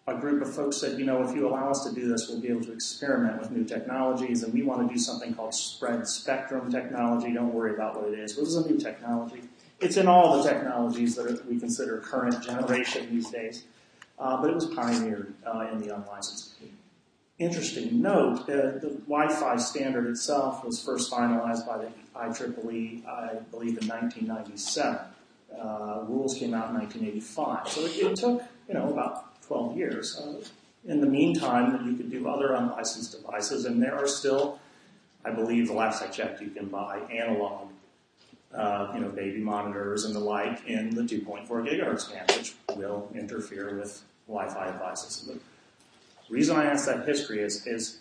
a 0.06 0.14
group 0.14 0.42
of 0.42 0.52
folks 0.52 0.78
said, 0.78 0.98
you 0.98 1.04
know, 1.04 1.22
if 1.22 1.34
you 1.34 1.46
allow 1.46 1.70
us 1.70 1.84
to 1.84 1.94
do 1.94 2.08
this, 2.08 2.28
we'll 2.28 2.40
be 2.40 2.48
able 2.48 2.64
to 2.64 2.72
experiment 2.72 3.40
with 3.40 3.50
new 3.50 3.64
technologies, 3.64 4.42
and 4.42 4.52
we 4.52 4.62
want 4.62 4.86
to 4.86 4.92
do 4.92 4.98
something 4.98 5.34
called 5.34 5.54
spread 5.54 6.06
spectrum 6.06 6.70
technology. 6.70 7.32
Don't 7.32 7.52
worry 7.52 7.74
about 7.74 8.00
what 8.00 8.12
it 8.12 8.18
is. 8.18 8.36
This 8.36 8.48
is 8.48 8.56
a 8.56 8.68
new 8.68 8.78
technology. 8.78 9.42
It's 9.78 9.96
in 9.96 10.08
all 10.08 10.42
the 10.42 10.48
technologies 10.48 11.16
that 11.16 11.46
we 11.46 11.58
consider 11.58 11.98
current 11.98 12.42
generation 12.42 13.08
these 13.10 13.30
days, 13.30 13.64
but 14.20 14.50
it 14.50 14.54
was 14.54 14.66
pioneered 14.66 15.34
uh, 15.46 15.66
in 15.72 15.80
the 15.80 15.94
unlicensed. 15.94 16.50
Interesting 17.40 18.02
note, 18.02 18.42
uh, 18.42 18.78
the 18.80 19.00
Wi-Fi 19.08 19.56
standard 19.56 20.06
itself 20.08 20.62
was 20.62 20.84
first 20.84 21.10
finalized 21.10 21.66
by 21.66 21.78
the 21.78 21.88
IEEE, 22.14 23.06
I 23.06 23.36
believe, 23.50 23.78
in 23.78 23.88
1997. 23.88 24.98
Uh, 25.58 26.04
rules 26.06 26.36
came 26.36 26.52
out 26.52 26.68
in 26.68 26.74
1985. 26.74 27.68
So 27.68 27.80
it, 27.86 28.16
took, 28.16 28.42
you 28.68 28.74
know, 28.74 28.90
about 28.90 29.42
12 29.44 29.74
years. 29.74 30.18
Uh, 30.18 30.44
in 30.86 31.00
the 31.00 31.06
meantime, 31.06 31.88
you 31.88 31.96
could 31.96 32.10
do 32.10 32.28
other 32.28 32.52
unlicensed 32.52 33.12
devices, 33.12 33.64
and 33.64 33.82
there 33.82 33.96
are 33.96 34.06
still, 34.06 34.58
I 35.24 35.30
believe, 35.30 35.68
the 35.68 35.74
last 35.74 36.02
I 36.02 36.08
checked, 36.08 36.42
you 36.42 36.50
can 36.50 36.66
buy 36.66 36.98
analog, 37.10 37.68
uh, 38.54 38.92
you 38.92 39.00
know, 39.00 39.08
baby 39.08 39.40
monitors 39.40 40.04
and 40.04 40.14
the 40.14 40.20
like 40.20 40.66
in 40.66 40.94
the 40.94 41.02
2.4 41.02 41.48
gigahertz 41.48 42.12
band, 42.12 42.30
which 42.36 42.54
will 42.76 43.08
interfere 43.14 43.78
with 43.78 44.02
Wi-Fi 44.30 44.70
devices. 44.70 45.28
The 45.28 45.38
reason 46.32 46.56
I 46.56 46.66
ask 46.66 46.86
that 46.86 47.06
history 47.06 47.40
is, 47.40 47.66
is 47.66 47.98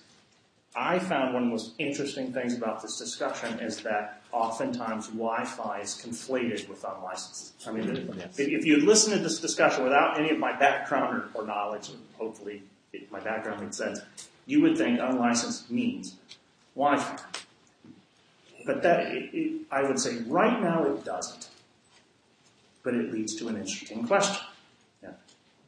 I 0.75 0.99
found 0.99 1.33
one 1.33 1.43
of 1.43 1.49
the 1.49 1.51
most 1.51 1.73
interesting 1.79 2.31
things 2.31 2.55
about 2.55 2.81
this 2.81 2.97
discussion 2.97 3.59
is 3.59 3.81
that 3.81 4.21
oftentimes 4.31 5.07
Wi-Fi 5.07 5.79
is 5.79 5.95
conflated 5.95 6.69
with 6.69 6.85
unlicensed. 6.85 7.53
I 7.67 7.71
mean, 7.71 8.13
if 8.37 8.65
you 8.65 8.75
had 8.75 8.83
listened 8.83 9.15
to 9.17 9.23
this 9.23 9.39
discussion 9.39 9.83
without 9.83 10.19
any 10.19 10.29
of 10.29 10.37
my 10.37 10.57
background 10.57 11.23
or, 11.33 11.45
knowledge, 11.45 11.89
hopefully 12.17 12.61
my 13.09 13.19
background 13.19 13.61
makes 13.61 13.77
sense, 13.77 13.99
you 14.45 14.61
would 14.61 14.77
think 14.77 14.99
unlicensed 14.99 15.71
means 15.71 16.15
Wi-Fi. 16.75 17.17
But 18.67 18.83
that, 18.83 19.07
it, 19.07 19.29
it, 19.33 19.61
I 19.71 19.81
would 19.81 19.99
say 19.99 20.17
right 20.27 20.61
now 20.61 20.83
it 20.83 21.03
doesn't. 21.03 21.49
But 22.83 22.93
it 22.93 23.11
leads 23.11 23.35
to 23.37 23.47
an 23.47 23.57
interesting 23.57 24.05
question. 24.05 24.45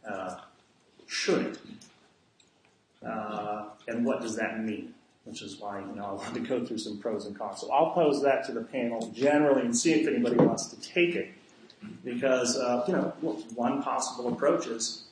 Uh, 0.07 0.35
Should 1.11 1.45
it? 1.45 1.57
Uh, 3.05 3.65
and 3.89 4.05
what 4.05 4.21
does 4.21 4.37
that 4.37 4.63
mean? 4.63 4.93
Which 5.25 5.41
is 5.41 5.59
why 5.59 5.79
you 5.79 5.93
know 5.93 6.05
I 6.05 6.11
wanted 6.13 6.35
to 6.35 6.39
go 6.39 6.65
through 6.65 6.77
some 6.77 6.99
pros 6.99 7.25
and 7.25 7.37
cons. 7.37 7.59
So 7.59 7.69
I'll 7.69 7.91
pose 7.91 8.23
that 8.23 8.45
to 8.45 8.53
the 8.53 8.61
panel 8.61 9.11
generally 9.13 9.61
and 9.61 9.77
see 9.77 9.91
if 9.91 10.07
anybody 10.07 10.37
wants 10.37 10.67
to 10.67 10.79
take 10.79 11.15
it, 11.15 11.29
because 12.05 12.57
uh, 12.57 12.85
you 12.87 12.93
know 12.93 13.09
one 13.55 13.83
possible 13.83 14.31
approach 14.31 14.67
is 14.67 15.03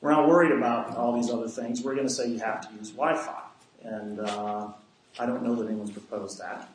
we're 0.00 0.12
not 0.12 0.28
worried 0.28 0.52
about 0.52 0.96
all 0.96 1.20
these 1.20 1.28
other 1.28 1.48
things. 1.48 1.82
We're 1.82 1.96
going 1.96 2.06
to 2.06 2.12
say 2.12 2.28
you 2.28 2.38
have 2.38 2.68
to 2.68 2.74
use 2.76 2.92
Wi-Fi, 2.92 3.42
and 3.82 4.20
uh, 4.20 4.68
I 5.18 5.26
don't 5.26 5.42
know 5.42 5.56
that 5.56 5.66
anyone's 5.66 5.90
proposed 5.90 6.38
that. 6.38 6.70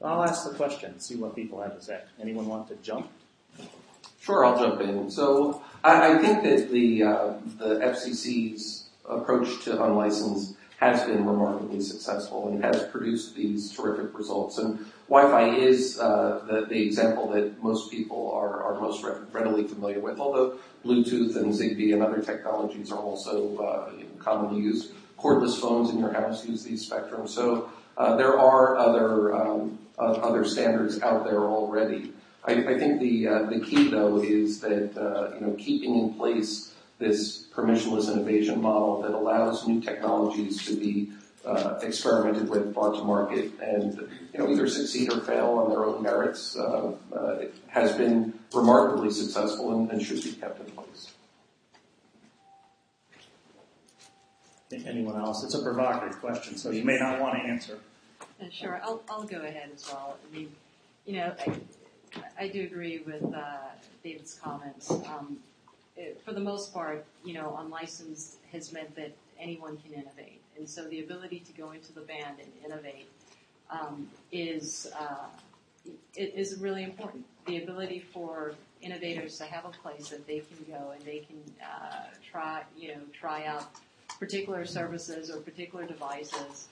But 0.00 0.08
I'll 0.08 0.24
ask 0.24 0.50
the 0.50 0.56
question, 0.56 0.98
see 0.98 1.14
what 1.14 1.36
people 1.36 1.62
have 1.62 1.78
to 1.78 1.82
say. 1.82 2.00
Anyone 2.20 2.48
want 2.48 2.66
to 2.68 2.74
jump? 2.82 3.08
Sure, 4.20 4.44
I'll 4.44 4.58
jump 4.58 4.80
in. 4.80 5.08
So 5.08 5.62
I, 5.86 6.18
think 6.18 6.42
that 6.42 6.70
the 6.70 7.02
uh, 7.04 7.34
FCC's 7.60 8.84
approach 9.08 9.62
to 9.64 9.82
unlicensed 9.82 10.54
has 10.78 11.02
been 11.04 11.24
remarkably 11.24 11.80
successful 11.80 12.48
and 12.48 12.62
has 12.62 12.82
produced 12.88 13.34
these 13.34 13.72
terrific 13.72 14.16
results. 14.16 14.58
And 14.58 14.84
Wi-Fi 15.08 15.56
is 15.56 15.98
uh, 15.98 16.64
the, 16.68 16.82
example 16.82 17.30
that 17.30 17.62
most 17.62 17.90
people 17.90 18.30
are, 18.32 18.78
most 18.80 19.04
readily 19.32 19.66
familiar 19.66 20.00
with, 20.00 20.18
although 20.18 20.58
Bluetooth 20.84 21.36
and 21.36 21.52
Zigbee 21.52 21.94
and 21.94 22.02
other 22.02 22.20
technologies 22.20 22.92
are 22.92 22.98
also 22.98 23.56
uh, 23.58 23.90
commonly 24.18 24.60
used. 24.60 24.92
Cordless 25.18 25.58
phones 25.58 25.88
in 25.90 25.98
your 25.98 26.12
house 26.12 26.46
use 26.46 26.62
these 26.62 26.88
spectrums. 26.88 27.30
So 27.30 27.70
there 27.96 28.38
are 28.38 28.76
other 28.76 29.34
um, 29.34 29.78
other 29.98 30.44
standards 30.44 31.00
out 31.00 31.24
there 31.24 31.40
already. 31.40 32.12
I, 32.46 32.52
I 32.52 32.78
think 32.78 33.00
the 33.00 33.28
uh, 33.28 33.42
the 33.44 33.60
key 33.60 33.88
though 33.88 34.22
is 34.22 34.60
that 34.60 34.96
uh, 34.96 35.34
you 35.34 35.40
know 35.40 35.54
keeping 35.58 35.98
in 35.98 36.14
place 36.14 36.72
this 36.98 37.46
permissionless 37.54 38.10
innovation 38.10 38.60
model 38.60 39.02
that 39.02 39.10
allows 39.10 39.66
new 39.66 39.80
technologies 39.80 40.64
to 40.66 40.76
be 40.76 41.10
uh, 41.44 41.78
experimented 41.82 42.48
with, 42.48 42.72
brought 42.72 42.94
to 42.96 43.04
market, 43.04 43.52
and 43.60 44.08
you 44.32 44.38
know 44.38 44.50
either 44.50 44.68
succeed 44.68 45.12
or 45.12 45.20
fail 45.20 45.58
on 45.58 45.70
their 45.70 45.84
own 45.84 46.02
merits. 46.02 46.56
Uh, 46.56 46.92
uh, 47.14 47.44
has 47.68 47.92
been 47.96 48.32
remarkably 48.54 49.10
successful 49.10 49.78
and, 49.78 49.90
and, 49.90 50.00
should 50.00 50.22
be 50.22 50.32
kept 50.32 50.58
in 50.60 50.74
place. 50.74 51.12
Anyone 54.86 55.16
else? 55.20 55.44
It's 55.44 55.54
a 55.54 55.62
provocative 55.62 56.18
question, 56.20 56.56
so 56.56 56.70
you 56.70 56.84
may 56.84 56.96
not 56.98 57.20
want 57.20 57.34
to 57.34 57.40
answer. 57.40 57.78
sure, 58.50 58.80
I'll, 58.82 59.02
I'll 59.10 59.24
go 59.24 59.42
ahead 59.42 59.70
as 59.74 59.86
well. 59.92 60.16
I 60.26 60.34
mean, 60.34 60.50
you 61.04 61.14
know, 61.14 61.34
I, 62.38 62.48
do 62.48 62.62
agree 62.62 63.02
with 63.06 63.22
uh, 63.22 63.56
David's 64.02 64.34
comments. 64.34 64.90
Um, 64.90 65.38
for 66.24 66.32
the 66.32 66.40
most 66.40 66.72
part, 66.74 67.04
you 67.24 67.34
know, 67.34 67.56
unlicensed 67.58 68.36
has 68.52 68.72
meant 68.72 68.94
that 68.96 69.12
anyone 69.38 69.78
can 69.78 69.92
innovate, 69.92 70.40
and 70.56 70.68
so 70.68 70.86
the 70.88 71.00
ability 71.00 71.40
to 71.40 71.52
go 71.52 71.72
into 71.72 71.92
the 71.92 72.02
band 72.02 72.38
and 72.38 72.50
innovate 72.64 73.08
um, 73.70 74.08
is 74.32 74.86
uh, 74.98 75.26
is 76.14 76.58
really 76.58 76.82
important. 76.82 77.24
The 77.46 77.62
ability 77.62 78.04
for 78.12 78.54
innovators 78.82 79.38
to 79.38 79.44
have 79.44 79.64
a 79.64 79.70
place 79.70 80.08
that 80.10 80.26
they 80.26 80.40
can 80.40 80.64
go 80.68 80.90
and 80.90 81.02
they 81.04 81.18
can 81.18 81.38
uh, 81.62 82.04
try, 82.30 82.62
you 82.76 82.88
know, 82.88 83.00
try 83.18 83.46
out 83.46 83.66
particular 84.18 84.64
services 84.64 85.30
or 85.30 85.38
particular 85.38 85.86
devices, 85.86 86.68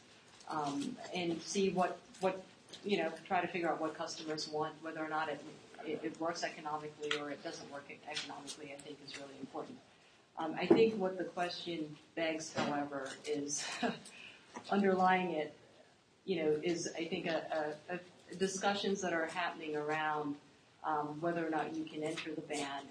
um, 0.49 0.97
and 1.15 1.41
see 1.43 1.71
what 1.71 1.99
what 2.21 2.43
you 2.85 2.99
know, 2.99 3.13
try 3.27 3.41
to 3.41 3.49
figure 3.49 3.69
out 3.69 3.81
what 3.81 3.97
customers 3.97 4.49
want, 4.49 4.75
whether 4.83 5.01
or 5.01 5.09
not 5.09 5.29
it 5.29 5.41
it, 5.87 6.01
it 6.03 6.21
works 6.21 6.43
economically 6.43 7.11
or 7.21 7.31
it 7.31 7.43
doesn't 7.45 7.71
work 7.73 7.85
economically. 8.11 8.73
I 8.77 8.81
think 8.81 8.99
is 9.07 9.17
really 9.17 9.39
important. 9.41 9.79
Um, 10.39 10.57
I 10.59 10.67
think 10.67 10.95
what 10.97 11.17
the 11.17 11.25
question 11.25 11.97
begs, 12.17 12.53
however, 12.55 13.11
is 13.27 13.65
underlying 14.71 15.31
it. 15.31 15.55
You 16.25 16.43
know, 16.43 16.61
is 16.63 16.89
I 16.97 17.05
think 17.05 17.27
a, 17.27 17.75
a, 17.91 17.95
a 17.95 18.35
discussions 18.37 19.01
that 19.03 19.13
are 19.13 19.27
happening 19.27 19.77
around 19.77 20.37
um, 20.85 21.19
whether 21.21 21.47
or 21.47 21.51
not 21.51 21.75
you 21.75 21.85
can 21.85 22.03
enter 22.03 22.31
the 22.35 22.41
band 22.43 22.89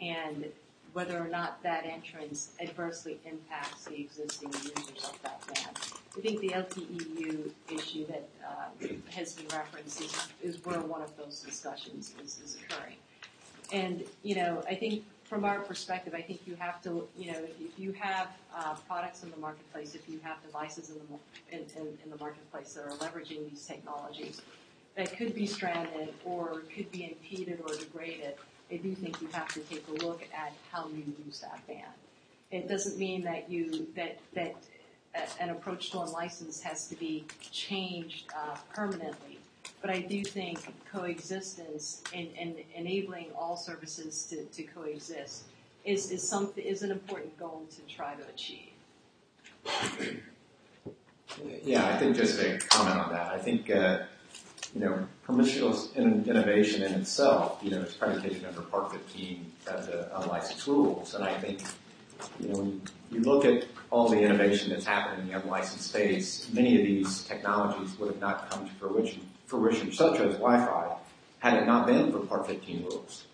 and 0.00 0.46
whether 0.92 1.18
or 1.18 1.28
not 1.28 1.62
that 1.62 1.84
entrance 1.84 2.50
adversely 2.60 3.18
impacts 3.24 3.84
the 3.84 4.00
existing 4.00 4.52
users 4.52 5.10
of 5.10 5.20
that 5.22 5.44
band. 5.46 5.78
I 6.16 6.20
think 6.20 6.40
the 6.40 6.50
LTEU 6.50 7.50
issue 7.72 8.06
that 8.06 8.28
uh, 8.46 8.86
has 9.10 9.32
been 9.34 9.48
referenced 9.48 10.00
is, 10.00 10.28
is 10.42 10.64
where 10.64 10.80
one 10.80 11.02
of 11.02 11.16
those 11.16 11.40
discussions 11.40 12.14
is, 12.22 12.40
is 12.44 12.56
occurring. 12.62 12.96
And, 13.72 14.04
you 14.22 14.36
know, 14.36 14.62
I 14.68 14.76
think 14.76 15.04
from 15.24 15.44
our 15.44 15.60
perspective, 15.60 16.14
I 16.14 16.22
think 16.22 16.42
you 16.46 16.54
have 16.56 16.80
to, 16.82 17.08
you 17.18 17.32
know, 17.32 17.38
if 17.60 17.78
you 17.78 17.92
have 17.92 18.28
uh, 18.54 18.74
products 18.86 19.24
in 19.24 19.30
the 19.30 19.36
marketplace, 19.38 19.94
if 19.94 20.08
you 20.08 20.20
have 20.22 20.40
devices 20.44 20.90
in 20.90 20.96
the, 20.96 21.56
in, 21.56 21.64
in, 21.76 21.98
in 22.04 22.10
the 22.10 22.18
marketplace 22.18 22.74
that 22.74 22.84
are 22.84 22.96
leveraging 22.98 23.50
these 23.50 23.66
technologies 23.66 24.42
that 24.96 25.16
could 25.16 25.34
be 25.34 25.46
stranded 25.46 26.14
or 26.24 26.62
could 26.74 26.90
be 26.92 27.04
impeded 27.04 27.60
or 27.66 27.74
degraded, 27.74 28.34
I 28.70 28.76
do 28.76 28.94
think 28.94 29.20
you 29.20 29.28
have 29.32 29.48
to 29.48 29.60
take 29.60 29.84
a 29.88 30.04
look 30.04 30.22
at 30.32 30.52
how 30.70 30.88
you 30.88 31.02
use 31.26 31.40
that 31.40 31.66
band. 31.66 31.82
It 32.50 32.68
doesn't 32.68 32.98
mean 32.98 33.22
that 33.24 33.50
you 33.50 33.88
that 33.96 34.18
that 34.34 34.54
an 35.40 35.50
approach 35.50 35.90
to 35.90 36.00
unlicensed 36.00 36.62
has 36.64 36.86
to 36.88 36.96
be 36.96 37.24
changed 37.50 38.26
uh, 38.36 38.56
permanently, 38.74 39.38
but 39.80 39.90
I 39.90 40.00
do 40.00 40.24
think 40.24 40.74
coexistence 40.90 42.02
and, 42.12 42.28
and 42.38 42.56
enabling 42.74 43.26
all 43.36 43.56
services 43.56 44.26
to, 44.26 44.44
to 44.44 44.62
coexist 44.62 45.44
is 45.84 46.10
is 46.10 46.26
something 46.26 46.64
is 46.64 46.82
an 46.82 46.90
important 46.90 47.38
goal 47.38 47.66
to 47.70 47.94
try 47.94 48.14
to 48.14 48.22
achieve. 48.28 48.70
Yeah, 51.62 51.86
I 51.86 51.98
think 51.98 52.16
just 52.16 52.40
to 52.40 52.58
comment 52.68 52.98
on 52.98 53.12
that, 53.12 53.32
I 53.32 53.38
think 53.38 53.70
uh, 53.70 54.04
you 54.74 54.80
know, 54.80 55.06
permissionless 55.26 55.94
innovation 55.94 56.82
in 56.82 56.92
itself, 56.94 57.60
you 57.62 57.70
know, 57.70 57.80
is 57.80 57.94
predicated 57.94 58.44
under 58.44 58.60
Part 58.62 58.90
15 58.92 59.52
of 59.68 59.86
the 59.86 60.20
unlicensed 60.20 60.66
rules. 60.66 61.14
And 61.14 61.24
I 61.24 61.32
think, 61.38 61.62
you 62.40 62.48
know, 62.48 62.72
you 63.10 63.20
look 63.20 63.44
at 63.44 63.64
all 63.90 64.08
the 64.08 64.20
innovation 64.20 64.70
that's 64.70 64.84
happened 64.84 65.22
in 65.22 65.28
the 65.28 65.40
unlicensed 65.40 65.88
space, 65.88 66.48
many 66.52 66.78
of 66.80 66.84
these 66.84 67.24
technologies 67.24 67.96
would 67.98 68.10
have 68.10 68.20
not 68.20 68.50
come 68.50 68.66
to 68.68 68.74
fruition, 68.74 69.20
fruition 69.46 69.92
such 69.92 70.18
as 70.20 70.34
Wi-Fi, 70.34 70.96
had 71.38 71.62
it 71.62 71.66
not 71.66 71.86
been 71.86 72.10
for 72.10 72.20
Part 72.20 72.46
15 72.46 72.84
rules. 72.84 73.26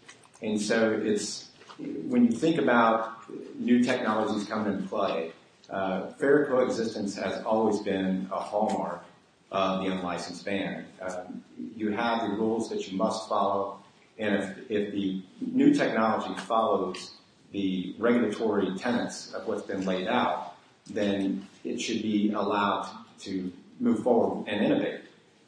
And 0.43 0.61
so 0.61 0.93
it's, 1.03 1.49
when 1.79 2.27
you 2.27 2.33
think 2.33 2.59
about 2.59 3.23
new 3.59 3.83
technologies 3.83 4.47
coming 4.47 4.75
into 4.75 4.89
play, 4.89 5.33
uh, 5.71 6.09
fair 6.19 6.47
coexistence 6.47 7.17
has 7.17 7.43
always 7.45 7.79
been 7.81 8.29
a 8.33 8.39
hallmark 8.39 9.05
of 9.53 9.85
the 9.85 9.91
unlicensed 9.91 10.45
band. 10.45 10.85
Um, 11.01 11.43
you 11.77 11.93
have 11.93 12.23
the 12.23 12.37
rules 12.37 12.69
that 12.71 12.91
you 12.91 12.97
must 12.97 13.29
follow, 13.29 13.79
and 14.19 14.35
if, 14.35 14.71
if 14.71 14.93
the 14.93 15.23
new 15.41 15.73
technology 15.73 16.35
follows 16.43 17.13
the 17.53 17.95
regulatory 17.99 18.77
tenets 18.77 19.33
of 19.35 19.47
what's 19.47 19.63
been 19.63 19.85
laid 19.85 20.07
out, 20.07 20.55
then 20.89 21.47
it 21.65 21.81
should 21.81 22.03
be 22.03 22.33
allowed 22.33 22.89
to 23.21 23.53
move 23.79 24.03
forward 24.03 24.49
and 24.49 24.65
innovate. 24.65 25.01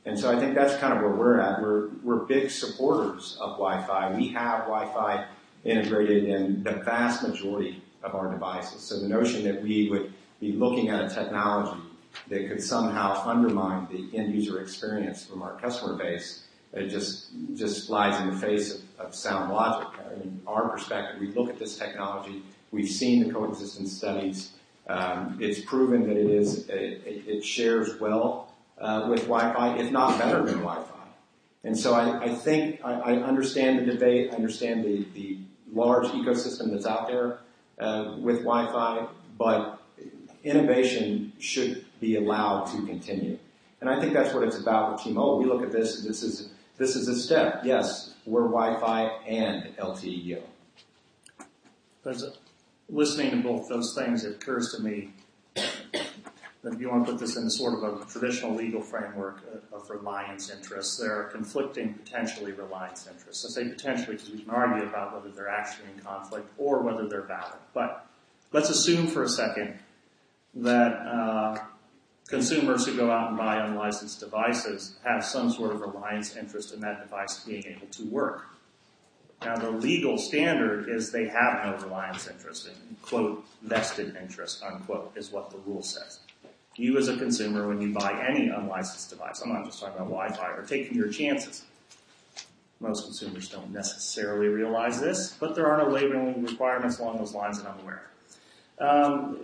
And 0.04 0.18
so 0.18 0.36
I 0.36 0.38
think 0.38 0.54
that's 0.54 0.76
kind 0.78 0.92
of 0.92 1.00
where 1.00 1.12
we're 1.12 1.40
at. 1.40 1.62
We're, 1.62 1.88
we're 2.02 2.24
big 2.24 2.50
supporters 2.50 3.36
of 3.40 3.52
Wi-Fi. 3.52 4.16
We 4.16 4.28
have 4.28 4.60
Wi-Fi 4.60 5.26
integrated 5.64 6.24
in 6.24 6.62
the 6.64 6.72
vast 6.72 7.22
majority 7.22 7.82
of 8.02 8.14
our 8.14 8.30
devices. 8.30 8.80
So 8.80 8.98
the 8.98 9.08
notion 9.08 9.44
that 9.44 9.62
we 9.62 9.88
would 9.90 10.12
be 10.40 10.52
looking 10.52 10.88
at 10.88 11.04
a 11.04 11.14
technology 11.14 11.80
that 12.28 12.48
could 12.48 12.62
somehow 12.62 13.22
undermine 13.28 13.86
the 13.90 14.18
end 14.18 14.34
user 14.34 14.60
experience 14.60 15.24
from 15.24 15.40
our 15.40 15.58
customer 15.60 15.94
base, 15.94 16.46
it 16.72 16.88
just 16.88 17.28
just 17.54 17.86
flies 17.86 18.20
in 18.20 18.30
the 18.30 18.36
face 18.36 18.74
of, 18.74 18.80
of 19.04 19.14
sound 19.14 19.52
logic. 19.52 19.88
In 20.22 20.40
our 20.46 20.68
perspective, 20.68 21.20
we 21.20 21.28
look 21.28 21.48
at 21.48 21.58
this 21.58 21.76
technology, 21.76 22.42
we've 22.70 22.90
seen 22.90 23.26
the 23.26 23.32
coexistence 23.32 23.92
studies. 23.92 24.52
Um, 24.88 25.38
it's 25.40 25.60
proven 25.60 26.08
that 26.08 26.16
it 26.16 26.28
is 26.28 26.68
it, 26.68 27.02
it 27.06 27.44
shares 27.44 28.00
well 28.00 28.52
uh, 28.78 29.06
with 29.08 29.20
Wi-Fi, 29.20 29.78
if 29.78 29.92
not 29.92 30.18
better 30.18 30.42
than 30.42 30.58
Wi-Fi. 30.58 30.92
And 31.64 31.78
so 31.78 31.94
I, 31.94 32.34
think 32.34 32.80
I, 32.84 32.92
I, 32.92 33.12
understand 33.22 33.78
the 33.78 33.92
debate. 33.92 34.32
I 34.32 34.34
understand 34.34 34.84
the, 34.84 35.06
the 35.14 35.38
large 35.72 36.08
ecosystem 36.08 36.72
that's 36.72 36.86
out 36.86 37.06
there 37.06 37.38
uh, 37.78 38.16
with 38.18 38.38
Wi-Fi, 38.38 39.06
but 39.38 39.80
innovation 40.42 41.32
should 41.38 41.84
be 42.00 42.16
allowed 42.16 42.64
to 42.64 42.84
continue. 42.84 43.38
And 43.80 43.88
I 43.88 44.00
think 44.00 44.12
that's 44.12 44.34
what 44.34 44.42
it's 44.42 44.58
about 44.58 44.92
with 44.92 45.02
T-Mobile. 45.02 45.38
We 45.38 45.44
look 45.44 45.62
at 45.62 45.70
this, 45.70 46.02
this 46.02 46.24
is, 46.24 46.50
this 46.76 46.96
is 46.96 47.06
a 47.06 47.16
step. 47.16 47.62
Yes, 47.64 48.11
we're 48.26 48.48
Wi-Fi 48.48 49.02
and 49.26 49.76
LTE. 49.76 50.42
There's 52.04 52.24
listening 52.88 53.30
to 53.30 53.36
both 53.36 53.68
those 53.68 53.94
things, 53.96 54.24
it 54.24 54.36
occurs 54.36 54.74
to 54.76 54.82
me 54.82 55.10
that 55.54 56.74
if 56.74 56.80
you 56.80 56.88
want 56.88 57.04
to 57.06 57.12
put 57.12 57.20
this 57.20 57.36
in 57.36 57.50
sort 57.50 57.74
of 57.74 58.02
a 58.02 58.04
traditional 58.06 58.54
legal 58.54 58.80
framework 58.80 59.40
of 59.72 59.90
reliance 59.90 60.50
interests, 60.50 60.96
there 60.98 61.12
are 61.12 61.24
conflicting 61.24 61.94
potentially 61.94 62.52
reliance 62.52 63.08
interests. 63.08 63.44
I 63.44 63.62
say 63.62 63.68
potentially 63.68 64.16
because 64.16 64.30
we 64.30 64.40
can 64.40 64.50
argue 64.50 64.84
about 64.86 65.12
whether 65.14 65.34
they're 65.34 65.48
actually 65.48 65.88
in 65.94 66.00
conflict 66.00 66.48
or 66.58 66.82
whether 66.82 67.08
they're 67.08 67.22
valid. 67.22 67.58
But 67.74 68.06
let's 68.52 68.70
assume 68.70 69.08
for 69.08 69.24
a 69.24 69.28
second 69.28 69.78
that 70.54 70.92
uh, 70.92 71.58
consumers 72.28 72.86
who 72.86 72.96
go 72.96 73.10
out 73.10 73.28
and 73.28 73.38
buy 73.38 73.64
unlicensed 73.64 74.20
devices 74.20 74.96
have 75.04 75.24
some 75.24 75.50
sort 75.50 75.72
of 75.72 75.80
reliance 75.80 76.36
interest 76.36 76.72
in 76.72 76.80
that 76.80 77.02
device 77.02 77.40
being 77.40 77.64
able 77.66 77.86
to 77.88 78.04
work. 78.06 78.46
Now, 79.44 79.56
the 79.56 79.70
legal 79.70 80.18
standard 80.18 80.88
is 80.88 81.10
they 81.10 81.26
have 81.26 81.64
no 81.64 81.76
reliance 81.84 82.28
interest 82.28 82.68
in, 82.68 82.96
quote, 83.02 83.44
vested 83.62 84.16
interest, 84.16 84.62
unquote, 84.62 85.12
is 85.16 85.32
what 85.32 85.50
the 85.50 85.58
rule 85.58 85.82
says. 85.82 86.20
You 86.76 86.96
as 86.96 87.08
a 87.08 87.16
consumer, 87.16 87.66
when 87.68 87.80
you 87.80 87.92
buy 87.92 88.24
any 88.26 88.48
unlicensed 88.48 89.10
device, 89.10 89.42
I'm 89.42 89.52
not 89.52 89.64
just 89.64 89.80
talking 89.80 89.96
about 89.96 90.10
Wi-Fi, 90.10 90.46
are 90.46 90.64
taking 90.64 90.96
your 90.96 91.08
chances. 91.08 91.64
Most 92.80 93.04
consumers 93.04 93.48
don't 93.48 93.72
necessarily 93.72 94.48
realize 94.48 95.00
this, 95.00 95.36
but 95.38 95.54
there 95.54 95.66
are 95.66 95.78
no 95.78 95.90
labeling 95.90 96.44
requirements 96.44 96.98
along 96.98 97.18
those 97.18 97.34
lines 97.34 97.62
that 97.62 97.70
I'm 97.70 97.78
aware 97.80 98.02
of. 98.78 98.82
Um, 98.82 99.38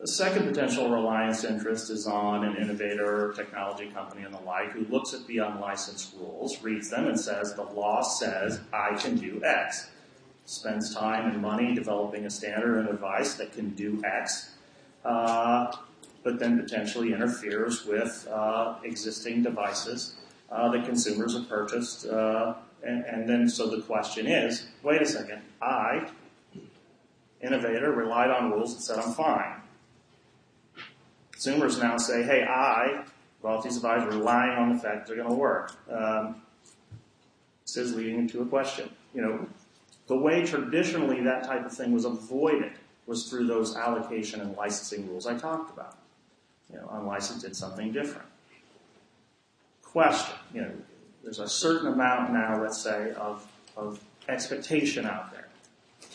the 0.00 0.08
second 0.08 0.46
potential 0.46 0.90
reliance 0.90 1.44
interest 1.44 1.90
is 1.90 2.06
on 2.06 2.42
an 2.42 2.56
innovator, 2.56 3.34
technology 3.36 3.90
company, 3.90 4.22
and 4.22 4.32
the 4.32 4.40
like 4.40 4.72
who 4.72 4.86
looks 4.86 5.12
at 5.12 5.26
the 5.26 5.38
unlicensed 5.38 6.14
rules, 6.18 6.62
reads 6.62 6.88
them, 6.88 7.06
and 7.06 7.20
says, 7.20 7.54
the 7.54 7.62
law 7.62 8.00
says 8.00 8.60
I 8.72 8.94
can 8.94 9.16
do 9.16 9.42
X. 9.44 9.90
Spends 10.46 10.94
time 10.94 11.30
and 11.30 11.42
money 11.42 11.74
developing 11.74 12.24
a 12.24 12.30
standard 12.30 12.78
and 12.78 12.88
advice 12.88 13.34
that 13.34 13.52
can 13.52 13.70
do 13.70 14.00
X, 14.02 14.54
uh, 15.04 15.76
but 16.22 16.38
then 16.38 16.58
potentially 16.58 17.12
interferes 17.12 17.84
with 17.84 18.26
uh, 18.32 18.76
existing 18.82 19.42
devices 19.42 20.16
uh, 20.50 20.70
that 20.70 20.86
consumers 20.86 21.36
have 21.36 21.46
purchased. 21.46 22.06
Uh, 22.06 22.54
and, 22.82 23.04
and 23.04 23.28
then, 23.28 23.46
so 23.46 23.66
the 23.66 23.82
question 23.82 24.26
is, 24.26 24.66
wait 24.82 25.02
a 25.02 25.06
second, 25.06 25.42
I, 25.60 26.08
innovator, 27.42 27.92
relied 27.92 28.30
on 28.30 28.50
rules 28.50 28.72
and 28.72 28.82
said 28.82 28.98
I'm 28.98 29.12
fine 29.12 29.59
Consumers 31.42 31.78
now 31.78 31.96
say, 31.96 32.22
hey, 32.22 32.44
I, 32.44 33.02
royalties 33.40 33.76
advisor, 33.76 34.08
relying 34.08 34.58
on 34.58 34.74
the 34.74 34.78
fact 34.78 35.06
they're 35.06 35.16
going 35.16 35.30
to 35.30 35.34
work. 35.34 35.72
Um, 35.90 36.42
this 37.62 37.78
is 37.78 37.94
leading 37.94 38.18
into 38.18 38.42
a 38.42 38.44
question. 38.44 38.90
You 39.14 39.22
know, 39.22 39.46
the 40.06 40.18
way 40.18 40.44
traditionally 40.44 41.22
that 41.22 41.44
type 41.44 41.64
of 41.64 41.72
thing 41.72 41.92
was 41.92 42.04
avoided 42.04 42.72
was 43.06 43.30
through 43.30 43.46
those 43.46 43.74
allocation 43.74 44.42
and 44.42 44.54
licensing 44.54 45.08
rules 45.08 45.26
I 45.26 45.32
talked 45.32 45.72
about. 45.72 45.96
You 46.70 46.76
know, 46.76 46.90
unlicensed 46.92 47.42
did 47.42 47.56
something 47.56 47.90
different. 47.90 48.28
Question, 49.82 50.36
you 50.52 50.60
know, 50.60 50.72
there's 51.24 51.38
a 51.38 51.48
certain 51.48 51.90
amount 51.90 52.34
now, 52.34 52.60
let's 52.60 52.82
say, 52.82 53.12
of, 53.12 53.46
of 53.78 53.98
expectation 54.28 55.06
out 55.06 55.32
there 55.32 55.48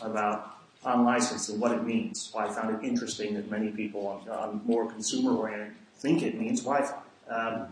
about 0.03 0.54
unlicensed 0.85 1.49
and 1.49 1.59
what 1.59 1.71
it 1.71 1.83
means. 1.83 2.31
I 2.37 2.47
found 2.47 2.75
it 2.75 2.87
interesting 2.87 3.33
that 3.33 3.49
many 3.49 3.69
people 3.69 4.07
on, 4.07 4.29
on 4.29 4.61
more 4.65 4.89
consumer 4.89 5.35
oriented 5.35 5.73
think 6.05 6.21
it 6.21 6.39
means 6.39 6.61
Wi-Fi. 6.61 6.95
Um, 7.29 7.67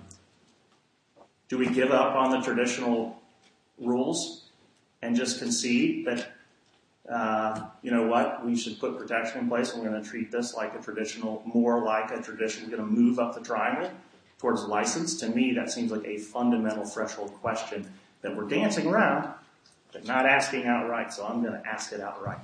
do 1.49 1.57
we 1.57 1.67
give 1.67 1.91
up 1.91 2.15
on 2.15 2.31
the 2.31 2.41
traditional 2.41 3.21
rules 3.79 4.45
and 5.01 5.15
just 5.15 5.39
concede 5.39 6.07
that, 6.07 6.31
uh, 7.07 7.67
you 7.83 7.91
know 7.91 8.07
what, 8.07 8.43
we 8.43 8.55
should 8.55 8.79
put 8.79 8.97
protection 8.97 9.41
in 9.41 9.49
place 9.49 9.73
and 9.73 9.83
we're 9.83 9.89
going 9.89 10.01
to 10.01 10.09
treat 10.09 10.31
this 10.31 10.55
like 10.55 10.73
a 10.73 10.81
traditional, 10.81 11.43
more 11.45 11.83
like 11.83 12.09
a 12.11 12.21
traditional, 12.21 12.69
we're 12.69 12.77
going 12.77 12.89
to 12.89 12.95
move 12.95 13.19
up 13.19 13.35
the 13.35 13.41
triangle 13.41 13.91
towards 14.39 14.63
license? 14.63 15.19
To 15.19 15.29
me, 15.29 15.53
that 15.53 15.69
seems 15.69 15.91
like 15.91 16.05
a 16.05 16.17
fundamental 16.17 16.85
threshold 16.85 17.33
question 17.41 17.91
that 18.21 18.35
we're 18.35 18.47
dancing 18.47 18.87
around, 18.87 19.31
but 19.91 20.07
not 20.07 20.25
asking 20.25 20.65
outright, 20.65 21.13
so 21.13 21.25
I'm 21.25 21.43
going 21.43 21.53
to 21.53 21.67
ask 21.67 21.91
it 21.91 21.99
outright. 21.99 22.39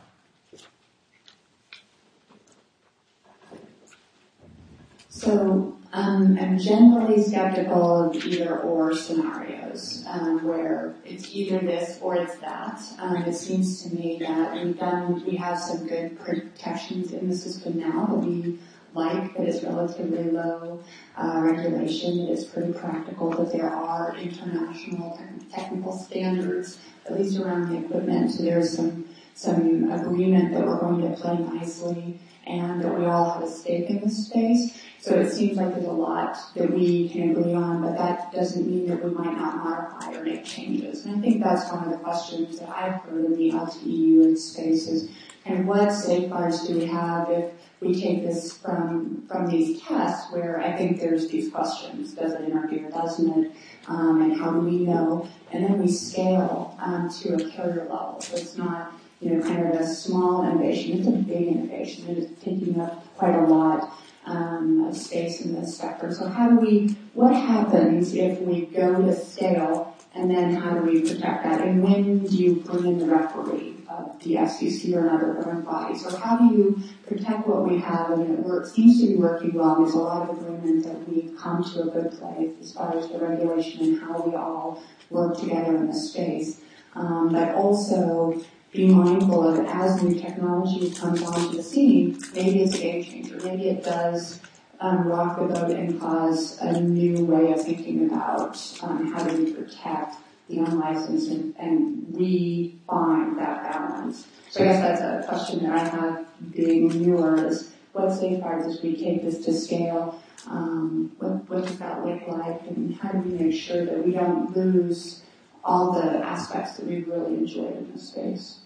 So 5.20 5.76
um, 5.92 6.38
I'm 6.40 6.58
generally 6.58 7.22
skeptical 7.22 8.06
of 8.06 8.16
either 8.26 8.60
or 8.60 8.96
scenarios 8.96 10.06
um, 10.08 10.46
where 10.46 10.96
it's 11.04 11.36
either 11.36 11.60
this 11.60 12.00
or 12.02 12.16
it's 12.16 12.38
that. 12.38 12.82
Um, 13.00 13.24
it 13.24 13.34
seems 13.34 13.84
to 13.84 13.94
me 13.94 14.18
that 14.20 14.54
we've 14.54 14.80
done, 14.80 15.22
we 15.26 15.36
have 15.36 15.60
some 15.60 15.86
good 15.88 16.18
protections 16.18 17.12
in 17.12 17.28
the 17.28 17.36
system 17.36 17.80
now 17.80 18.06
that 18.06 18.16
we 18.16 18.60
like, 18.94 19.36
that 19.36 19.46
it's 19.46 19.62
relatively 19.62 20.24
low 20.32 20.82
uh, 21.18 21.42
regulation, 21.44 22.26
that 22.26 22.32
it's 22.32 22.46
pretty 22.46 22.72
practical, 22.72 23.32
that 23.32 23.52
there 23.52 23.70
are 23.70 24.16
international 24.16 25.20
technical 25.52 25.92
standards, 25.92 26.80
at 27.06 27.20
least 27.20 27.38
around 27.38 27.68
the 27.68 27.78
equipment. 27.86 28.32
So 28.32 28.44
there's 28.44 28.74
some 28.74 29.06
some 29.36 29.90
agreement 29.92 30.54
that 30.54 30.66
we're 30.66 30.80
going 30.80 31.02
to 31.02 31.16
play 31.16 31.38
nicely 31.38 32.20
and 32.50 32.82
that 32.82 32.98
we 32.98 33.06
all 33.06 33.30
have 33.32 33.44
a 33.44 33.50
stake 33.50 33.90
in 33.90 34.02
this 34.02 34.26
space. 34.26 34.82
So 35.00 35.16
it 35.16 35.32
seems 35.32 35.56
like 35.56 35.74
there's 35.74 35.86
a 35.86 35.92
lot 35.92 36.38
that 36.56 36.74
we 36.74 37.08
can 37.10 37.30
agree 37.30 37.54
on, 37.54 37.82
but 37.82 37.98
that 37.98 38.34
doesn't 38.34 38.68
mean 38.68 38.88
that 38.88 39.04
we 39.04 39.12
might 39.12 39.38
not 39.38 39.58
modify 39.58 40.14
or 40.14 40.24
make 40.24 40.44
changes. 40.44 41.06
And 41.06 41.16
I 41.16 41.22
think 41.22 41.42
that's 41.42 41.72
one 41.72 41.86
of 41.86 41.92
the 41.92 41.98
questions 41.98 42.60
that 42.60 42.70
I've 42.70 43.02
heard 43.04 43.24
in 43.24 43.38
the 43.38 43.52
LTEU 43.52 44.38
space 44.38 44.88
is, 44.88 45.10
and 45.46 45.68
what 45.68 45.94
safeguards 45.94 46.68
do 46.68 46.78
we 46.78 46.86
have 46.86 47.30
if 47.30 47.54
we 47.80 48.00
take 48.00 48.24
this 48.24 48.58
from 48.58 49.26
from 49.28 49.48
these 49.48 49.82
tests 49.82 50.32
where 50.34 50.60
I 50.60 50.76
think 50.76 51.00
there's 51.00 51.30
these 51.30 51.50
questions: 51.50 52.14
Does 52.14 52.34
it 52.34 52.42
interfere? 52.42 52.90
Doesn't 52.90 53.46
it? 53.46 53.52
Um, 53.88 54.22
and 54.22 54.38
how 54.38 54.52
do 54.52 54.60
we 54.60 54.80
know? 54.80 55.28
And 55.52 55.64
then 55.64 55.82
we 55.82 55.88
scale 55.88 56.78
um, 56.80 57.10
to 57.22 57.36
a 57.36 57.50
carrier 57.50 57.88
level. 57.90 58.18
So 58.20 58.36
it's 58.36 58.58
not 58.58 58.99
you 59.20 59.32
know 59.32 59.42
kind 59.42 59.68
of 59.68 59.80
a 59.80 59.88
small 59.88 60.50
innovation; 60.50 61.00
it's 61.00 61.08
a 61.08 61.12
big 61.12 61.48
innovation. 61.48 62.10
It 62.10 62.18
is 62.18 62.30
taking 62.44 62.80
up 62.80 63.06
quite 63.18 63.36
a 63.36 63.46
lot 63.46 63.92
um, 64.26 64.86
of 64.86 64.96
space 64.96 65.42
in 65.42 65.60
this 65.60 65.78
spectrum. 65.78 66.14
So 66.14 66.28
how 66.28 66.50
do 66.50 66.58
we, 66.58 66.96
what 67.14 67.34
happens 67.34 68.14
if 68.14 68.40
we 68.42 68.66
go 68.68 69.02
to 69.02 69.16
scale 69.16 69.96
and 70.16 70.30
then 70.30 70.56
how 70.56 70.78
do 70.78 70.82
we 70.82 71.02
protect 71.02 71.44
that? 71.44 71.62
And 71.62 71.84
when 71.84 72.26
do 72.26 72.36
you 72.36 72.56
bring 72.58 72.86
in 72.86 73.00
the 73.00 73.06
referee 73.06 73.76
of 73.90 74.20
the 74.24 74.36
FCC 74.36 74.96
or 74.96 75.08
another 75.08 75.34
government 75.34 75.66
body? 75.66 75.98
So 75.98 76.16
how 76.16 76.38
do 76.38 76.56
you 76.56 76.82
protect 77.08 77.48
what 77.48 77.68
we 77.68 77.80
have 77.80 78.12
and 78.12 78.40
it, 78.40 78.46
works, 78.46 78.74
seems 78.74 79.02
to 79.02 79.08
be 79.08 79.16
working 79.16 79.54
well. 79.54 79.78
There's 79.78 79.94
a 79.94 80.00
lot 80.00 80.30
of 80.30 80.38
agreement 80.38 80.84
that 80.86 81.08
we've 81.08 81.38
come 81.38 81.64
to 81.64 81.84
a 81.84 81.86
good 81.86 82.12
place 82.20 82.52
as 82.62 82.74
far 82.74 82.98
as 82.98 83.08
the 83.10 83.20
regulation 83.20 83.82
and 83.82 84.02
how 84.02 84.22
we 84.22 84.36
all 84.36 84.84
work 85.10 85.40
together 85.40 85.76
in 85.76 85.88
this 85.88 86.12
space. 86.12 86.62
Um, 86.96 87.30
but 87.32 87.54
also 87.54 88.42
be 88.72 88.88
mindful 88.88 89.48
of 89.48 89.66
as 89.66 90.02
new 90.04 90.20
technology 90.20 90.92
comes 90.92 91.24
onto 91.24 91.58
the 91.58 91.64
scene, 91.64 92.20
maybe 92.34 92.62
it's 92.62 92.76
a 92.76 92.80
game 92.80 93.04
changer. 93.04 93.38
Maybe 93.44 93.70
it 93.70 93.84
does 93.84 94.40
um, 94.80 95.08
rock 95.08 95.40
the 95.40 95.46
boat 95.46 95.72
and 95.72 96.00
cause 96.00 96.60
a 96.62 96.80
new 96.80 97.26
way 97.26 97.52
of 97.52 97.64
thinking 97.64 98.08
about 98.08 98.58
um, 98.84 99.12
how 99.12 99.24
do 99.24 99.44
we 99.44 99.54
protect 99.54 100.16
the 100.50 100.60
unlicensed 100.60 101.30
and, 101.30 101.56
and 101.58 102.06
refine 102.12 103.36
that 103.38 103.72
balance. 103.72 104.28
So 104.50 104.62
I 104.62 104.66
guess 104.66 104.82
that's 104.82 105.02
a 105.02 105.28
question 105.28 105.64
that 105.64 105.74
I 105.74 105.90
have 105.90 106.26
being 106.52 106.88
newer 106.88 107.48
is 107.48 107.72
what 107.94 108.12
safeguards 108.14 108.66
as 108.68 108.82
we 108.82 108.96
take 108.96 109.24
this 109.24 109.44
to 109.46 109.54
scale? 109.54 110.22
Um, 110.48 111.12
what, 111.18 111.50
what 111.50 111.66
does 111.66 111.78
that 111.80 112.06
look 112.06 112.28
like 112.28 112.62
and 112.68 112.96
how 112.96 113.12
do 113.12 113.18
we 113.20 113.46
make 113.46 113.60
sure 113.60 113.86
that 113.86 114.06
we 114.06 114.14
don't 114.14 114.56
lose 114.56 115.24
all 115.64 115.92
the 115.92 116.18
aspects 116.26 116.78
that 116.78 116.86
we've 116.86 117.08
really 117.08 117.36
enjoyed 117.36 117.76
in 117.76 117.92
this 117.92 118.10
space. 118.10 118.60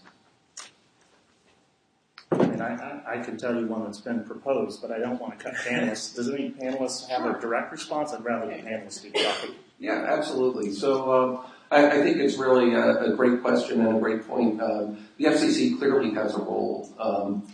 I 2.32 2.48
mean, 2.48 2.62
I, 2.62 2.76
I, 2.76 3.20
I 3.20 3.24
can 3.24 3.38
tell 3.38 3.56
you 3.56 3.68
one 3.68 3.84
that's 3.84 4.02
been 4.02 4.24
proposed, 4.24 4.82
but 4.82 4.92
I 4.92 4.98
don't 5.00 5.20
want 5.20 5.38
to 5.38 5.44
cut 5.44 5.54
panelists. 5.56 6.16
Does 6.16 6.30
any 6.30 6.50
panelists 6.50 7.08
have 7.10 7.26
a 7.26 7.40
direct 7.40 7.72
response? 7.72 8.12
I'd 8.12 8.24
rather 8.24 8.48
the 8.48 8.64
panelists 8.64 8.94
speak 8.94 9.20
about 9.20 9.50
Yeah, 9.80 10.06
absolutely. 10.10 10.72
So 10.72 11.14
um, 11.14 11.46
I, 11.72 12.00
I, 12.00 12.02
think 12.02 12.18
it's 12.18 12.38
really 12.38 12.74
a, 12.74 13.12
a, 13.12 13.16
great 13.16 13.42
question 13.42 13.86
and 13.86 13.98
a 13.98 14.00
great 14.00 14.28
point. 14.28 14.62
Um, 14.62 15.06
the 15.18 15.26
FCC 15.26 15.78
clearly 15.78 16.12
has 16.16 16.34
a 16.36 16.40
role. 16.40 16.90
Um, 17.00 17.48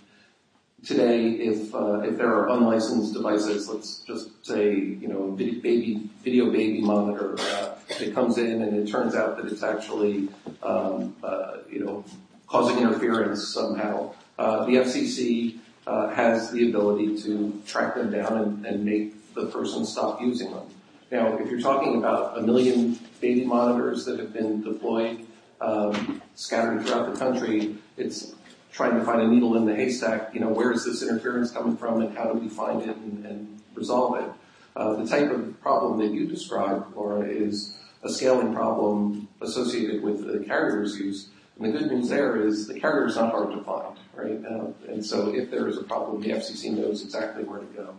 today, 0.84 1.32
if 1.32 1.74
uh, 1.74 2.02
if 2.02 2.18
there 2.18 2.34
are 2.34 2.50
unlicensed 2.50 3.14
devices, 3.14 3.68
let's 3.70 4.00
just 4.00 4.46
say 4.46 4.74
you 4.74 5.08
know 5.08 5.32
video 5.32 5.62
baby 5.62 6.10
video 6.24 6.52
baby 6.52 6.82
monitor, 6.82 7.36
uh, 7.40 7.69
it 8.00 8.14
comes 8.14 8.38
in 8.38 8.62
and 8.62 8.76
it 8.76 8.92
turns 8.92 9.16
out 9.16 9.38
that 9.38 9.52
it's 9.52 9.64
actually 9.64 10.30
um, 10.64 11.16
uh, 11.24 11.58
you 11.70 11.84
know 11.84 12.04
causing 12.48 12.78
interference 12.80 13.54
somehow. 13.54 14.14
Uh, 14.38 14.66
the 14.66 14.74
FCC 14.74 15.60
uh, 15.86 16.10
has 16.10 16.52
the 16.52 16.70
ability 16.70 17.18
to 17.22 17.62
track 17.66 17.96
them 17.96 18.12
down 18.12 18.64
and, 18.66 18.86
make 18.86 19.34
the 19.34 19.46
person 19.48 19.86
stop 19.86 20.22
using 20.22 20.52
them. 20.52 20.66
Now, 21.12 21.38
if 21.38 21.50
you're 21.50 21.60
talking 21.60 21.98
about 21.98 22.38
a 22.38 22.42
million 22.42 22.98
baby 23.22 23.46
monitors 23.46 24.06
that 24.06 24.20
have 24.20 24.34
been 24.34 24.62
deployed 24.62 25.26
um, 25.62 26.22
scattered 26.36 26.86
throughout 26.86 27.14
the 27.14 27.20
country, 27.20 27.76
it's 27.98 28.34
trying 28.72 28.98
to 28.98 29.04
find 29.04 29.22
a 29.22 29.28
needle 29.28 29.58
in 29.58 29.66
the 29.66 29.76
haystack, 29.76 30.34
you 30.34 30.40
know, 30.40 30.50
where 30.50 30.72
is 30.72 30.86
this 30.86 31.04
interference 31.04 31.52
coming 31.52 31.76
from 31.76 32.02
and 32.02 32.18
how 32.18 32.32
do 32.32 32.40
we 32.40 32.50
find 32.50 32.82
it 32.82 32.96
and 32.96 33.62
resolve 33.76 34.20
it? 34.20 34.30
Uh, 34.80 34.96
the 34.96 35.06
type 35.06 35.30
of 35.30 35.60
problem 35.62 36.00
that 36.00 36.14
you 36.14 36.26
described, 36.26 36.96
Larra, 36.96 37.28
is 37.28 37.78
a 38.02 38.10
scaling 38.10 38.54
problem 38.54 39.28
associated 39.42 40.02
with 40.02 40.26
the 40.26 40.40
carrier's 40.46 40.98
use. 40.98 41.28
And 41.58 41.66
the 41.66 41.78
good 41.78 41.92
news 41.92 42.08
there 42.08 42.42
is 42.42 42.66
the 42.66 42.80
carrier 42.80 43.06
is 43.06 43.18
not 43.18 43.32
hard 43.32 43.52
to 43.52 43.62
find, 43.62 43.98
right? 44.16 44.40
Uh, 44.50 44.72
and 44.90 45.06
so 45.06 45.36
if 45.36 45.52
there 45.52 45.68
is 45.68 45.78
a 45.78 45.84
problem, 45.84 46.22
the 46.22 46.30
FCC 46.30 46.72
knows 46.72 47.04
exactly 47.04 47.44
where 47.44 47.60
to 47.60 47.66
go. 47.66 47.94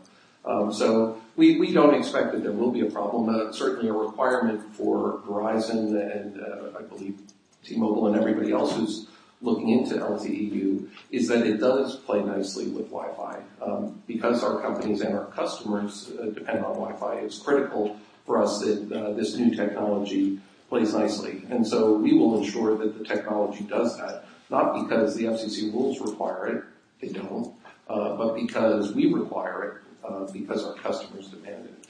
Um, 0.46 0.72
so 0.72 1.20
we, 1.36 1.58
we 1.58 1.70
don't 1.70 1.94
expect 1.94 2.32
that 2.32 2.42
there 2.42 2.52
will 2.52 2.70
be 2.70 2.80
a 2.80 2.90
problem. 2.90 3.28
Uh, 3.28 3.52
certainly 3.52 3.90
a 3.90 3.92
requirement 3.92 4.74
for 4.74 5.20
Verizon 5.28 6.00
and 6.16 6.40
uh, 6.40 6.78
I 6.78 6.82
believe 6.82 7.20
T-Mobile 7.62 8.06
and 8.06 8.16
everybody 8.16 8.52
else 8.52 8.74
who's 8.74 9.06
looking 9.42 9.70
into 9.70 9.94
LTEU 9.94 10.88
is 11.10 11.28
that 11.28 11.46
it 11.46 11.58
does 11.58 11.96
play 11.96 12.22
nicely 12.22 12.68
with 12.68 12.90
Wi-Fi. 12.90 13.40
Um, 13.62 14.02
because 14.06 14.44
our 14.44 14.60
companies 14.60 15.00
and 15.00 15.14
our 15.14 15.26
customers 15.26 16.12
uh, 16.20 16.26
depend 16.26 16.64
on 16.64 16.74
Wi-Fi, 16.74 17.14
it's 17.20 17.38
critical 17.38 17.98
for 18.26 18.42
us 18.42 18.60
that 18.60 18.92
uh, 18.92 19.12
this 19.12 19.36
new 19.36 19.54
technology 19.54 20.38
plays 20.68 20.94
nicely. 20.94 21.42
And 21.50 21.66
so 21.66 21.94
we 21.94 22.12
will 22.12 22.38
ensure 22.38 22.76
that 22.78 22.98
the 22.98 23.04
technology 23.04 23.64
does 23.64 23.96
that, 23.98 24.26
not 24.50 24.86
because 24.86 25.16
the 25.16 25.24
FCC 25.24 25.72
rules 25.72 26.00
require 26.00 26.46
it, 26.46 26.64
they 27.00 27.08
don't, 27.08 27.52
uh, 27.88 28.16
but 28.16 28.34
because 28.34 28.94
we 28.94 29.12
require 29.12 29.64
it, 29.64 30.06
uh, 30.06 30.30
because 30.32 30.64
our 30.64 30.74
customers 30.74 31.28
demand 31.28 31.64
it. 31.64 31.86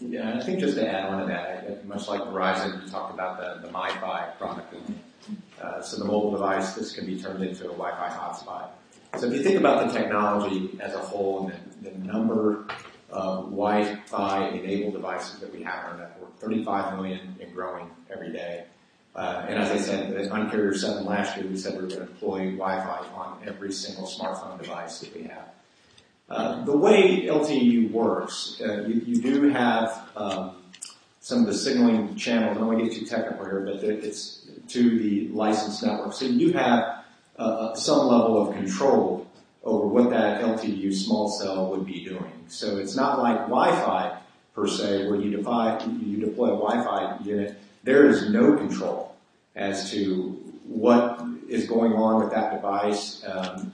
Yeah, 0.00 0.28
and 0.28 0.40
I 0.40 0.44
think 0.44 0.58
just 0.58 0.76
to 0.76 0.88
add 0.88 1.04
on 1.06 1.20
to 1.20 1.26
that, 1.26 1.86
much 1.86 2.08
like 2.08 2.20
Verizon, 2.22 2.90
talked 2.90 3.14
about 3.14 3.38
the, 3.38 3.66
the 3.66 3.72
MiFi 3.72 4.36
product 4.36 4.74
uh, 5.60 5.80
so 5.80 5.98
the 5.98 6.04
mobile 6.04 6.32
device, 6.32 6.74
this 6.74 6.92
can 6.92 7.06
be 7.06 7.20
turned 7.20 7.42
into 7.42 7.64
a 7.64 7.72
Wi-Fi 7.72 8.08
hotspot. 8.08 8.70
So 9.18 9.26
if 9.26 9.34
you 9.34 9.42
think 9.42 9.58
about 9.58 9.86
the 9.86 9.98
technology 9.98 10.78
as 10.80 10.94
a 10.94 10.98
whole 10.98 11.48
and 11.48 11.58
the, 11.82 11.90
the 11.90 11.98
number 11.98 12.64
of 13.10 13.44
Wi-Fi 13.50 14.48
enabled 14.48 14.94
devices 14.94 15.40
that 15.40 15.52
we 15.52 15.62
have 15.62 15.84
on 15.84 15.92
our 15.92 15.98
network, 15.98 16.38
35 16.38 16.96
million 16.96 17.36
and 17.40 17.54
growing 17.54 17.90
every 18.10 18.32
day. 18.32 18.64
Uh, 19.14 19.44
and 19.46 19.58
as 19.58 19.70
I 19.70 19.76
said, 19.76 20.28
on 20.30 20.42
Un-carrier 20.42 20.74
7 20.74 21.04
last 21.04 21.36
year, 21.36 21.46
we 21.46 21.56
said 21.56 21.74
we 21.74 21.82
were 21.82 21.88
going 21.88 22.00
to 22.00 22.06
deploy 22.06 22.38
Wi-Fi 22.52 23.06
on 23.14 23.42
every 23.46 23.70
single 23.70 24.06
smartphone 24.06 24.58
device 24.60 25.00
that 25.00 25.14
we 25.14 25.24
have. 25.24 25.48
Uh, 26.30 26.64
the 26.64 26.74
way 26.74 27.26
LTE 27.26 27.90
works, 27.90 28.58
uh, 28.64 28.84
you, 28.86 29.02
you, 29.06 29.20
do 29.20 29.50
have 29.50 30.08
um, 30.16 30.56
some 31.20 31.40
of 31.40 31.46
the 31.46 31.52
signaling 31.52 32.16
channels. 32.16 32.56
I 32.56 32.60
don't 32.60 32.68
want 32.68 32.78
to 32.78 32.86
get 32.86 32.98
too 32.98 33.04
technical 33.04 33.44
here, 33.44 33.60
but 33.60 33.84
it's 33.84 34.41
to 34.72 34.98
the 34.98 35.28
licensed 35.28 35.82
network. 35.82 36.12
So 36.12 36.26
you 36.26 36.52
have 36.52 37.04
uh, 37.38 37.42
uh, 37.42 37.74
some 37.74 38.06
level 38.06 38.48
of 38.48 38.54
control 38.54 39.26
over 39.64 39.86
what 39.86 40.10
that 40.10 40.42
LTEU 40.42 40.92
small 40.92 41.28
cell 41.30 41.70
would 41.70 41.86
be 41.86 42.04
doing. 42.04 42.44
So 42.48 42.78
it's 42.78 42.96
not 42.96 43.20
like 43.20 43.38
Wi-Fi 43.48 44.18
per 44.54 44.66
se, 44.66 45.06
where 45.06 45.16
you, 45.20 45.30
you 45.30 46.20
deploy 46.20 46.48
a 46.48 46.58
Wi-Fi 46.58 47.18
unit 47.24 47.56
there 47.84 48.06
is 48.06 48.30
no 48.30 48.56
control 48.56 49.14
as 49.54 49.90
to 49.90 50.30
what 50.66 51.20
is 51.52 51.66
going 51.68 51.92
on 51.92 52.22
with 52.22 52.32
that 52.32 52.54
device. 52.54 53.22
Um, 53.26 53.72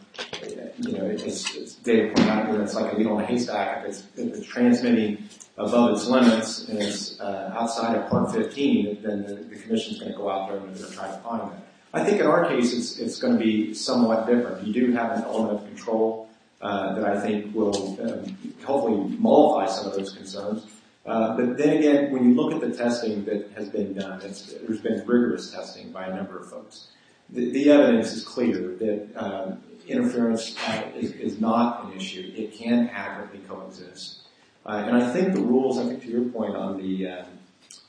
you 0.78 0.92
know, 0.92 1.04
it's, 1.04 1.54
it's 1.54 1.74
David 1.74 2.14
pointed 2.14 2.30
out, 2.30 2.50
that 2.50 2.60
it's 2.60 2.74
like 2.74 2.92
a 2.92 2.98
needle 2.98 3.18
in 3.18 3.24
a 3.24 3.26
haystack. 3.26 3.84
If 3.86 4.02
it's, 4.16 4.46
transmitting 4.46 5.28
above 5.56 5.92
its 5.92 6.06
limits 6.06 6.68
and 6.68 6.80
it's 6.80 7.20
uh, 7.20 7.54
outside 7.56 7.96
of 7.96 8.10
Part 8.10 8.32
15, 8.32 9.02
then 9.02 9.22
the, 9.24 9.34
the 9.34 9.56
commission's 9.56 10.00
going 10.00 10.12
to 10.12 10.18
go 10.18 10.28
out 10.28 10.48
there 10.48 10.58
and 10.58 10.74
they're 10.74 10.90
trying 10.90 11.12
to 11.12 11.18
find 11.18 11.52
that. 11.52 11.66
I 11.94 12.04
think 12.04 12.20
in 12.20 12.26
our 12.26 12.48
case, 12.48 12.74
it's, 12.74 12.98
it's 12.98 13.18
going 13.18 13.38
to 13.38 13.44
be 13.44 13.74
somewhat 13.74 14.26
different. 14.26 14.66
You 14.66 14.72
do 14.72 14.92
have 14.92 15.12
an 15.12 15.24
element 15.24 15.60
of 15.60 15.66
control 15.66 16.28
uh, 16.60 16.94
that 16.94 17.04
I 17.04 17.20
think 17.20 17.54
will 17.54 17.98
um, 18.02 18.36
hopefully 18.64 19.16
mollify 19.18 19.70
some 19.70 19.86
of 19.86 19.96
those 19.96 20.12
concerns. 20.12 20.66
Uh, 21.06 21.36
but 21.36 21.56
then 21.56 21.78
again, 21.78 22.12
when 22.12 22.28
you 22.28 22.34
look 22.34 22.52
at 22.52 22.60
the 22.60 22.76
testing 22.76 23.24
that 23.24 23.50
has 23.56 23.68
been 23.70 23.94
done, 23.94 24.18
there's 24.20 24.80
been 24.80 24.98
rigorous 25.06 25.50
testing 25.50 25.90
by 25.90 26.06
a 26.06 26.14
number 26.14 26.38
of 26.38 26.50
folks. 26.50 26.88
The, 27.30 27.70
evidence 27.70 28.12
is 28.12 28.24
clear 28.24 28.74
that 28.76 29.08
um, 29.16 29.60
interference 29.86 30.56
uh, 30.66 30.82
is, 30.94 31.40
not 31.40 31.84
an 31.84 31.92
issue. 31.92 32.32
It 32.34 32.54
can 32.54 32.88
accurately 32.88 33.40
coexist. 33.48 34.20
Uh, 34.64 34.84
and 34.86 34.96
I 34.96 35.12
think 35.12 35.34
the 35.34 35.40
rules, 35.40 35.78
I 35.78 35.84
think 35.84 36.02
to 36.02 36.08
your 36.08 36.24
point 36.24 36.56
on 36.56 36.78
the, 36.78 37.08
um, 37.08 37.26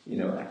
you 0.05 0.17
know, 0.17 0.45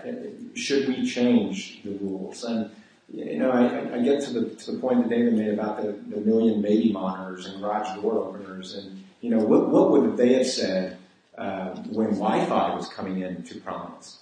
should 0.55 0.89
we 0.89 1.07
change 1.07 1.83
the 1.85 1.93
rules? 1.93 2.45
And 2.45 2.71
you 3.13 3.39
know, 3.39 3.51
I, 3.51 4.03
get 4.03 4.23
to 4.25 4.33
the 4.33 4.79
point 4.79 5.03
that 5.03 5.09
David 5.09 5.35
made 5.35 5.55
about 5.55 5.83
the, 5.83 6.21
million 6.21 6.61
baby 6.61 6.93
monitors 6.93 7.47
and 7.47 7.61
garage 7.61 8.01
door 8.01 8.15
openers, 8.19 8.75
and 8.75 9.03
you 9.23 9.31
know, 9.31 9.39
what 9.39 9.91
would 9.91 10.17
they 10.17 10.35
have 10.35 10.47
said 10.47 10.99
uh, 11.39 11.71
when 11.91 12.11
Wi-Fi 12.11 12.75
was 12.75 12.89
coming 12.89 13.23
into 13.23 13.59
prominence? 13.61 14.19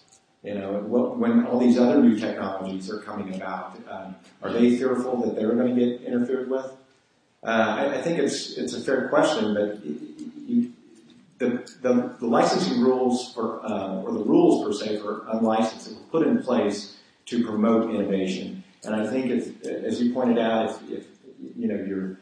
You 0.46 0.54
know, 0.54 0.78
when 0.78 1.44
all 1.44 1.58
these 1.58 1.76
other 1.76 2.00
new 2.00 2.16
technologies 2.16 2.88
are 2.88 3.00
coming 3.00 3.34
about, 3.34 3.76
um, 3.90 4.14
are 4.40 4.52
they 4.52 4.76
fearful 4.76 5.20
that 5.22 5.34
they're 5.34 5.56
going 5.56 5.74
to 5.74 5.80
get 5.84 6.02
interfered 6.02 6.48
with? 6.48 6.66
Uh, 7.42 7.48
I, 7.48 7.94
I, 7.96 8.02
think 8.02 8.20
it's 8.20 8.52
it's 8.52 8.72
a 8.72 8.80
fair 8.80 9.08
question, 9.08 9.54
but 9.54 9.84
you, 9.84 10.72
the, 11.38 11.68
the, 11.82 12.14
the 12.20 12.26
licensing 12.26 12.80
rules 12.80 13.34
for 13.34 13.60
uh, 13.66 14.02
or 14.02 14.12
the 14.12 14.22
rules 14.22 14.64
per 14.64 14.72
se 14.72 15.00
for 15.00 15.26
unlicensed 15.32 15.90
were 15.90 16.06
put 16.12 16.26
in 16.26 16.40
place 16.40 16.96
to 17.26 17.44
promote 17.44 17.92
innovation. 17.92 18.62
And 18.84 18.94
I 18.94 19.04
think 19.10 19.26
if, 19.26 19.66
as 19.66 20.00
you 20.00 20.14
pointed 20.14 20.38
out, 20.38 20.70
if, 20.70 20.90
if 20.90 21.06
you 21.56 21.66
know, 21.66 21.74
you're, 21.74 22.20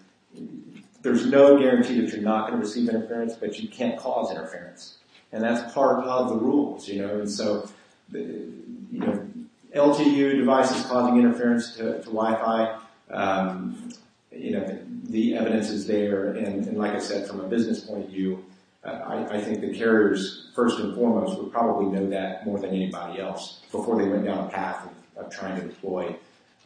there's 1.03 1.27
no 1.27 1.59
guarantee 1.59 2.01
that 2.01 2.11
you're 2.11 2.23
not 2.23 2.49
going 2.49 2.59
to 2.59 2.67
receive 2.67 2.89
interference, 2.89 3.35
but 3.35 3.59
you 3.59 3.69
can't 3.69 3.99
cause 3.99 4.31
interference. 4.31 4.97
And 5.31 5.45
that's 5.45 5.75
part 5.75 6.05
of 6.07 6.31
the 6.31 6.37
rules, 6.37 6.89
you 6.89 7.03
know, 7.03 7.21
and 7.21 7.31
so, 7.31 7.69
you 8.13 9.01
know, 9.01 9.27
LTEU 9.75 10.37
devices 10.37 10.87
causing 10.87 11.19
interference 11.19 11.75
to, 11.77 11.99
to 11.99 12.05
Wi-Fi, 12.05 12.79
um, 13.11 13.93
you 14.31 14.53
know, 14.53 14.79
the 15.05 15.37
evidence 15.37 15.71
is 15.71 15.87
there, 15.87 16.33
and, 16.33 16.67
and, 16.67 16.79
like 16.79 16.93
I 16.93 16.99
said, 16.99 17.29
from 17.29 17.41
a 17.41 17.49
business 17.49 17.81
point 17.81 18.05
of 18.05 18.11
view, 18.11 18.45
uh, 18.85 18.89
I, 18.91 19.37
I, 19.37 19.41
think 19.41 19.61
the 19.61 19.73
carriers, 19.77 20.51
first 20.55 20.79
and 20.79 20.95
foremost, 20.95 21.39
would 21.41 21.53
probably 21.53 21.87
know 21.87 22.09
that 22.11 22.47
more 22.47 22.59
than 22.59 22.71
anybody 22.71 23.21
else 23.21 23.61
before 23.71 23.97
they 23.97 24.09
went 24.09 24.25
down 24.25 24.47
a 24.47 24.49
path 24.49 24.87
of, 25.17 25.25
of 25.25 25.33
trying 25.33 25.61
to 25.61 25.67
deploy 25.67 26.17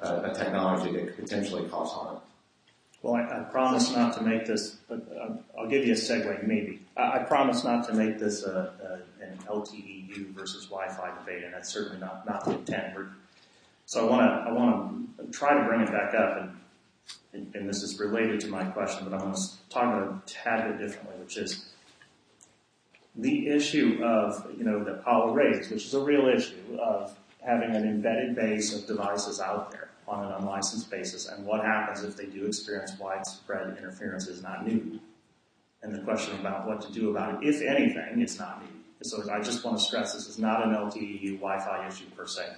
uh, 0.03 0.23
a 0.25 0.35
technology 0.35 0.93
that 0.93 1.07
could 1.07 1.17
potentially 1.17 1.69
cause 1.69 1.93
harm. 1.93 2.19
Well, 3.03 3.15
I, 3.15 3.41
I 3.41 3.45
promise 3.45 3.95
not 3.95 4.17
to 4.17 4.23
make 4.23 4.47
this, 4.47 4.77
but 4.89 5.01
uh, 5.21 5.35
I'll 5.59 5.69
give 5.69 5.85
you 5.85 5.93
a 5.93 5.97
segue, 5.97 6.47
maybe. 6.47 6.81
I, 6.97 7.19
I 7.19 7.19
promise 7.21 7.65
not 7.65 7.87
to 7.89 7.95
make 7.95 8.19
this 8.19 8.45
a, 8.45 9.01
a, 9.18 9.18
an 9.29 9.39
LTEU 9.47 10.35
versus 10.35 10.67
Wi-Fi 10.67 11.19
debate, 11.19 11.45
and 11.45 11.55
that's 11.55 11.73
certainly 11.73 11.99
not, 11.99 12.45
the 12.45 12.53
intent. 12.53 12.97
So 13.87 14.09
I 14.09 14.53
want 14.53 15.17
to 15.19 15.31
try 15.31 15.59
to 15.59 15.65
bring 15.67 15.81
it 15.83 15.91
back 15.91 16.15
up, 16.15 16.51
and, 17.33 17.69
this 17.69 17.83
is 17.83 17.99
related 18.01 18.41
to 18.41 18.49
my 18.49 18.65
question, 18.65 19.09
but 19.09 19.19
I 19.19 19.23
want 19.23 19.37
to 19.37 19.43
talk 19.69 19.85
about 19.85 20.03
it 20.03 20.09
a 20.09 20.21
tad 20.27 20.69
bit 20.69 20.87
differently, 20.87 21.17
which 21.23 21.37
is 21.37 21.67
the 23.17 23.49
issue 23.49 24.03
of 24.03 24.47
you 24.57 24.65
know 24.65 24.83
that 24.85 25.05
Paula 25.05 25.33
raised, 25.33 25.71
which 25.71 25.85
is 25.85 25.95
a 25.95 26.01
real 26.01 26.29
issue 26.29 26.79
of 26.81 27.17
having 27.45 27.75
an 27.75 27.85
embedded 27.85 28.35
base 28.35 28.75
of 28.75 28.87
devices 28.87 29.41
out 29.41 29.71
there 29.71 29.91
on 30.07 30.25
an 30.25 30.33
unlicensed 30.33 30.91
basis, 30.91 31.29
and 31.29 31.45
what 31.45 31.65
happens 31.65 32.03
if 32.03 32.17
they 32.17 32.27
do 32.27 32.47
experience 32.47 32.93
widespread 32.99 33.77
interference 33.77 34.27
is 34.27 34.43
not 34.43 34.67
new. 34.67 34.99
And 35.83 35.95
the 35.95 36.01
question 36.01 36.35
about 36.41 36.67
what 36.67 36.81
to 36.83 36.93
do 36.93 37.11
about 37.11 37.43
it, 37.43 37.49
if 37.49 37.63
anything, 37.63 38.21
is 38.21 38.39
not 38.39 38.63
new. 38.63 38.78
So 39.03 39.31
I 39.31 39.41
just 39.41 39.65
want 39.65 39.79
to 39.79 39.85
stress 39.85 40.15
this 40.15 40.27
is 40.29 40.39
not 40.39 40.65
an 40.65 40.75
LTE 40.75 41.37
Wi-Fi 41.37 41.87
issue 41.87 42.07
per 42.17 42.27
se. 42.27 42.55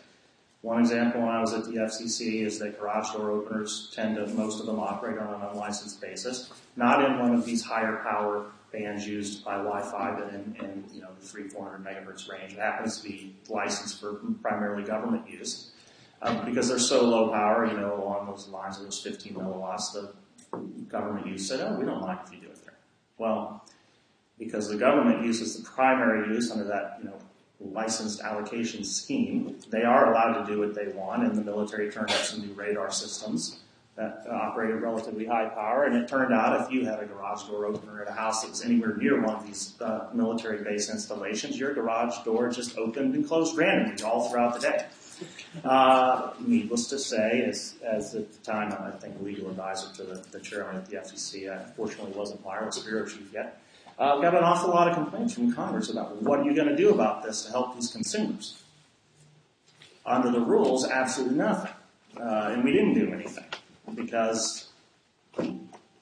One 0.62 0.80
example 0.80 1.22
when 1.22 1.30
I 1.30 1.41
was 1.41 1.55
at 1.55 1.64
the 1.64 1.72
FCC 1.72 2.45
is 2.45 2.59
that 2.59 2.78
garage 2.78 3.12
door 3.12 3.30
openers 3.30 3.91
tend 3.95 4.16
to, 4.16 4.26
most 4.26 4.61
of 4.61 4.66
them 4.66 4.78
operate 4.78 5.18
on 5.18 5.34
an 5.34 5.49
unlicensed 5.53 6.01
basis, 6.01 6.51
not 6.76 7.05
in 7.05 7.18
one 7.18 7.34
of 7.34 7.47
these 7.47 7.62
higher 7.62 7.97
power 8.03 8.47
bands 8.72 9.07
used 9.07 9.45
by 9.45 9.57
Wi-Fi, 9.57 10.12
but 10.12 10.34
in, 10.34 10.57
in 10.61 10.84
you 10.93 11.01
know 11.01 11.09
the 11.18 11.26
three, 11.26 11.49
four 11.49 11.70
hundred 11.70 11.84
megahertz 11.84 12.30
range. 12.30 12.53
It 12.53 12.59
happens 12.59 13.01
to 13.01 13.09
be 13.09 13.34
licensed 13.49 14.01
for 14.01 14.14
primarily 14.43 14.84
government 14.84 15.28
use. 15.28 15.70
Um, 16.22 16.45
because 16.45 16.68
they're 16.68 16.78
so 16.78 17.03
low 17.03 17.30
power, 17.30 17.66
you 17.66 17.78
know, 17.78 17.95
along 17.95 18.26
those 18.26 18.47
lines 18.49 18.76
of 18.76 18.84
those 18.84 19.01
15 19.01 19.32
milliwatts, 19.34 19.95
the 19.95 20.12
government 20.91 21.26
use 21.26 21.49
said, 21.49 21.61
oh, 21.61 21.78
we 21.78 21.86
don't 21.86 22.03
mind 22.03 22.18
if 22.26 22.32
you 22.32 22.41
do 22.41 22.49
it 22.49 22.62
there. 22.62 22.74
Well, 23.16 23.64
because 24.41 24.68
the 24.68 24.76
government 24.76 25.22
uses 25.24 25.57
the 25.57 25.62
primary 25.62 26.34
use 26.34 26.51
under 26.51 26.64
that, 26.64 26.99
you 26.99 27.09
know, 27.09 27.18
licensed 27.61 28.22
allocation 28.22 28.82
scheme, 28.82 29.55
they 29.68 29.82
are 29.82 30.11
allowed 30.11 30.45
to 30.45 30.53
do 30.53 30.59
what 30.59 30.74
they 30.74 30.88
want, 30.88 31.22
and 31.22 31.36
the 31.36 31.45
military 31.45 31.91
turned 31.93 32.11
up 32.11 32.16
some 32.16 32.41
new 32.41 32.53
radar 32.55 32.91
systems 32.91 33.61
that 33.97 34.26
operate 34.30 34.70
at 34.70 34.80
relatively 34.80 35.26
high 35.26 35.47
power. 35.51 35.84
And 35.84 35.95
it 35.95 36.09
turned 36.09 36.32
out 36.32 36.59
if 36.62 36.72
you 36.72 36.86
had 36.86 37.01
a 37.01 37.07
garage 37.07 37.45
door 37.49 37.66
opener 37.66 38.03
at 38.03 38.09
a 38.09 38.12
house 38.12 38.43
that 38.43 38.49
was 38.49 38.64
anywhere 38.64 38.97
near 38.97 39.20
one 39.20 39.34
of 39.34 39.47
these 39.47 39.74
uh, 39.82 40.09
military 40.14 40.64
base 40.64 40.88
installations, 40.88 41.59
your 41.59 41.74
garage 41.74 42.16
door 42.24 42.49
just 42.49 42.78
opened 42.78 43.14
and 43.14 43.28
closed 43.28 43.59
randomly 43.59 44.03
all 44.03 44.30
throughout 44.30 44.55
the 44.55 44.61
day. 44.61 44.86
Uh, 45.64 46.32
needless 46.41 46.86
to 46.86 46.99
say, 46.99 47.43
as, 47.43 47.74
as 47.82 48.14
at 48.14 48.32
the 48.32 48.38
time, 48.38 48.72
I 48.72 48.91
think 48.93 49.20
legal 49.20 49.51
advisor 49.51 49.93
to 49.97 50.05
the, 50.05 50.24
the 50.30 50.41
chairman 50.41 50.76
at 50.76 50.86
the 50.86 50.97
FCC, 50.97 51.53
I 51.53 51.62
unfortunately 51.62 52.12
wasn't 52.12 52.43
wireless 52.43 52.78
bureau 52.78 53.05
chief 53.05 53.30
yet, 53.34 53.61
uh, 54.01 54.18
got 54.20 54.34
an 54.34 54.42
awful 54.42 54.70
lot 54.70 54.88
of 54.88 54.94
complaints 54.94 55.34
from 55.34 55.53
Congress 55.53 55.90
about 55.90 56.20
what 56.22 56.40
are 56.40 56.44
you 56.44 56.55
going 56.55 56.68
to 56.68 56.76
do 56.76 56.90
about 56.90 57.22
this 57.22 57.44
to 57.44 57.51
help 57.51 57.74
these 57.74 57.92
consumers. 57.92 58.62
Under 60.07 60.30
the 60.30 60.40
rules, 60.40 60.88
absolutely 60.88 61.36
nothing. 61.36 61.72
Uh, 62.16 62.51
and 62.53 62.64
we 62.64 62.72
didn't 62.72 62.94
do 62.94 63.12
anything 63.12 63.44
because 63.94 64.68
there 65.36 65.55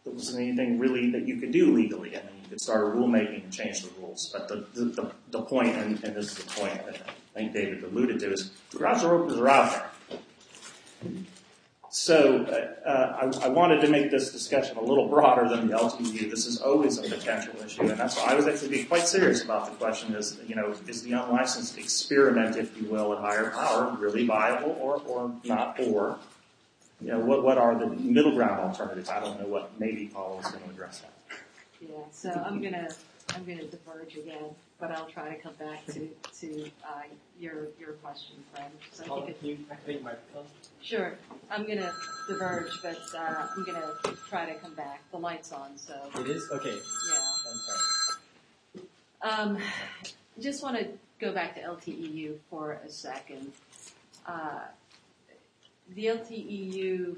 wasn't 0.06 0.40
anything 0.40 0.78
really 0.78 1.10
that 1.10 1.26
you 1.26 1.38
could 1.38 1.50
do 1.50 1.74
legally. 1.74 2.16
I 2.16 2.20
mean, 2.20 2.42
you 2.44 2.48
could 2.50 2.60
start 2.60 2.94
rulemaking 2.94 3.44
and 3.44 3.52
change 3.52 3.82
the 3.82 3.90
rules. 4.00 4.30
But 4.32 4.46
the, 4.48 4.64
the, 4.74 4.84
the, 4.84 5.12
the 5.32 5.42
point, 5.42 5.76
and, 5.76 6.02
and, 6.04 6.14
this 6.14 6.38
is 6.38 6.44
the 6.44 6.60
point 6.60 6.86
that 6.86 7.00
I 7.34 7.38
think 7.38 7.52
David 7.52 7.82
alluded 7.82 8.20
to, 8.20 8.32
is 8.32 8.52
garage 8.70 9.02
door 9.02 9.16
openers 9.16 9.38
are 9.38 9.48
out 9.48 9.90
there. 11.02 11.10
So 11.98 12.44
uh, 12.44 12.88
uh, 12.88 13.38
I, 13.42 13.48
wanted 13.48 13.80
to 13.80 13.88
make 13.88 14.12
this 14.12 14.30
discussion 14.30 14.76
a 14.76 14.80
little 14.80 15.08
broader 15.08 15.48
than 15.48 15.66
the 15.66 15.76
LTEU. 15.76 16.30
This 16.30 16.46
is 16.46 16.60
always 16.60 16.96
a 16.96 17.02
potential 17.02 17.54
issue, 17.60 17.82
and 17.82 17.98
that's 17.98 18.16
why 18.16 18.28
I 18.28 18.34
was 18.36 18.46
actually 18.46 18.68
being 18.68 18.86
quite 18.86 19.08
serious 19.08 19.42
about 19.42 19.66
the 19.66 19.72
question: 19.72 20.14
is 20.14 20.38
you 20.46 20.54
know 20.54 20.72
is 20.86 21.02
the 21.02 21.12
unlicensed 21.12 21.76
experiment, 21.76 22.56
if 22.56 22.80
you 22.80 22.88
will, 22.88 23.12
at 23.14 23.18
higher 23.18 23.50
power 23.50 23.96
really 23.98 24.24
viable 24.24 24.78
or 24.80 25.32
not, 25.44 25.80
or 25.80 26.20
you 27.00 27.08
know, 27.08 27.18
what, 27.18 27.58
are 27.58 27.76
the 27.76 27.86
middle 27.86 28.32
ground 28.32 28.60
alternatives? 28.60 29.08
I 29.08 29.18
don't 29.18 29.40
know 29.40 29.48
what 29.48 29.72
maybe 29.80 30.06
Paul 30.06 30.40
is 30.40 30.50
going 30.52 30.62
to 30.62 30.70
address 30.70 31.00
that. 31.00 31.12
Yeah, 31.80 31.96
so 32.12 32.30
I'm 32.30 32.64
I'm 33.34 33.44
gonna 33.44 33.64
diverge 33.64 34.16
again, 34.16 34.54
but 34.80 34.92
I'll 34.92 35.06
try 35.06 35.34
to 35.34 35.40
come 35.40 35.54
back 35.54 35.84
to 35.86 36.08
to 36.40 36.70
uh, 36.84 37.02
your 37.38 37.66
your 37.80 37.92
question, 37.94 38.36
Fred. 38.52 38.70
So 38.92 39.04
you 39.42 39.58
activate? 39.70 40.04
Sure, 40.80 41.18
I'm 41.50 41.66
gonna 41.66 41.92
diverge, 42.28 42.70
but 42.82 42.98
uh, 43.16 43.46
I'm 43.56 43.64
gonna 43.64 43.92
try 44.28 44.46
to 44.46 44.54
come 44.58 44.74
back. 44.74 45.02
The 45.10 45.18
light's 45.18 45.52
on, 45.52 45.76
so 45.76 45.94
it 46.18 46.26
is 46.28 46.48
okay. 46.52 46.74
Yeah, 47.10 47.50
I'm 47.50 47.58
sorry. 47.58 48.86
Um, 49.20 49.58
just 50.40 50.62
want 50.62 50.78
to 50.78 50.86
go 51.20 51.32
back 51.32 51.56
to 51.56 51.60
LTEU 51.60 52.36
for 52.48 52.80
a 52.84 52.88
second. 52.88 53.52
Uh, 54.24 54.60
the 55.96 56.04
LTEU 56.06 57.16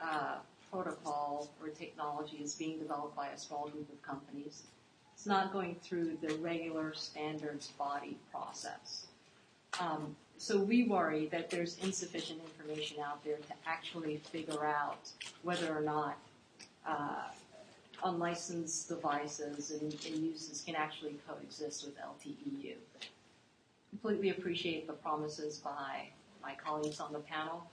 uh, 0.00 0.36
protocol 0.70 1.48
or 1.60 1.68
technology 1.70 2.36
is 2.36 2.54
being 2.54 2.78
developed 2.78 3.16
by 3.16 3.28
a 3.28 3.38
small 3.38 3.68
group 3.68 3.90
of 3.92 4.00
companies. 4.02 4.62
It's 5.20 5.26
not 5.26 5.52
going 5.52 5.76
through 5.82 6.16
the 6.22 6.32
regular 6.36 6.94
standards 6.94 7.66
body 7.78 8.16
process. 8.32 9.04
Um, 9.78 10.16
so 10.38 10.58
we 10.58 10.84
worry 10.84 11.26
that 11.26 11.50
there's 11.50 11.76
insufficient 11.82 12.40
information 12.42 13.02
out 13.02 13.22
there 13.22 13.36
to 13.36 13.52
actually 13.66 14.16
figure 14.16 14.64
out 14.64 15.10
whether 15.42 15.76
or 15.76 15.82
not 15.82 16.16
uh, 16.86 17.24
unlicensed 18.02 18.88
devices 18.88 19.72
and, 19.72 19.92
and, 20.06 20.24
uses 20.24 20.62
can 20.62 20.74
actually 20.74 21.16
coexist 21.28 21.84
with 21.84 21.98
LTEU. 21.98 22.76
Completely 23.90 24.30
appreciate 24.30 24.86
the 24.86 24.94
promises 24.94 25.58
by 25.58 26.08
my 26.42 26.54
colleagues 26.54 26.98
on 26.98 27.12
the 27.12 27.18
panel. 27.18 27.66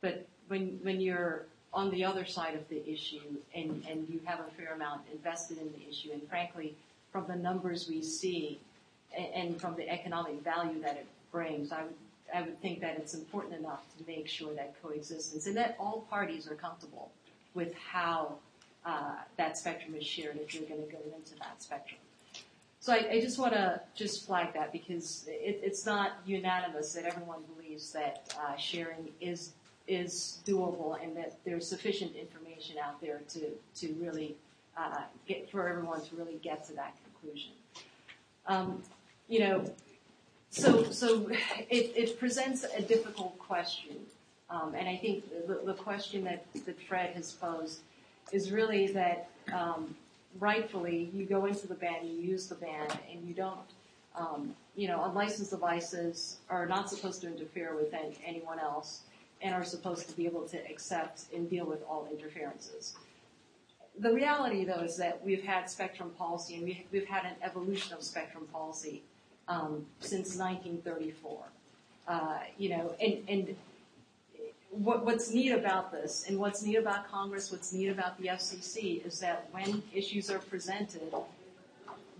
But 0.00 0.28
when 0.46 0.78
when 0.84 1.00
you're 1.00 1.46
on 1.72 1.90
the 1.90 2.04
other 2.04 2.24
side 2.24 2.54
of 2.54 2.68
the 2.68 2.88
issue 2.88 3.18
and, 3.52 3.84
and 3.90 4.06
you 4.08 4.20
have 4.26 4.38
a 4.38 4.50
fair 4.56 4.74
amount 4.74 5.00
invested 5.12 5.58
in 5.58 5.72
the 5.72 5.88
issue, 5.88 6.10
and 6.12 6.22
frankly, 6.28 6.76
from 7.14 7.26
the 7.28 7.36
numbers 7.36 7.88
we 7.88 8.02
see 8.02 8.58
and, 9.16 9.60
from 9.60 9.76
the 9.76 9.88
economic 9.88 10.42
value 10.42 10.82
that 10.82 10.96
it 10.96 11.06
brings, 11.30 11.70
I 11.70 11.84
would 11.84 11.94
I 12.34 12.40
would 12.40 12.60
think 12.60 12.80
that 12.80 12.96
it's 12.96 13.14
important 13.14 13.54
enough 13.54 13.84
to 13.96 14.04
make 14.08 14.26
sure 14.26 14.52
that 14.54 14.74
coexistence 14.82 15.46
and 15.46 15.56
that 15.56 15.76
all 15.78 16.00
parties 16.10 16.50
are 16.50 16.56
comfortable 16.56 17.12
with 17.54 17.72
how 17.74 18.32
uh, 18.84 19.16
that 19.36 19.56
spectrum 19.56 19.94
is 19.94 20.04
shared 20.04 20.38
if 20.38 20.52
you're 20.52 20.68
going 20.68 20.84
to 20.84 20.90
go 20.90 20.98
into 21.16 21.38
that 21.38 21.62
spectrum. 21.62 22.00
So 22.80 22.92
I, 22.92 23.08
I 23.12 23.20
just 23.20 23.38
want 23.38 23.52
to 23.52 23.80
just 23.94 24.26
flag 24.26 24.52
that 24.54 24.72
because 24.72 25.26
it, 25.28 25.60
it's 25.62 25.86
not 25.86 26.12
unanimous 26.26 26.94
that 26.94 27.04
everyone 27.04 27.42
believes 27.54 27.92
that 27.92 28.34
uh, 28.40 28.56
sharing 28.56 29.10
is 29.20 29.52
is 29.86 30.40
doable 30.44 31.00
and 31.00 31.16
that 31.16 31.36
there's 31.44 31.68
sufficient 31.68 32.16
information 32.16 32.76
out 32.82 33.00
there 33.00 33.20
to 33.28 33.50
to 33.76 33.94
really 34.00 34.34
uh, 34.76 35.02
get 35.28 35.48
for 35.50 35.68
everyone 35.68 36.00
to 36.00 36.16
really 36.16 36.40
get 36.42 36.66
to 36.66 36.72
that 36.72 36.96
conclusion. 37.24 37.52
Um, 38.46 38.82
you 39.28 39.40
know, 39.40 39.64
so 40.50 40.84
so 40.90 41.28
it, 41.70 42.18
presents 42.18 42.64
a 42.76 42.82
difficult 42.82 43.38
question, 43.38 43.96
um, 44.50 44.74
and 44.76 44.88
I 44.88 44.96
think 44.96 45.24
the, 45.46 45.74
question 45.74 46.24
that 46.24 46.44
Fred 46.88 47.14
has 47.14 47.32
posed 47.32 47.80
is 48.32 48.52
really 48.52 48.88
that 48.88 49.28
um, 49.52 49.94
rightfully 50.38 51.10
you 51.12 51.24
go 51.24 51.46
into 51.46 51.66
the 51.66 51.74
band, 51.74 52.06
you 52.06 52.20
use 52.20 52.46
the 52.46 52.54
band, 52.54 52.98
and 53.10 53.26
you 53.26 53.34
don't. 53.34 53.58
You 54.76 54.88
know, 54.88 55.04
unlicensed 55.04 55.52
devices 55.52 56.38
are 56.50 56.66
not 56.66 56.90
supposed 56.90 57.20
to 57.20 57.28
interfere 57.28 57.76
with 57.76 57.94
any, 57.94 58.18
anyone 58.26 58.58
else 58.58 59.02
and 59.40 59.54
are 59.54 59.62
supposed 59.62 60.08
to 60.08 60.16
be 60.16 60.26
able 60.26 60.48
to 60.48 60.58
accept 60.68 61.26
and 61.32 61.48
deal 61.48 61.64
with 61.64 61.80
all 61.88 62.08
interferences. 62.10 62.94
The 63.98 64.12
reality, 64.12 64.64
though, 64.64 64.80
is 64.80 64.96
that 64.96 65.24
we've 65.24 65.44
had 65.44 65.70
spectrum 65.70 66.10
policy 66.18 66.56
and 66.56 66.64
we, 66.64 66.86
we've 66.90 67.06
had 67.06 67.24
an 67.24 67.36
evolution 67.42 67.94
of 67.94 68.02
spectrum 68.02 68.48
policy 68.52 69.02
um, 69.46 69.86
since 70.00 70.36
1934. 70.36 71.38
Uh, 72.06 72.38
you 72.58 72.70
know, 72.70 72.94
and, 73.00 73.22
and 73.28 73.56
what, 74.70 75.04
what's 75.04 75.30
neat 75.30 75.52
about 75.52 75.92
this 75.92 76.24
and 76.28 76.38
what's 76.38 76.62
neat 76.62 76.76
about 76.76 77.10
Congress, 77.10 77.52
what's 77.52 77.72
neat 77.72 77.88
about 77.88 78.18
the 78.20 78.28
FCC 78.28 79.04
is 79.06 79.20
that 79.20 79.48
when 79.52 79.82
issues 79.94 80.30
are 80.30 80.38
presented, 80.38 81.14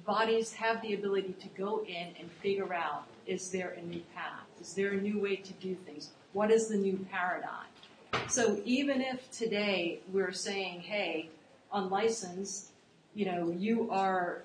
bodies 0.06 0.52
have 0.52 0.80
the 0.82 0.94
ability 0.94 1.34
to 1.40 1.48
go 1.48 1.84
in 1.86 2.08
and 2.18 2.30
figure 2.30 2.72
out 2.72 3.04
is 3.26 3.50
there 3.50 3.74
a 3.78 3.82
new 3.82 4.02
path? 4.14 4.46
Is 4.60 4.74
there 4.74 4.90
a 4.90 5.00
new 5.00 5.18
way 5.18 5.36
to 5.36 5.52
do 5.54 5.74
things? 5.74 6.10
What 6.32 6.50
is 6.50 6.68
the 6.68 6.76
new 6.76 7.06
paradigm? 7.10 7.66
So 8.28 8.60
even 8.64 9.00
if 9.00 9.30
today 9.30 10.00
we're 10.12 10.32
saying, 10.32 10.80
hey, 10.80 11.30
unlicensed, 11.74 12.70
you 13.14 13.26
know, 13.26 13.54
you 13.56 13.90
are 13.90 14.42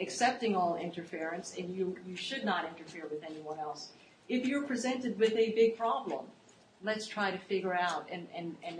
accepting 0.00 0.54
all 0.54 0.76
interference 0.76 1.54
and 1.58 1.74
you, 1.74 1.96
should 2.16 2.44
not 2.44 2.68
interfere 2.68 3.06
with 3.10 3.24
anyone 3.24 3.58
else. 3.58 3.88
If 4.28 4.46
you're 4.46 4.62
presented 4.62 5.18
with 5.18 5.32
a 5.32 5.50
big 5.52 5.76
problem, 5.76 6.26
let's 6.84 7.06
try 7.06 7.30
to 7.30 7.38
figure 7.38 7.74
out 7.74 8.08
and 8.12 8.28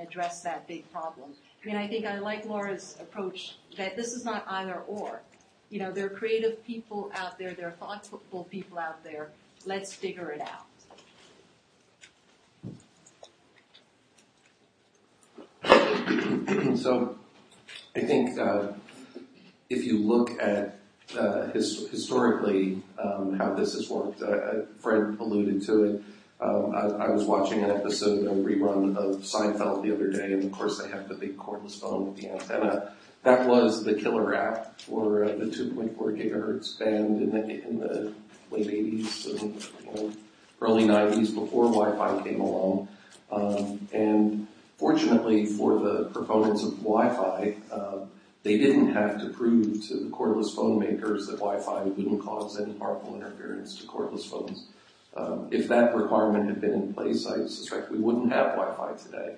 address 0.01 0.43
that 0.43 0.69
big 0.69 0.91
problem. 0.93 1.33
I 1.63 1.67
mean, 1.67 1.77
I 1.77 1.89
think 1.89 2.07
I 2.07 2.19
like 2.19 2.47
Larra's 2.47 2.97
approach 3.01 3.57
that 3.77 3.97
this 3.97 4.13
is 4.13 4.25
not 4.25 4.45
either 4.49 4.83
or. 4.87 5.21
You 5.71 5.81
know, 5.81 5.93
there 5.93 6.07
are 6.07 6.11
creative 6.11 6.65
people 6.65 7.11
out 7.15 7.39
there, 7.39 7.53
there 7.53 7.69
are 7.69 7.73
thoughtful 7.73 8.45
people 8.51 8.79
out 8.79 9.03
there. 9.05 9.31
Let's 9.67 9.93
figure 9.93 10.31
it 10.31 10.41
out. 10.41 10.65
so 16.79 17.19
I 17.99 18.03
think 18.03 18.39
uh, 18.39 18.69
if 19.69 19.85
you 19.85 19.99
look 19.99 20.41
at 20.41 20.79
uh, 21.19 21.49
his, 21.49 21.89
historically 21.91 22.81
um, 22.97 23.37
how 23.37 23.55
this 23.55 23.75
has 23.75 23.91
worked, 23.91 24.23
uh, 24.23 24.67
Fred 24.79 25.17
alluded 25.19 25.63
to 25.67 25.85
it. 25.85 26.03
Um, 26.41 26.73
I, 26.77 27.09
was 27.09 27.25
watching 27.25 27.65
an 27.65 27.71
episode, 27.73 28.25
a 28.27 28.31
rerun 28.31 28.97
of 28.97 29.23
Seinfeld 29.23 29.83
the 29.83 29.93
other 29.93 30.13
day, 30.13 30.33
and 30.33 30.45
of 30.45 30.53
course 30.53 30.81
they 30.81 30.89
have 30.89 31.09
the 31.09 31.17
big 31.17 31.37
cordless 31.37 31.81
phone 31.81 32.07
with 32.07 32.17
the 32.23 32.31
antenna. 32.31 32.93
That 33.25 33.49
was 33.49 33.83
the 33.83 33.95
killer 33.95 34.33
app 34.33 34.81
for 34.81 35.27
the 35.27 35.47
2.4 35.47 35.97
gigahertz 35.97 36.79
band 36.79 37.21
in 37.21 37.31
the, 37.33 37.67
in 37.67 37.81
the 37.81 38.15
late 38.53 38.69
80s 38.69 39.41
and 39.41 39.69
you 39.85 39.93
know, 39.93 40.13
early 40.61 40.85
90s 40.85 41.35
before 41.35 41.65
Wi-Fi 41.65 42.23
came 42.23 42.41
along. 42.41 42.87
Um, 43.33 43.89
and 43.93 44.47
Fortunately 44.79 45.45
for 45.45 45.81
the 45.81 46.05
proponents 46.13 46.63
of 46.63 46.79
Wi-Fi, 46.79 47.57
uh, 47.73 47.99
they 48.45 48.59
didn't 48.59 48.95
have 48.95 49.21
to 49.21 49.29
prove 49.31 49.85
to 49.89 49.95
the 49.95 50.11
cordless 50.11 50.55
phone 50.55 50.79
makers 50.79 51.27
that 51.27 51.41
Wi-Fi 51.41 51.83
wouldn't 51.83 52.23
cause 52.23 52.61
any 52.61 52.79
harmful 52.79 53.17
interference 53.17 53.77
to 53.79 53.87
cordless 53.89 54.25
phones. 54.31 54.69
Um, 55.17 55.49
if 55.51 55.67
that 55.67 55.97
requirement 55.97 56.49
had 56.49 56.61
been 56.61 56.75
in 56.75 56.95
place, 56.95 57.27
I 57.27 57.39
suspect 57.47 57.91
we 57.91 57.99
wouldn't 57.99 58.33
have 58.33 58.55
Wi-Fi 58.55 58.93
today. 59.03 59.35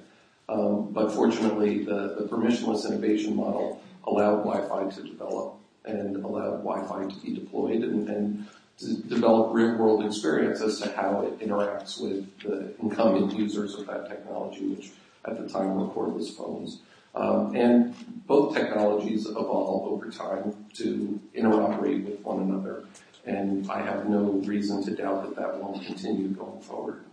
Um, 0.50 0.92
but 0.92 1.10
fortunately, 1.10 1.84
the, 1.84 2.28
permissionless 2.30 2.86
innovation 2.86 3.34
model 3.34 3.80
allowed 4.04 4.44
Wi-Fi 4.44 4.90
to 4.96 5.02
develop 5.02 5.54
and 5.86 6.16
allowed 6.16 6.62
Wi-Fi 6.62 7.06
to 7.06 7.20
be 7.20 7.34
deployed 7.34 7.82
and, 7.82 8.08
and 8.10 8.46
to 8.78 8.94
develop 9.08 9.54
real-world 9.54 10.04
experience 10.04 10.60
as 10.60 10.80
to 10.80 10.90
how 10.92 11.22
it 11.22 11.38
interacts 11.38 12.00
with 12.00 12.26
the 12.40 12.74
incumbent 12.82 13.32
users 13.38 13.74
of 13.76 13.86
that 13.86 14.08
technology, 14.08 14.66
which 14.66 14.90
at 15.24 15.38
the 15.38 15.48
time 15.48 15.76
were 15.76 15.86
cordless 15.88 16.36
phones. 16.36 16.80
Um, 17.14 17.54
and 17.56 17.94
both 18.26 18.54
technologies 18.54 19.26
evolve 19.26 19.92
over 19.92 20.10
time 20.10 20.54
to 20.74 21.20
interoperate 21.36 22.04
with 22.04 22.20
one 22.20 22.40
another. 22.40 22.84
And 23.26 23.68
I 23.70 23.82
have 23.82 24.08
no 24.08 24.40
reason 24.44 24.82
to 24.84 24.92
doubt 24.92 25.24
that 25.24 25.36
that 25.36 25.56
won't 25.56 25.84
continue 25.84 26.28
going 26.28 26.60
forward. 26.60 27.04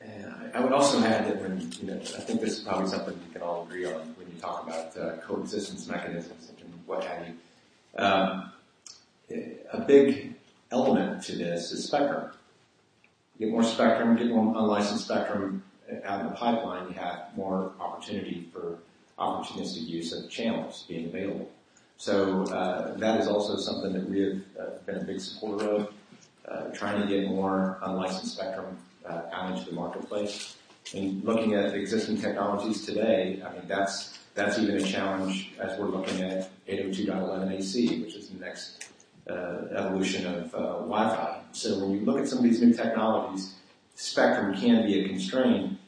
And 0.00 0.50
I 0.54 0.60
would 0.60 0.72
also 0.72 1.00
add 1.02 1.26
that 1.26 1.42
when, 1.42 1.70
you 1.80 1.88
know, 1.88 1.96
I 1.96 2.20
think 2.20 2.40
this 2.40 2.58
is 2.58 2.60
probably 2.60 2.88
something 2.88 3.18
we 3.26 3.32
can 3.32 3.42
all 3.42 3.64
agree 3.64 3.86
on 3.86 4.14
when 4.16 4.28
you 4.32 4.40
talk 4.40 4.62
about 4.64 4.96
uh, 4.96 5.16
coexistence 5.26 5.88
mechanisms 5.88 6.52
and 6.60 6.72
what 6.86 7.04
have 7.04 7.26
you. 7.26 7.34
Um, 7.98 8.52
a 9.72 9.80
big 9.80 10.34
element 10.70 11.24
to 11.24 11.36
this 11.36 11.72
is 11.72 11.84
spectrum 11.84 12.30
get 13.38 13.50
more 13.50 13.62
spectrum, 13.62 14.16
get 14.16 14.28
more 14.28 14.56
unlicensed 14.56 15.04
spectrum 15.04 15.62
out 16.04 16.20
in 16.20 16.26
the 16.26 16.32
pipeline, 16.32 16.88
you 16.88 16.94
have 16.94 17.36
more 17.36 17.72
opportunity 17.80 18.48
for 18.52 18.78
opportunistic 19.18 19.86
use 19.86 20.12
of 20.12 20.30
channels 20.30 20.84
being 20.88 21.06
available. 21.06 21.50
So 21.98 22.44
uh, 22.44 22.96
that 22.98 23.20
is 23.20 23.28
also 23.28 23.56
something 23.56 23.92
that 23.92 24.08
we 24.08 24.20
have 24.20 24.40
uh, 24.58 24.70
been 24.84 24.96
a 24.96 25.04
big 25.04 25.20
supporter 25.20 25.68
of, 25.68 25.94
uh, 26.46 26.64
trying 26.74 27.00
to 27.00 27.08
get 27.08 27.28
more 27.28 27.78
unlicensed 27.82 28.36
spectrum 28.36 28.76
uh, 29.08 29.22
out 29.32 29.52
into 29.52 29.70
the 29.70 29.72
marketplace. 29.72 30.56
And 30.94 31.24
looking 31.24 31.54
at 31.54 31.74
existing 31.74 32.20
technologies 32.20 32.84
today, 32.84 33.42
I 33.44 33.52
mean 33.52 33.62
that's 33.66 34.18
that's 34.34 34.58
even 34.58 34.76
a 34.76 34.82
challenge 34.82 35.52
as 35.58 35.78
we're 35.78 35.88
looking 35.88 36.20
at 36.20 36.50
802.11ac, 36.68 38.04
which 38.04 38.14
is 38.14 38.28
the 38.28 38.38
next 38.38 38.86
uh, 39.28 39.64
evolution 39.74 40.26
of 40.26 40.54
uh, 40.54 40.58
Wi-Fi. 40.58 41.35
So 41.56 41.78
when 41.78 41.92
you 41.92 42.00
look 42.00 42.18
at 42.18 42.28
some 42.28 42.38
of 42.38 42.44
these 42.44 42.60
new 42.60 42.74
technologies, 42.74 43.54
spectrum 43.94 44.54
can 44.54 44.84
be 44.84 45.00
a 45.00 45.08
constraint, 45.08 45.78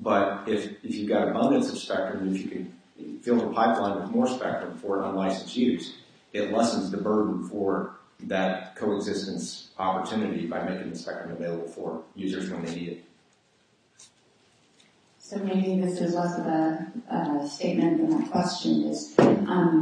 but 0.00 0.48
if, 0.48 0.82
if 0.82 0.94
you've 0.94 1.10
got 1.10 1.28
abundance 1.28 1.70
of 1.70 1.76
spectrum, 1.76 2.34
if 2.34 2.40
you 2.40 2.48
can 2.48 3.20
fill 3.20 3.36
the 3.36 3.52
pipeline 3.52 4.00
with 4.00 4.10
more 4.10 4.26
spectrum 4.26 4.78
for 4.78 5.02
unlicensed 5.02 5.54
use, 5.54 5.96
it 6.32 6.50
lessens 6.50 6.90
the 6.90 6.96
burden 6.96 7.46
for 7.46 7.96
that 8.20 8.74
coexistence 8.74 9.68
opportunity 9.78 10.46
by 10.46 10.62
making 10.62 10.88
the 10.92 10.96
spectrum 10.96 11.30
available 11.32 11.68
for 11.68 12.02
users 12.14 12.50
when 12.50 12.64
they 12.64 12.74
need 12.74 12.88
it. 12.88 13.04
So 15.18 15.36
maybe 15.40 15.78
this 15.78 16.00
is 16.00 16.14
less 16.14 16.38
of 16.38 16.46
a, 16.46 17.46
statement 17.46 17.98
than 17.98 18.22
a 18.22 18.28
question. 18.28 18.84
Is 18.84 19.14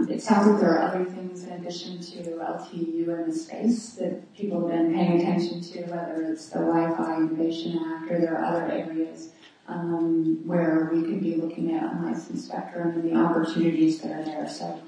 it 0.08 0.22
sounds 0.22 0.46
like 0.46 0.60
there 0.60 0.78
are 0.78 0.88
other 0.88 1.04
things 1.04 1.44
in 1.44 1.52
addition 1.52 1.98
to 1.98 2.22
LTEU 2.22 3.08
in 3.08 3.28
the 3.28 3.34
space 3.34 3.90
that 3.94 4.34
people 4.36 4.60
have 4.60 4.70
been 4.70 4.94
paying 4.94 5.20
attention 5.20 5.60
to, 5.60 5.82
whether 5.86 6.22
it's 6.30 6.46
the 6.50 6.60
Wi-Fi 6.60 7.16
Innovation 7.16 7.80
Act 7.84 8.10
or 8.10 8.20
there 8.20 8.38
are 8.38 8.44
other 8.44 8.70
areas 8.70 9.30
um, 9.66 10.40
where 10.46 10.88
we 10.92 11.02
could 11.02 11.20
be 11.20 11.34
looking 11.34 11.74
at 11.74 11.82
unlicensed 11.82 12.46
spectrum 12.46 12.90
and 12.90 13.10
the 13.10 13.16
opportunities 13.16 14.00
that 14.00 14.12
are 14.12 14.24
there. 14.24 14.48
So 14.48 14.80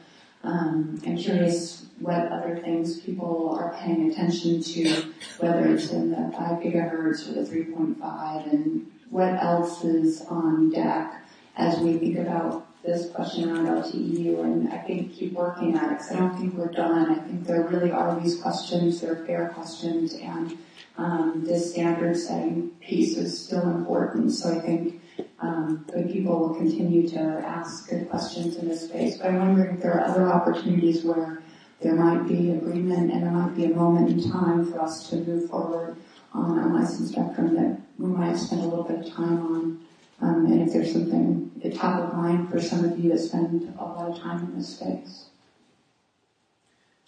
um, 0.44 1.00
I'm 1.04 1.16
curious 1.16 1.86
what 1.98 2.30
other 2.30 2.58
things 2.58 3.00
people 3.00 3.56
are 3.58 3.74
paying 3.80 4.10
attention 4.10 4.62
to, 4.62 5.12
whether 5.38 5.66
it's 5.74 5.90
in 5.90 6.10
the 6.10 6.32
5 6.36 6.62
gigahertz 6.62 7.28
or 7.28 7.42
the 7.42 7.50
3.5 7.50 8.52
and 8.52 8.92
what 9.10 9.42
else 9.42 9.82
is 9.82 10.22
on 10.22 10.70
deck 10.70 11.20
as 11.56 11.80
we 11.80 11.98
think 11.98 12.18
about 12.18 12.67
this 12.88 13.10
question 13.10 13.50
around 13.50 13.66
LTEU 13.66 14.42
and 14.42 14.72
I 14.72 14.78
think 14.78 15.14
keep 15.14 15.34
working 15.34 15.76
at 15.76 15.84
it 15.84 15.98
because 15.98 16.12
I 16.12 16.16
don't 16.16 16.36
think 16.38 16.54
we're 16.54 16.72
done. 16.72 17.10
I 17.10 17.18
think 17.20 17.46
there 17.46 17.62
really 17.62 17.90
are 17.90 18.18
these 18.18 18.40
questions, 18.40 19.00
they're 19.00 19.24
fair 19.26 19.50
questions 19.50 20.14
and 20.14 20.56
um, 20.96 21.44
this 21.46 21.72
standard 21.72 22.16
setting 22.16 22.70
piece 22.80 23.16
is 23.16 23.38
still 23.38 23.68
important. 23.68 24.32
So 24.32 24.56
I 24.56 24.60
think 24.60 25.00
um, 25.40 25.84
good 25.92 26.10
people 26.10 26.38
will 26.38 26.54
continue 26.54 27.08
to 27.10 27.20
ask 27.20 27.88
good 27.88 28.08
questions 28.08 28.56
in 28.56 28.68
this 28.68 28.88
space. 28.88 29.18
But 29.18 29.28
I'm 29.28 29.38
wondering 29.38 29.76
if 29.76 29.82
there 29.82 29.94
are 29.94 30.08
other 30.08 30.26
opportunities 30.26 31.04
where 31.04 31.42
there 31.80 31.94
might 31.94 32.26
be 32.26 32.50
agreement 32.50 33.12
and 33.12 33.22
there 33.22 33.30
might 33.30 33.54
be 33.54 33.66
a 33.66 33.74
moment 33.74 34.10
in 34.10 34.30
time 34.30 34.72
for 34.72 34.80
us 34.80 35.08
to 35.10 35.16
move 35.16 35.48
forward 35.48 35.96
on 36.32 36.58
unlicensed 36.58 37.12
spectrum 37.12 37.54
that 37.54 37.80
we 37.98 38.06
might 38.06 38.36
spend 38.36 38.62
a 38.62 38.66
little 38.66 38.84
bit 38.84 39.06
of 39.06 39.12
time 39.14 39.38
on. 39.46 39.87
Um, 40.20 40.46
and 40.46 40.62
if 40.62 40.72
there's 40.72 40.92
something 40.92 41.50
at 41.64 41.72
the 41.72 41.78
top 41.78 42.00
of 42.00 42.16
mind 42.16 42.50
for 42.50 42.60
some 42.60 42.84
of 42.84 42.98
you 42.98 43.10
that 43.10 43.18
spend 43.18 43.74
a 43.78 43.84
lot 43.84 44.10
of 44.10 44.20
time 44.20 44.40
in 44.40 44.56
this 44.56 44.76
space. 44.76 45.26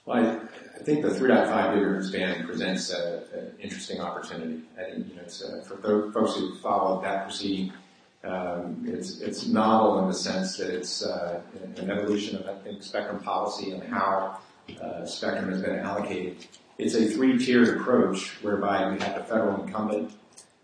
Well, 0.04 0.24
I, 0.24 0.78
I 0.78 0.82
think 0.82 1.02
the 1.02 1.08
3.5 1.08 1.46
gigahertz 1.46 2.12
band 2.12 2.46
presents 2.46 2.90
an 2.90 3.54
interesting 3.60 4.00
opportunity. 4.00 4.62
I 4.78 4.90
think, 4.90 5.08
you 5.08 5.16
know, 5.16 5.22
it's, 5.22 5.42
uh, 5.42 5.62
for 5.66 5.76
th- 5.76 6.12
folks 6.14 6.36
who 6.36 6.56
followed 6.56 7.04
that 7.04 7.24
proceeding, 7.24 7.72
um, 8.24 8.84
it's, 8.86 9.20
it's 9.20 9.46
novel 9.46 10.00
in 10.00 10.08
the 10.08 10.14
sense 10.14 10.56
that 10.56 10.70
it's 10.70 11.04
uh, 11.04 11.40
an 11.76 11.90
evolution 11.90 12.36
of, 12.36 12.48
I 12.48 12.58
think, 12.62 12.82
spectrum 12.82 13.20
policy 13.22 13.72
and 13.72 13.82
how 13.82 14.40
uh, 14.80 15.04
spectrum 15.04 15.50
has 15.50 15.62
been 15.62 15.76
allocated. 15.76 16.46
It's 16.78 16.94
a 16.94 17.06
three-tiered 17.06 17.80
approach 17.80 18.42
whereby 18.42 18.90
we 18.90 18.98
have 19.00 19.16
the 19.16 19.24
federal 19.24 19.62
incumbent, 19.62 20.12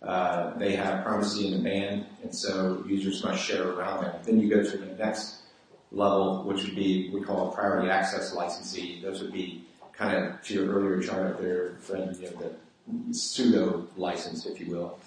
uh, 0.06 0.56
they 0.56 0.76
have 0.76 1.04
primacy 1.04 1.48
in 1.48 1.62
the 1.62 1.68
band, 1.68 2.06
and 2.22 2.34
so 2.34 2.84
users 2.86 3.24
must 3.24 3.42
share 3.42 3.68
around 3.68 4.04
that. 4.04 4.24
Then 4.24 4.38
you 4.38 4.48
go 4.48 4.62
to 4.62 4.76
the 4.76 4.94
next 4.94 5.42
level, 5.90 6.44
which 6.44 6.62
would 6.62 6.76
be 6.76 7.10
we 7.12 7.22
call 7.22 7.50
a 7.50 7.54
priority 7.54 7.90
access 7.90 8.32
licensee. 8.32 9.00
Those 9.02 9.20
would 9.20 9.32
be 9.32 9.64
kind 9.92 10.16
of 10.16 10.42
to 10.42 10.54
your 10.54 10.72
earlier 10.72 11.02
chart 11.02 11.32
up 11.32 11.40
there, 11.40 11.76
Fred, 11.80 12.16
you 12.20 12.30
know, 12.30 12.52
the 13.08 13.14
pseudo 13.14 13.88
license, 13.96 14.46
if 14.46 14.60
you 14.60 14.70
will. 14.70 14.98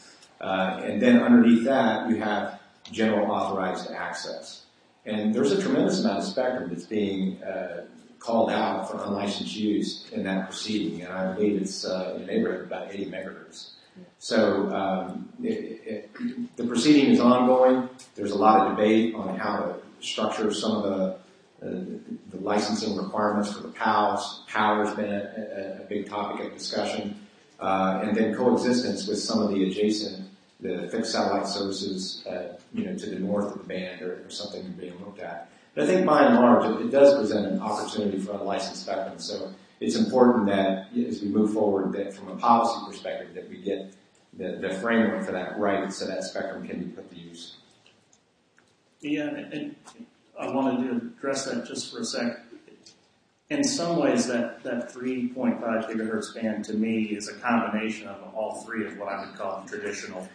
Uh, 0.42 0.82
and 0.84 1.02
then 1.02 1.22
underneath 1.22 1.64
that, 1.64 2.10
you 2.10 2.18
have 2.18 2.60
general 2.92 3.32
authorized 3.32 3.92
access. 3.92 4.64
And 5.06 5.34
there's 5.34 5.52
a 5.52 5.62
tremendous 5.62 6.02
amount 6.02 6.20
of 6.20 6.26
spectrum 6.26 6.70
that's 6.70 6.86
being 6.86 7.42
uh, 7.44 7.86
called 8.20 8.52
out 8.52 8.92
for 8.92 9.02
unlicensed 9.04 9.56
use 9.56 10.10
in 10.12 10.24
that 10.24 10.46
proceeding, 10.50 11.04
and 11.04 11.14
I 11.14 11.34
believe 11.34 11.62
it's 11.62 11.86
uh, 11.86 12.16
in 12.16 12.26
the 12.26 12.34
neighborhood 12.34 12.62
of 12.62 12.68
about 12.68 12.94
80 12.94 13.06
megahertz. 13.06 13.72
So 14.20 14.70
um, 14.70 15.30
it, 15.42 15.82
it, 15.86 16.58
the 16.58 16.66
proceeding 16.66 17.12
is 17.12 17.20
ongoing. 17.20 17.90
There's 18.16 18.32
a 18.32 18.38
lot 18.38 18.68
of 18.68 18.78
debate 18.78 19.16
on 19.16 19.38
how 19.38 19.58
to 19.58 19.76
structure 20.06 20.54
some 20.54 20.72
of 20.78 20.84
the, 20.84 21.66
uh, 21.66 21.84
the 22.32 22.38
licensing 22.42 22.98
requirements 22.98 23.54
for 23.54 23.62
the 23.64 23.70
PALs. 23.70 24.44
Power 24.48 24.86
has 24.86 24.96
been 24.96 25.12
a, 25.12 25.78
a, 25.80 25.84
a 25.84 25.86
big 25.88 26.10
topic 26.10 26.46
of 26.46 26.54
discussion, 26.54 27.20
uh, 27.60 28.02
and 28.04 28.16
then 28.16 28.36
coexistence 28.36 29.08
with 29.08 29.20
some 29.20 29.42
of 29.42 29.50
the 29.50 29.64
adjacent 29.70 30.30
the 30.62 30.90
fixed 30.92 31.12
satellite 31.12 31.48
services, 31.48 32.26
uh, 32.28 32.58
you 32.74 32.86
know, 32.86 32.96
to 32.96 33.06
the 33.06 33.20
north 33.20 33.54
of 33.54 33.60
the 33.60 33.64
band 33.64 34.02
or, 34.02 34.26
or 34.26 34.30
something 34.30 34.64
being 34.74 34.98
looked 35.00 35.20
at. 35.20 35.50
But 35.74 35.86
I 35.86 35.88
think 35.88 36.06
by 36.06 36.24
and 36.24 36.36
large, 36.36 36.66
it, 36.66 36.88
it 36.88 36.92
does 36.92 37.18
present 37.18 37.46
an 37.48 37.62
opportunity 37.62 38.20
for 38.20 38.34
unlicensed 38.34 38.84
spectrum. 38.84 39.20
So 39.20 39.54
it's 39.80 39.96
important 39.96 40.48
that 40.48 40.90
as 41.08 41.22
we 41.22 41.30
move 41.30 41.54
forward, 41.54 41.94
that 41.94 42.14
from 42.14 42.30
a 42.30 42.36
policy 42.36 42.86
perspective, 42.86 43.34
that 43.36 43.50
we 43.50 43.58
get 43.58 43.94
the, 44.38 44.58
the 44.62 44.70
framework 44.80 45.26
for 45.26 45.32
that 45.32 45.58
right 45.58 45.92
so 45.92 46.06
that 46.06 46.24
spectrum 46.24 46.68
can 46.68 46.80
be 46.84 46.86
put 46.92 47.10
to 47.12 47.18
use. 47.18 47.56
Yeah, 49.02 49.28
and 49.28 49.76
I 50.40 50.52
wanted 50.52 50.84
to 50.90 50.96
address 51.08 51.46
that 51.46 51.66
just 51.66 51.92
for 51.92 52.02
a 52.02 52.06
sec. 52.06 52.40
In 53.50 53.64
some 53.64 53.98
ways, 53.98 54.28
that, 54.28 54.62
that 54.64 54.94
3.5 54.94 55.60
gigahertz 55.60 56.36
band 56.36 56.66
to 56.66 56.74
me 56.76 57.04
is 57.06 57.30
a 57.30 57.34
combination 57.36 58.08
of 58.08 58.36
all 58.36 58.62
three 58.64 58.86
of 58.86 58.98
what 58.98 59.10
I 59.10 59.26
would 59.26 59.36
call 59.36 59.64
traditional 59.68 60.28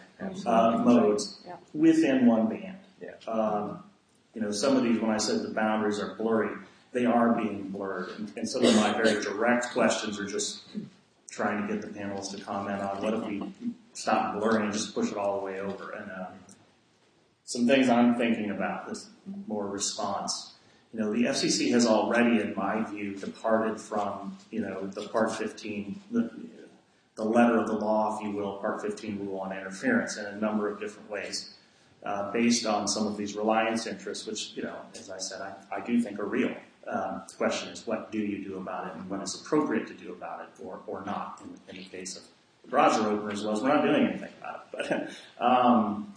uh, 0.45 0.77
modes 0.83 1.39
Yeah. 1.45 1.55
within 1.73 2.25
one 2.25 2.47
band. 2.49 2.77
Yeah. 3.01 3.31
Um, 3.31 3.83
you 4.33 4.41
know, 4.41 4.51
some 4.51 4.75
of 4.75 4.83
these, 4.83 4.99
when 4.99 5.11
I 5.11 5.17
said 5.17 5.43
the 5.43 5.53
boundaries 5.53 5.99
are 5.99 6.15
blurry, 6.15 6.53
they 6.95 7.05
are 7.05 7.33
being 7.33 7.67
blurred. 7.69 8.09
And, 8.37 8.49
some 8.49 8.63
of 8.63 8.73
my 8.77 8.93
very 8.93 9.21
direct 9.21 9.73
questions 9.73 10.17
are 10.17 10.25
just 10.25 10.61
trying 11.29 11.67
to 11.67 11.73
get 11.73 11.81
the 11.81 11.89
panelists 11.89 12.31
to 12.31 12.41
comment 12.41 12.81
on 12.81 13.03
what 13.03 13.13
if 13.13 13.25
we 13.25 13.43
stop 13.91 14.39
blurring 14.39 14.63
and 14.63 14.73
just 14.73 14.95
push 14.95 15.11
it 15.11 15.17
all 15.17 15.39
the 15.39 15.45
way 15.45 15.59
over. 15.59 15.91
And 15.91 16.09
um, 16.09 16.27
some 17.43 17.67
things 17.67 17.89
I'm 17.89 18.15
thinking 18.15 18.49
about 18.49 18.87
this 18.87 19.09
more 19.45 19.67
response. 19.67 20.53
You 20.93 21.01
know, 21.01 21.11
the 21.11 21.25
FCC 21.25 21.69
has 21.71 21.85
already, 21.85 22.39
in 22.39 22.55
my 22.55 22.89
view, 22.89 23.13
departed 23.15 23.81
from, 23.81 24.37
you 24.49 24.61
know, 24.61 24.87
the 24.87 25.09
Part 25.09 25.35
15, 25.35 25.99
the, 26.11 26.31
the 27.15 27.25
letter 27.25 27.57
of 27.57 27.67
the 27.67 27.73
law, 27.73 28.17
if 28.17 28.23
you 28.23 28.31
will, 28.31 28.53
Part 28.59 28.81
15 28.81 29.19
rule 29.19 29.41
on 29.41 29.51
interference 29.51 30.15
in 30.15 30.25
a 30.27 30.37
number 30.37 30.71
of 30.71 30.79
different 30.79 31.09
ways, 31.09 31.55
uh, 32.05 32.31
based 32.31 32.65
on 32.65 32.87
some 32.87 33.05
of 33.05 33.17
these 33.17 33.35
reliance 33.35 33.85
interests, 33.85 34.25
which, 34.25 34.53
you 34.55 34.63
know, 34.63 34.77
as 34.97 35.09
I 35.09 35.17
said, 35.17 35.41
I, 35.41 35.75
I 35.75 35.81
do 35.81 35.99
think 35.99 36.19
are 36.19 36.25
real. 36.25 36.55
Um, 36.87 37.23
the 37.27 37.33
question 37.35 37.69
is, 37.69 37.87
what 37.87 38.11
do 38.11 38.19
you 38.19 38.43
do 38.43 38.57
about 38.57 38.87
it 38.87 38.93
and 38.93 39.09
what 39.09 39.21
is 39.21 39.41
appropriate 39.41 39.87
to 39.87 39.93
do 39.93 40.11
about 40.11 40.41
it 40.41 40.63
or, 40.63 40.81
or 40.85 41.03
not 41.03 41.41
in, 41.43 41.75
in 41.75 41.83
the 41.83 41.89
case 41.89 42.15
of 42.15 42.23
the 42.63 42.69
browser 42.69 43.07
openers 43.07 43.43
was 43.43 43.61
we're 43.61 43.69
not 43.69 43.83
doing 43.83 44.07
anything 44.07 44.29
about 44.39 44.67
it. 44.73 45.09
But, 45.37 45.43
um, 45.45 46.13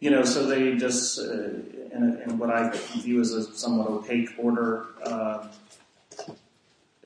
you 0.00 0.10
know, 0.10 0.24
so 0.24 0.46
they 0.46 0.76
just, 0.76 1.18
uh, 1.18 1.24
in, 1.24 2.22
in 2.26 2.38
what 2.38 2.50
I 2.50 2.70
view 2.98 3.20
as 3.20 3.32
a 3.32 3.42
somewhat 3.56 3.88
opaque 3.88 4.30
order, 4.38 4.86
uh, 5.04 5.48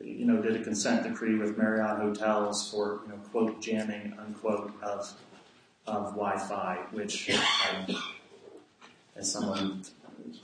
you 0.01 0.25
know, 0.25 0.41
did 0.41 0.57
a 0.57 0.63
consent 0.63 1.05
decree 1.05 1.37
with 1.37 1.57
Marriott 1.57 1.99
hotels 1.99 2.71
for, 2.71 3.01
you 3.05 3.13
know, 3.13 3.19
quote, 3.31 3.61
jamming, 3.61 4.15
unquote, 4.19 4.73
of, 4.83 5.13
of 5.87 6.15
Wi-Fi, 6.15 6.79
which, 6.93 7.31
um, 7.31 7.97
as 9.17 9.33
someone 9.33 9.83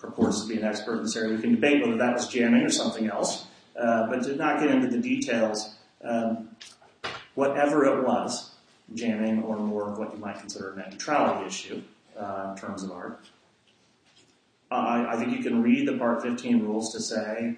purports 0.05 0.43
to 0.43 0.49
be 0.49 0.57
an 0.57 0.65
expert 0.65 0.99
in 0.99 1.03
this 1.03 1.17
area, 1.17 1.35
we 1.35 1.41
can 1.41 1.55
debate 1.55 1.83
whether 1.83 1.97
that 1.97 2.15
was 2.15 2.29
jamming 2.29 2.63
or 2.63 2.71
something 2.71 3.09
else, 3.09 3.47
uh, 3.81 4.07
but 4.09 4.23
did 4.23 4.39
not 4.39 4.61
get 4.61 4.71
into 4.71 4.89
the 4.89 4.99
details. 4.99 5.75
Um, 6.03 6.51
whatever 7.35 7.85
it 7.85 8.07
was, 8.07 8.51
jamming 8.95 9.43
or 9.43 9.57
more 9.57 9.91
of 9.91 9.99
what 9.99 10.13
you 10.13 10.19
might 10.19 10.39
consider 10.39 10.73
a 10.73 10.77
net 10.77 10.93
neutrality 10.93 11.47
issue 11.47 11.83
uh, 12.19 12.51
in 12.51 12.61
terms 12.61 12.83
of 12.83 12.93
art. 12.93 13.21
I 14.71 15.17
think 15.17 15.31
you 15.31 15.43
can 15.43 15.63
read 15.63 15.87
the 15.87 15.97
Part 15.97 16.21
15 16.21 16.65
rules 16.65 16.93
to 16.95 17.01
say 17.01 17.57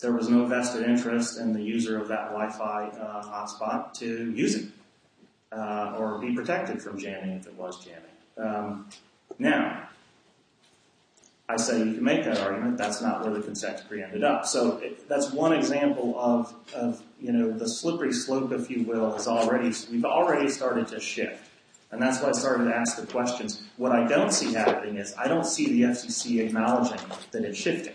there 0.00 0.12
was 0.12 0.28
no 0.28 0.44
vested 0.44 0.82
interest 0.82 1.38
in 1.38 1.52
the 1.52 1.62
user 1.62 2.00
of 2.00 2.08
that 2.08 2.32
Wi-Fi 2.32 2.88
uh, 2.88 3.22
hotspot 3.22 3.94
to 3.94 4.32
use 4.32 4.56
it 4.56 4.68
or 5.52 6.18
be 6.20 6.34
protected 6.34 6.82
from 6.82 6.98
jamming 6.98 7.36
if 7.36 7.46
it 7.46 7.54
was 7.54 7.84
jamming. 7.84 8.02
Um, 8.36 8.88
now, 9.38 9.88
I 11.52 11.56
say 11.56 11.78
you 11.80 11.94
can 11.94 12.04
make 12.04 12.24
that 12.24 12.38
argument. 12.38 12.78
That's 12.78 13.02
not 13.02 13.22
where 13.22 13.34
the 13.34 13.42
consent 13.42 13.76
decree 13.76 14.02
ended 14.02 14.24
up. 14.24 14.46
So 14.46 14.82
that's 15.06 15.32
one 15.32 15.52
example 15.52 16.18
of, 16.18 16.54
you 17.20 17.32
know 17.32 17.50
the 17.50 17.68
slippery 17.68 18.12
slope, 18.12 18.52
if 18.52 18.70
you 18.70 18.84
will, 18.84 19.14
is 19.14 19.28
already 19.28 19.70
we've 19.90 20.04
already 20.04 20.48
started 20.48 20.88
to 20.88 21.00
shift, 21.00 21.44
and 21.90 22.00
that's 22.00 22.22
why 22.22 22.30
I 22.30 22.32
started 22.32 22.64
to 22.64 22.74
ask 22.74 22.96
the 22.96 23.06
questions. 23.06 23.62
What 23.76 23.92
I 23.92 24.08
don't 24.08 24.32
see 24.32 24.54
happening 24.54 24.96
is 24.96 25.14
I 25.16 25.28
don't 25.28 25.44
see 25.46 25.68
the 25.68 25.82
FCC 25.82 26.40
acknowledging 26.40 27.00
that 27.30 27.44
it's 27.44 27.58
shifting, 27.58 27.94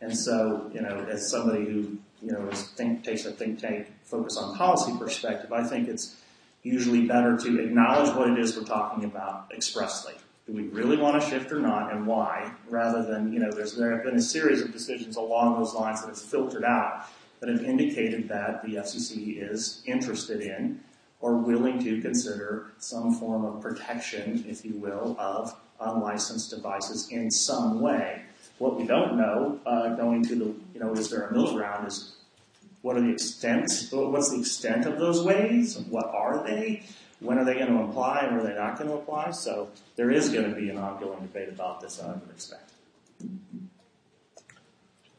and 0.00 0.16
so 0.16 0.70
you 0.74 0.82
know 0.82 1.06
as 1.08 1.30
somebody 1.30 1.64
who 1.64 1.96
you 2.22 2.32
know 2.32 2.50
takes 2.76 3.24
a 3.24 3.30
think 3.30 3.60
tank 3.60 3.92
focus 4.02 4.36
on 4.36 4.56
policy 4.56 4.92
perspective, 4.98 5.52
I 5.52 5.62
think 5.62 5.88
it's 5.88 6.16
usually 6.64 7.06
better 7.06 7.36
to 7.36 7.60
acknowledge 7.60 8.14
what 8.16 8.28
it 8.28 8.38
is 8.38 8.56
we're 8.56 8.64
talking 8.64 9.04
about 9.04 9.50
expressly 9.54 10.14
do 10.46 10.52
we 10.52 10.64
really 10.64 10.96
want 10.96 11.20
to 11.20 11.28
shift 11.28 11.52
or 11.52 11.60
not, 11.60 11.92
and 11.92 12.06
why? 12.06 12.52
Rather 12.68 13.02
than, 13.02 13.32
you 13.32 13.38
know, 13.38 13.50
there 13.50 13.92
have 13.92 14.04
been 14.04 14.16
a 14.16 14.22
series 14.22 14.60
of 14.60 14.72
decisions 14.72 15.16
along 15.16 15.58
those 15.58 15.74
lines 15.74 16.02
that 16.02 16.08
have 16.08 16.20
filtered 16.20 16.64
out 16.64 17.06
that 17.40 17.48
have 17.48 17.64
indicated 17.64 18.28
that 18.28 18.62
the 18.64 18.74
FCC 18.74 19.36
is 19.38 19.82
interested 19.86 20.40
in 20.40 20.80
or 21.20 21.36
willing 21.36 21.82
to 21.82 22.00
consider 22.02 22.72
some 22.78 23.14
form 23.14 23.44
of 23.44 23.62
protection, 23.62 24.44
if 24.46 24.64
you 24.64 24.74
will, 24.74 25.16
of 25.18 25.54
unlicensed 25.80 26.50
devices 26.50 27.08
in 27.10 27.30
some 27.30 27.80
way. 27.80 28.22
What 28.58 28.76
we 28.76 28.86
don't 28.86 29.16
know, 29.16 29.58
uh, 29.64 29.94
going 29.94 30.22
to 30.24 30.34
the, 30.34 30.44
you 30.74 30.80
know, 30.80 30.92
is 30.92 31.10
there 31.10 31.22
a 31.22 31.32
middle 31.32 31.54
ground 31.54 31.88
is 31.88 32.16
what 32.82 32.98
are 32.98 33.00
the 33.00 33.10
extents, 33.10 33.90
what's 33.90 34.30
the 34.30 34.40
extent 34.40 34.84
of 34.84 34.98
those 34.98 35.22
ways? 35.22 35.78
What 35.88 36.06
are 36.06 36.44
they? 36.46 36.82
When 37.24 37.38
are 37.38 37.44
they 37.44 37.54
going 37.54 37.74
to 37.74 37.82
apply 37.84 38.26
and 38.26 38.36
are 38.36 38.42
they 38.42 38.54
not 38.54 38.78
going 38.78 38.90
to 38.90 38.96
apply? 38.96 39.30
So 39.30 39.70
there 39.96 40.10
is 40.10 40.28
going 40.28 40.52
to 40.52 40.54
be 40.54 40.68
an 40.68 40.78
ongoing 40.78 41.20
debate 41.20 41.48
about 41.48 41.80
this, 41.80 42.00
I 42.00 42.08
would 42.08 42.30
expect. 42.30 42.70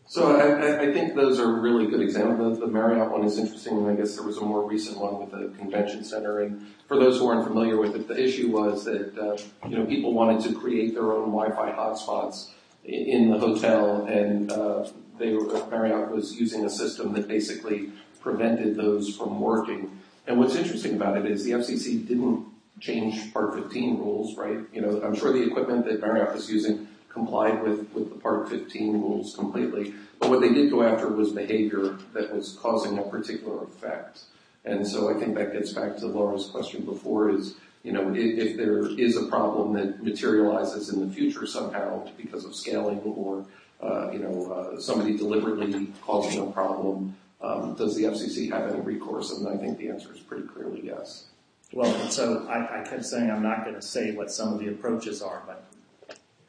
So 0.07 0.37
I, 0.37 0.83
I 0.83 0.93
think 0.93 1.15
those 1.15 1.39
are 1.39 1.51
really 1.51 1.87
good 1.87 1.99
examples. 1.99 2.59
The, 2.59 2.67
the 2.67 2.71
Marriott 2.71 3.11
one 3.11 3.25
is 3.25 3.39
interesting, 3.39 3.77
and 3.79 3.87
I 3.87 3.95
guess 3.95 4.15
there 4.15 4.23
was 4.23 4.37
a 4.37 4.41
more 4.41 4.65
recent 4.65 4.97
one 4.99 5.19
with 5.19 5.31
the 5.31 5.57
convention 5.57 6.03
center. 6.03 6.41
And 6.41 6.67
for 6.87 6.97
those 6.97 7.17
who 7.17 7.27
aren't 7.27 7.45
familiar 7.45 7.77
with 7.77 7.95
it, 7.95 8.07
the 8.07 8.17
issue 8.17 8.51
was 8.51 8.85
that 8.85 9.17
uh, 9.17 9.35
you 9.67 9.77
know 9.77 9.85
people 9.85 10.13
wanted 10.13 10.41
to 10.47 10.57
create 10.57 10.93
their 10.93 11.11
own 11.11 11.31
Wi-Fi 11.31 11.71
hotspots 11.71 12.51
in 12.85 13.31
the 13.31 13.39
hotel, 13.39 14.05
and 14.05 14.51
uh, 14.51 14.87
they 15.17 15.33
Marriott 15.71 16.11
was 16.11 16.39
using 16.39 16.63
a 16.65 16.69
system 16.69 17.13
that 17.13 17.27
basically 17.27 17.91
prevented 18.21 18.75
those 18.75 19.17
from 19.17 19.39
working. 19.39 19.99
And 20.27 20.39
what's 20.39 20.55
interesting 20.55 20.95
about 20.95 21.17
it 21.17 21.25
is 21.25 21.43
the 21.43 21.51
FCC 21.51 22.07
didn't 22.07 22.45
change 22.79 23.33
Part 23.33 23.55
15 23.55 23.97
rules, 23.97 24.37
right? 24.37 24.59
You 24.73 24.81
know, 24.81 25.01
I'm 25.03 25.15
sure 25.15 25.31
the 25.31 25.43
equipment 25.43 25.85
that 25.85 26.01
Marriott 26.01 26.33
was 26.33 26.49
using 26.49 26.87
complied 27.09 27.63
with, 27.63 27.89
with 27.93 28.09
the 28.09 28.19
Part 28.19 28.49
15 28.49 28.93
rules 28.93 29.35
completely. 29.35 29.93
But 30.19 30.29
what 30.29 30.41
they 30.41 30.53
did 30.53 30.69
go 30.69 30.83
after 30.83 31.07
was 31.07 31.31
behavior 31.31 31.97
that 32.13 32.33
was 32.33 32.57
causing 32.61 32.97
a 32.97 33.03
particular 33.03 33.63
effect. 33.63 34.21
And 34.65 34.85
so 34.85 35.15
I 35.15 35.19
think 35.19 35.35
that 35.35 35.53
gets 35.53 35.71
back 35.71 35.95
to 35.97 36.07
Larra's 36.07 36.47
question 36.47 36.83
before 36.83 37.29
is, 37.29 37.55
you 37.83 37.91
know, 37.91 38.13
if, 38.13 38.37
if 38.37 38.57
there 38.57 38.87
is 38.99 39.15
a 39.15 39.27
problem 39.27 39.73
that 39.73 40.03
materializes 40.03 40.89
in 40.89 41.07
the 41.07 41.13
future 41.13 41.45
somehow 41.45 42.05
because 42.17 42.43
of 42.43 42.55
scaling 42.55 42.99
or, 42.99 43.45
uh, 43.81 44.11
you 44.11 44.19
know, 44.19 44.51
uh, 44.51 44.79
somebody 44.79 45.15
deliberately 45.15 45.87
causing 46.01 46.41
a 46.41 46.51
problem, 46.51 47.15
Um, 47.41 47.75
does 47.75 47.95
the 47.95 48.03
FCC 48.03 48.49
have 48.51 48.71
any 48.71 48.81
recourse? 48.81 49.31
And 49.31 49.47
I 49.47 49.57
think 49.57 49.77
the 49.77 49.89
answer 49.89 50.13
is 50.13 50.19
pretty 50.19 50.47
clearly 50.47 50.81
yes. 50.83 51.25
Well, 51.73 52.09
so 52.09 52.47
I, 52.49 52.83
kept 52.87 53.05
saying 53.05 53.29
I'm 53.29 53.43
not 53.43 53.63
going 53.63 53.75
to 53.75 53.81
say 53.81 54.11
what 54.15 54.31
some 54.31 54.53
of 54.53 54.59
the 54.59 54.69
approaches 54.69 55.21
are, 55.21 55.43
but 55.45 55.65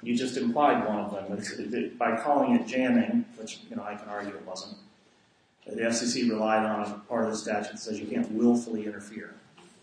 you 0.03 0.17
just 0.17 0.37
implied 0.37 0.87
one 0.87 1.01
of 1.01 1.13
them. 1.13 1.97
By 1.99 2.17
calling 2.17 2.55
it 2.55 2.67
jamming, 2.67 3.25
which 3.37 3.61
I 3.73 3.95
can 3.95 4.09
argue 4.09 4.35
it 4.35 4.47
wasn't, 4.47 4.77
the 5.67 5.83
FCC 5.83 6.31
relied 6.31 6.65
on 6.65 6.83
a 6.83 6.91
part 7.09 7.25
of 7.25 7.33
the 7.33 7.37
statute 7.37 7.73
that 7.73 7.79
says 7.79 7.99
you 7.99 8.07
can't 8.07 8.31
willfully 8.31 8.87
interfere. 8.87 9.35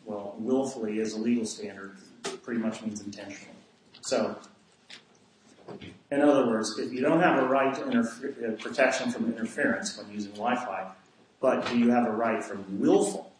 Well, 0.06 0.36
willfully 0.38 0.99
is 0.99 1.14
a 1.14 1.18
legal 1.18 1.45
standard, 1.45 1.97
pretty 2.41 2.62
much 2.62 2.82
means 2.82 3.01
intentional. 3.01 3.56
So, 4.01 4.38
in 6.14 6.22
other 6.22 6.47
words, 6.47 6.78
if 6.78 6.93
you 6.93 7.01
don't 7.01 7.22
have 7.22 7.41
a 7.41 7.47
right 7.47 7.74
to 7.76 7.99
uh, 7.99 8.51
protection 8.61 9.11
from 9.11 9.26
interference 9.26 9.97
when 9.97 10.14
using 10.14 10.32
Wi-Fi, 10.34 10.91
but 11.41 11.68
do 11.68 11.78
you 11.78 11.89
have 11.91 12.05
a 12.05 12.11
right 12.11 12.43
from 12.43 12.80
willful? 12.80 13.32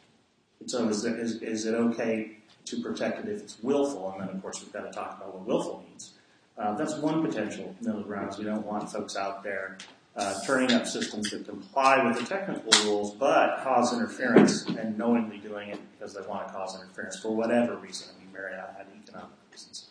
So 0.65 0.88
is 0.88 1.05
it, 1.05 1.74
okay 1.74 2.38
to 2.65 2.82
protect 2.82 3.19
it 3.19 3.30
if 3.30 3.41
it's 3.41 3.57
willful? 3.61 4.11
And 4.11 4.21
then 4.21 4.36
of 4.36 4.41
course 4.41 4.61
we've 4.61 4.71
got 4.71 4.84
to 4.84 4.91
talk 4.91 5.17
about 5.17 5.36
what 5.36 5.45
willful 5.45 5.84
means. 5.88 6.13
Uh, 6.57 6.76
that's 6.76 6.95
one 6.95 7.26
potential 7.26 7.76
middle 7.82 8.01
ground. 8.01 8.36
We 8.38 8.45
don't 8.45 8.65
want 8.65 8.89
folks 8.91 9.15
out 9.17 9.43
there 9.43 9.78
uh, 10.15 10.34
turning 10.45 10.71
up 10.71 10.88
systems 10.88 11.32
that 11.32 11.45
comply 11.47 12.03
with 12.05 12.19
the 12.19 12.26
technical 12.26 12.71
rules 12.86 13.13
but 13.15 13.61
cause 13.63 13.93
interference 13.93 14.65
and 14.67 14.97
knowingly 14.97 15.38
doing 15.39 15.69
it 15.69 15.80
because 15.93 16.13
they 16.13 16.21
want 16.21 16.47
to 16.47 16.53
cause 16.53 16.80
interference 16.80 17.19
for 17.19 17.36
whatever 17.36 17.76
reason. 17.78 18.07
I 18.15 18.19
mean, 18.19 18.32
Marriott 18.32 18.74
had 18.78 18.86
economic 19.03 19.32
reasons. 19.51 19.89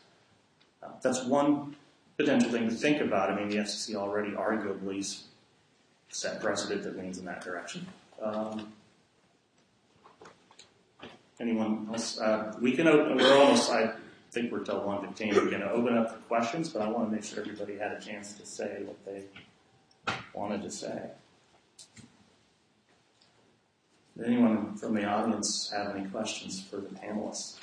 That's 1.02 1.24
one 1.24 1.76
potential 2.16 2.50
thing 2.50 2.68
to 2.68 2.74
think 2.74 3.00
about. 3.00 3.30
I 3.30 3.36
mean, 3.36 3.48
the 3.48 3.56
FCC 3.56 3.94
already 3.94 4.30
arguably 4.30 5.22
set 6.08 6.40
precedent 6.40 6.82
that 6.84 6.98
leans 6.98 7.18
in 7.18 7.24
that 7.24 7.42
direction. 7.42 7.86
Um, 8.20 8.72
anyone 11.40 11.88
else? 11.92 12.18
Uh, 12.18 12.54
we 12.60 12.72
can 12.72 12.86
open. 12.86 13.16
We're 13.16 13.36
almost. 13.36 13.70
I 13.70 13.92
think 14.30 14.52
we're 14.52 14.64
till 14.64 14.82
one 14.82 15.06
fifteen. 15.06 15.34
We're 15.34 15.50
going 15.50 15.60
to 15.60 15.70
open 15.70 15.96
up 15.96 16.10
for 16.10 16.18
questions, 16.22 16.68
but 16.68 16.82
I 16.82 16.88
want 16.88 17.08
to 17.08 17.14
make 17.14 17.24
sure 17.24 17.40
everybody 17.40 17.76
had 17.76 17.92
a 17.92 18.00
chance 18.00 18.32
to 18.34 18.46
say 18.46 18.82
what 18.84 19.04
they 19.04 19.24
wanted 20.34 20.62
to 20.62 20.70
say. 20.70 21.10
Anyone 24.24 24.76
from 24.76 24.94
the 24.94 25.04
audience 25.04 25.72
have 25.74 25.96
any 25.96 26.08
questions 26.08 26.62
for 26.62 26.76
the 26.76 26.88
panelists? 26.90 27.56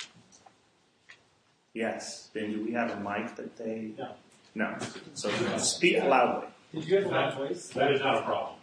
Yes. 1.72 2.28
Ben, 2.34 2.50
do 2.50 2.64
we 2.64 2.72
have 2.72 2.90
a 2.90 2.96
mic 3.00 3.36
that 3.36 3.56
they? 3.56 3.92
No. 3.96 4.14
No. 4.54 4.76
So 5.14 5.30
speak 5.58 6.02
loudly. 6.02 6.48
Did 6.74 6.84
you 6.86 6.96
have 6.98 7.10
that 7.10 7.36
voice? 7.36 7.68
That 7.68 7.90
is 7.92 8.00
not 8.00 8.18
a 8.18 8.22
problem. 8.22 8.56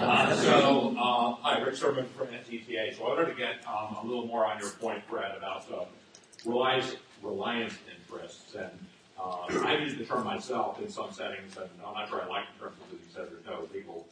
Uh, 0.00 0.34
so, 0.34 0.96
uh, 0.98 1.34
hi, 1.40 1.60
Rick 1.60 1.76
Sermon 1.76 2.06
from 2.16 2.28
NCTA. 2.28 2.96
So 2.96 3.04
I 3.04 3.08
wanted 3.10 3.26
to 3.26 3.34
get 3.34 3.64
um, 3.66 3.96
a 4.02 4.04
little 4.04 4.26
more 4.26 4.44
on 4.44 4.58
your 4.58 4.70
point, 4.70 5.06
Brad, 5.08 5.36
about 5.36 5.70
uh, 5.72 5.84
reliance, 6.44 6.96
reliance 7.22 7.74
interests. 7.96 8.54
And 8.56 8.70
uh, 9.20 9.46
I've 9.64 9.80
used 9.80 9.98
the 9.98 10.04
term 10.04 10.24
myself 10.24 10.80
in 10.80 10.90
some 10.90 11.12
settings, 11.12 11.56
and 11.56 11.68
I'm 11.86 11.94
not 11.94 12.08
sure 12.08 12.22
I 12.22 12.26
like 12.26 12.44
the 12.54 12.64
term 12.64 12.72
because 12.90 13.06
you 13.06 13.12
said 13.14 13.28
there's 13.30 13.46
no 13.46 13.68
legal 13.72 14.08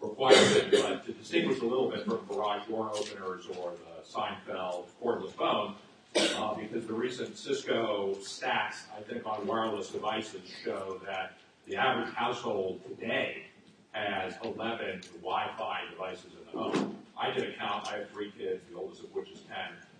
requirement, 0.00 0.70
but 0.70 1.04
to 1.06 1.12
distinguish 1.12 1.60
a 1.60 1.64
little 1.64 1.90
bit 1.90 2.04
from 2.04 2.20
garage 2.28 2.66
door 2.68 2.90
openers 2.94 3.46
or 3.58 3.72
the 3.72 4.08
Seinfeld 4.08 4.86
cordless 5.02 5.32
phone, 5.32 5.74
uh, 6.16 6.54
because 6.54 6.86
the 6.86 6.92
recent 6.92 7.36
Cisco 7.36 8.14
stats, 8.20 8.82
I 8.96 9.02
think, 9.08 9.26
on 9.26 9.46
wireless 9.46 9.88
devices 9.88 10.40
show 10.64 11.00
that 11.06 11.34
the 11.66 11.76
average 11.76 12.12
household 12.14 12.80
today 12.84 13.44
has 13.92 14.34
11 14.44 15.02
Wi-Fi 15.22 15.80
devices 15.90 16.26
in 16.32 16.52
the 16.52 16.58
home. 16.58 16.96
I 17.18 17.30
did 17.30 17.50
a 17.50 17.56
count. 17.56 17.88
I 17.88 17.98
have 17.98 18.10
three 18.10 18.32
kids, 18.36 18.62
the 18.70 18.78
oldest 18.78 19.04
of 19.04 19.14
which 19.14 19.30
is 19.30 19.40
10. 19.40 19.56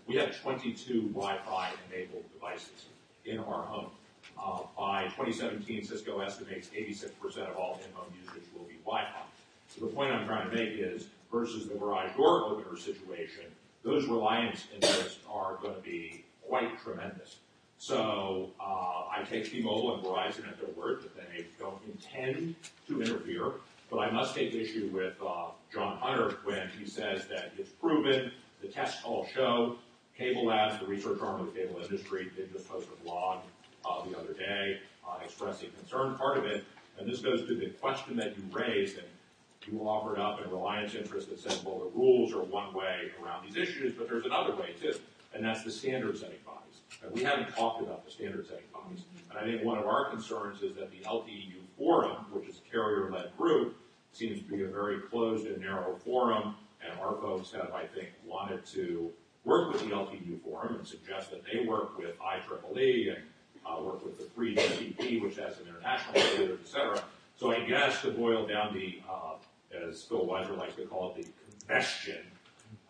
We 0.06 0.16
have 0.16 0.40
22 0.40 1.08
Wi-Fi 1.08 1.70
enabled 1.90 2.24
devices 2.32 2.86
in 3.24 3.38
our 3.38 3.62
home. 3.62 3.90
Uh, 4.42 4.60
by 4.76 5.04
2017, 5.16 5.84
Cisco 5.84 6.20
estimates 6.20 6.68
86% 6.76 7.12
of 7.48 7.56
all 7.56 7.80
in-home 7.86 8.12
usage 8.24 8.48
will 8.54 8.64
be 8.64 8.76
Wi-Fi. 8.84 9.22
So 9.68 9.86
the 9.86 9.92
point 9.92 10.12
I'm 10.12 10.26
trying 10.26 10.50
to 10.50 10.56
make 10.56 10.70
is, 10.72 11.06
versus 11.30 11.68
the 11.68 11.74
garage 11.74 12.14
door 12.16 12.44
opener 12.44 12.76
situation, 12.76 13.44
those 13.82 14.06
reliance 14.06 14.66
interests 14.74 15.18
are 15.30 15.56
going 15.62 15.74
to 15.74 15.80
be 15.80 16.24
quite 16.46 16.80
tremendous. 16.82 17.36
So 17.78 18.50
uh, 18.60 18.64
I 19.10 19.24
take 19.28 19.50
T-Mobile 19.50 19.96
and 19.96 20.04
Verizon 20.04 20.48
at 20.48 20.60
their 20.60 20.70
word 20.76 21.02
that 21.02 21.16
they 21.16 21.46
don't 21.58 21.82
intend 21.84 22.54
to 22.86 23.02
interfere, 23.02 23.52
but 23.90 23.98
I 23.98 24.10
must 24.10 24.34
take 24.34 24.54
issue 24.54 24.88
with 24.92 25.14
uh, 25.20 25.46
John 25.72 25.96
Hunter 25.98 26.36
when 26.44 26.68
he 26.78 26.88
says 26.88 27.26
that 27.28 27.52
it's 27.58 27.70
proven, 27.70 28.30
the 28.60 28.68
tests 28.68 29.02
all 29.04 29.26
show, 29.26 29.76
Cable 30.16 30.46
Labs, 30.46 30.78
the 30.78 30.86
research 30.86 31.18
arm 31.20 31.40
of 31.40 31.52
the 31.52 31.60
cable 31.60 31.80
industry, 31.82 32.30
did 32.36 32.52
just 32.52 32.68
post 32.68 32.86
a 32.88 33.04
blog 33.04 33.40
uh, 33.84 34.04
the 34.04 34.16
other 34.16 34.34
day 34.34 34.78
expressing 35.24 35.70
concern. 35.78 36.14
Part 36.16 36.38
of 36.38 36.44
it, 36.44 36.64
and 36.98 37.10
this 37.10 37.20
goes 37.20 37.46
to 37.46 37.54
the 37.54 37.66
question 37.80 38.16
that 38.16 38.36
you 38.36 38.42
raised, 38.52 38.98
and 38.98 39.06
you 39.66 39.80
offered 39.80 40.18
up 40.18 40.44
a 40.44 40.48
reliance 40.48 40.94
interest 40.94 41.30
that 41.30 41.38
said, 41.38 41.58
well, 41.64 41.78
the 41.78 41.98
rules 41.98 42.32
are 42.32 42.42
one 42.42 42.72
way 42.74 43.10
around 43.22 43.44
these 43.46 43.56
issues, 43.56 43.94
but 43.94 44.08
there's 44.08 44.24
another 44.24 44.54
way 44.56 44.74
too, 44.80 44.94
and 45.34 45.44
that's 45.44 45.62
the 45.62 45.70
standard 45.70 46.16
setting 46.16 46.38
bodies. 46.44 46.80
And 47.02 47.12
we 47.12 47.22
haven't 47.22 47.54
talked 47.54 47.82
about 47.82 48.04
the 48.04 48.10
standard 48.10 48.46
setting 48.46 48.64
bodies. 48.72 49.04
And 49.30 49.38
I 49.38 49.44
think 49.44 49.64
one 49.64 49.78
of 49.78 49.86
our 49.86 50.10
concerns 50.10 50.62
is 50.62 50.74
that 50.76 50.90
the 50.90 50.98
LTEU 50.98 51.54
forum, 51.76 52.26
which 52.32 52.48
is 52.48 52.60
a 52.66 52.70
carrier-led 52.70 53.36
group, 53.36 53.76
seems 54.12 54.38
to 54.40 54.44
be 54.44 54.62
a 54.62 54.68
very 54.68 55.00
closed 55.00 55.46
and 55.46 55.60
narrow 55.60 55.96
forum, 56.04 56.54
and 56.84 56.98
our 57.00 57.14
folks 57.16 57.50
have, 57.52 57.72
I 57.74 57.86
think, 57.86 58.10
wanted 58.26 58.64
to 58.66 59.10
work 59.44 59.72
with 59.72 59.82
the 59.82 59.90
LTEU 59.90 60.40
forum 60.42 60.76
and 60.76 60.86
suggest 60.86 61.30
that 61.30 61.42
they 61.44 61.66
work 61.66 61.98
with 61.98 62.14
IEEE 62.20 63.16
and 63.16 63.22
uh, 63.66 63.80
work 63.82 64.04
with 64.04 64.18
the 64.18 64.24
3GPP, 64.24 65.22
which 65.22 65.36
has 65.36 65.58
an 65.60 65.68
international 65.68 66.20
standard, 66.20 66.58
et 66.62 66.68
cetera. 66.68 67.02
So 67.36 67.50
I 67.52 67.60
guess 67.60 68.02
to 68.02 68.10
boil 68.10 68.46
down 68.46 68.74
the, 68.74 69.00
uh, 69.08 69.34
as 69.74 70.02
Phil 70.02 70.26
Weiser 70.26 70.56
likes 70.56 70.74
to 70.76 70.86
call 70.86 71.14
it, 71.16 71.24
the 71.24 71.66
congestion, 71.66 72.18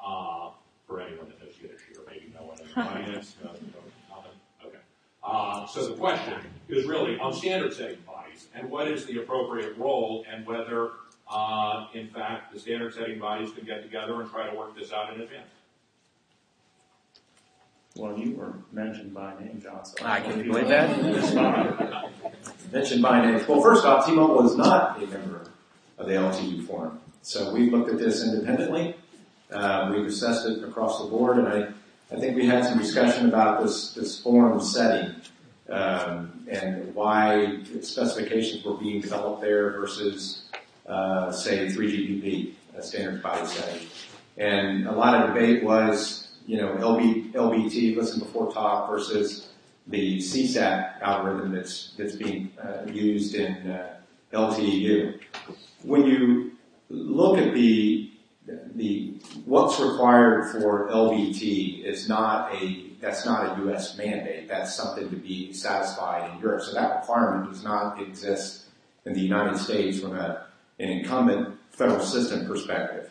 uh, 0.05 0.51
for 0.87 1.01
anyone 1.01 1.27
that 1.29 1.43
knows 1.43 1.55
Yiddish 1.61 1.81
here, 1.89 2.03
maybe 2.07 2.33
no 2.35 2.47
one 2.47 2.59
in 2.61 2.67
the 2.67 2.81
audience, 2.81 3.37
no, 3.45 3.51
no, 3.51 4.69
okay. 4.69 4.79
Uh, 5.23 5.67
so 5.67 5.87
the 5.89 5.95
question 5.95 6.35
is 6.69 6.87
really 6.87 7.19
on 7.19 7.33
standard 7.33 7.73
setting 7.73 7.99
bodies 8.07 8.49
and 8.55 8.69
what 8.71 8.89
is 8.89 9.07
the 9.07 9.19
appropriate 9.19 9.77
role 9.79 10.25
and 10.31 10.47
whether, 10.47 10.91
uh, 11.31 11.87
in 11.95 12.09
fact, 12.09 12.53
the 12.53 12.59
standard 12.59 12.93
setting 12.93 13.19
bodies 13.19 13.53
can 13.53 13.65
get 13.65 13.83
together 13.83 14.21
and 14.21 14.31
try 14.31 14.49
to 14.51 14.57
work 14.57 14.77
this 14.77 14.93
out 14.93 15.15
in 15.15 15.21
advance. 15.21 15.49
Well, 17.95 18.19
you 18.19 18.35
were 18.35 18.55
mentioned 18.73 19.13
by 19.13 19.39
name, 19.39 19.61
John. 19.63 19.85
So 19.85 19.95
I 20.03 20.21
can 20.21 20.43
believe 20.43 20.69
that. 20.69 22.11
Mentioned 22.73 23.03
by 23.03 23.21
name. 23.21 23.45
Well, 23.47 23.61
first 23.61 23.85
off, 23.85 24.07
T-Mobile 24.07 24.47
is 24.47 24.57
not 24.57 24.97
a 24.97 25.07
member 25.07 25.43
of 25.99 26.07
the 26.07 26.15
LTEU 26.15 26.67
forum. 26.67 27.01
So 27.23 27.53
we 27.53 27.71
looked 27.71 27.91
at 27.91 27.99
this 27.99 28.23
independently. 28.25 28.97
Uh, 29.51 29.93
we've 29.95 30.07
assessed 30.07 30.47
it 30.47 30.65
across 30.65 31.03
the 31.03 31.09
board, 31.09 31.39
and 31.39 31.49
I, 31.49 31.69
I 32.15 32.19
think 32.19 32.37
we 32.37 32.47
had 32.47 32.65
some 32.65 32.79
discussion 32.79 33.29
about 33.29 33.63
this, 33.63 33.93
this 33.93 34.21
forum 34.21 34.61
setting 34.61 35.15
um, 35.69 36.45
and 36.51 36.95
why 36.95 37.63
specifications 37.81 38.65
were 38.65 38.75
being 38.75 39.01
developed 39.01 39.43
there 39.43 39.73
versus, 39.73 40.45
uh, 40.87 41.31
say, 41.31 41.67
3GPP, 41.67 42.55
a 42.77 42.83
standard 42.83 43.23
body 43.23 43.47
setting. 43.47 43.87
And 44.37 44.87
a 44.87 44.93
lot 44.93 45.23
of 45.23 45.35
debate 45.35 45.63
was 45.63 46.23
you 46.47 46.57
know, 46.57 46.75
LB, 46.75 47.33
LBT, 47.33 47.97
listen 47.97 48.21
before 48.21 48.53
talk 48.53 48.91
versus 48.91 49.49
the 49.87 50.19
CSAT 50.19 51.01
algorithm 51.01 51.53
that's, 51.53 51.95
that's 51.97 52.17
being 52.17 52.51
uh, 52.63 52.91
used 52.91 53.35
in 53.35 53.71
uh, 53.71 53.97
LTEU. 54.33 55.19
When 55.83 56.05
you 56.05 56.53
look 56.89 57.39
at 57.39 57.55
the, 57.55 58.11
the, 58.75 59.15
what's 59.45 59.81
required 59.81 60.53
for 60.53 60.89
LBT 60.91 61.85
is 61.85 62.09
not 62.09 62.55
a, 62.55 62.87
that's 63.01 63.25
not 63.27 63.59
a 63.59 63.63
U.S. 63.63 63.97
mandate. 63.97 64.49
That's 64.49 64.75
something 64.75 65.09
to 65.11 65.17
be 65.17 65.53
satisfied 65.53 66.33
in 66.33 66.41
Europe. 66.41 66.63
So 66.63 66.75
that 66.75 67.01
requirement 67.01 67.51
does 67.51 67.65
not 67.65 68.01
exist 68.01 68.65
in 69.05 69.13
the 69.13 69.21
United 69.21 69.59
States 69.59 70.01
from 70.01 70.17
a, 70.17 70.47
an 70.79 70.89
incumbent 70.89 71.59
federal 71.71 72.05
system 72.05 72.47
perspective. 72.47 73.11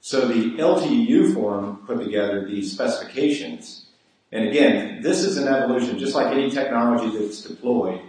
So 0.00 0.26
the 0.26 0.56
LTEU 0.56 1.34
forum 1.34 1.84
put 1.86 1.98
together 1.98 2.46
these 2.46 2.72
specifications. 2.72 3.86
And 4.32 4.48
again, 4.48 5.00
this 5.00 5.20
is 5.20 5.36
an 5.36 5.48
evolution, 5.48 5.98
just 5.98 6.14
like 6.14 6.32
any 6.32 6.50
technology 6.50 7.16
that's 7.16 7.42
deployed. 7.42 8.00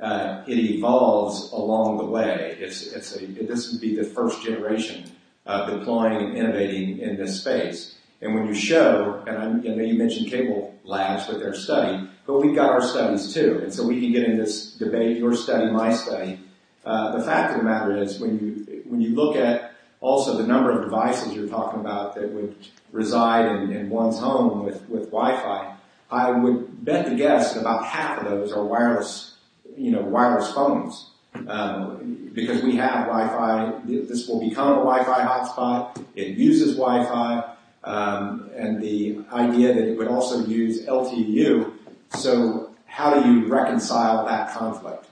Uh, 0.00 0.42
it 0.46 0.58
evolves 0.58 1.52
along 1.52 1.98
the 1.98 2.04
way. 2.04 2.56
It's, 2.58 2.86
it's 2.86 3.14
a, 3.16 3.26
this 3.26 3.70
would 3.70 3.80
be 3.80 3.94
the 3.94 4.04
first 4.04 4.42
generation 4.42 5.10
of 5.44 5.68
deploying 5.68 6.16
and 6.16 6.36
innovating 6.36 6.98
in 6.98 7.16
this 7.16 7.40
space. 7.40 7.96
And 8.22 8.34
when 8.34 8.46
you 8.46 8.54
show, 8.54 9.22
and 9.26 9.36
I, 9.36 9.46
know 9.46 9.82
you 9.82 9.94
mentioned 9.94 10.30
Cable 10.30 10.74
Labs 10.84 11.28
with 11.28 11.40
their 11.40 11.54
study, 11.54 12.08
but 12.26 12.40
we've 12.40 12.54
got 12.54 12.70
our 12.70 12.82
studies 12.82 13.32
too. 13.32 13.60
And 13.62 13.72
so 13.72 13.86
we 13.86 14.00
can 14.00 14.12
get 14.12 14.24
in 14.24 14.36
this 14.36 14.72
debate, 14.72 15.18
your 15.18 15.34
study, 15.34 15.70
my 15.70 15.94
study. 15.94 16.40
Uh, 16.84 17.16
the 17.16 17.24
fact 17.24 17.52
of 17.52 17.58
the 17.58 17.64
matter 17.64 17.96
is 17.96 18.18
when 18.18 18.38
you, 18.38 18.82
when 18.86 19.00
you 19.00 19.14
look 19.14 19.36
at 19.36 19.74
also 20.00 20.36
the 20.36 20.46
number 20.46 20.70
of 20.70 20.82
devices 20.82 21.34
you're 21.34 21.48
talking 21.48 21.80
about 21.80 22.14
that 22.14 22.30
would 22.30 22.54
reside 22.92 23.46
in, 23.46 23.72
in 23.72 23.90
one's 23.90 24.18
home 24.18 24.64
with, 24.64 24.88
with 24.88 25.10
Wi-Fi, 25.10 25.74
I 26.10 26.30
would 26.30 26.84
bet 26.84 27.06
the 27.06 27.14
guess 27.14 27.54
that 27.54 27.60
about 27.60 27.84
half 27.84 28.18
of 28.18 28.24
those 28.24 28.52
are 28.52 28.64
wireless, 28.64 29.29
you 29.76 29.90
know, 29.90 30.00
wireless 30.00 30.52
phones. 30.52 31.10
Um, 31.46 32.30
because 32.32 32.62
we 32.62 32.76
have 32.76 33.06
Wi-Fi, 33.06 33.80
this 33.84 34.26
will 34.28 34.40
become 34.40 34.72
a 34.72 34.76
Wi-Fi 34.76 35.24
hotspot. 35.24 36.04
It 36.14 36.36
uses 36.36 36.76
Wi-Fi. 36.76 37.54
Um, 37.82 38.50
and 38.54 38.82
the 38.82 39.20
idea 39.32 39.72
that 39.72 39.88
it 39.88 39.96
would 39.96 40.08
also 40.08 40.44
use 40.44 40.84
LTEU. 40.86 41.72
So 42.14 42.74
how 42.86 43.18
do 43.18 43.30
you 43.30 43.46
reconcile 43.46 44.26
that 44.26 44.52
conflict? 44.52 45.06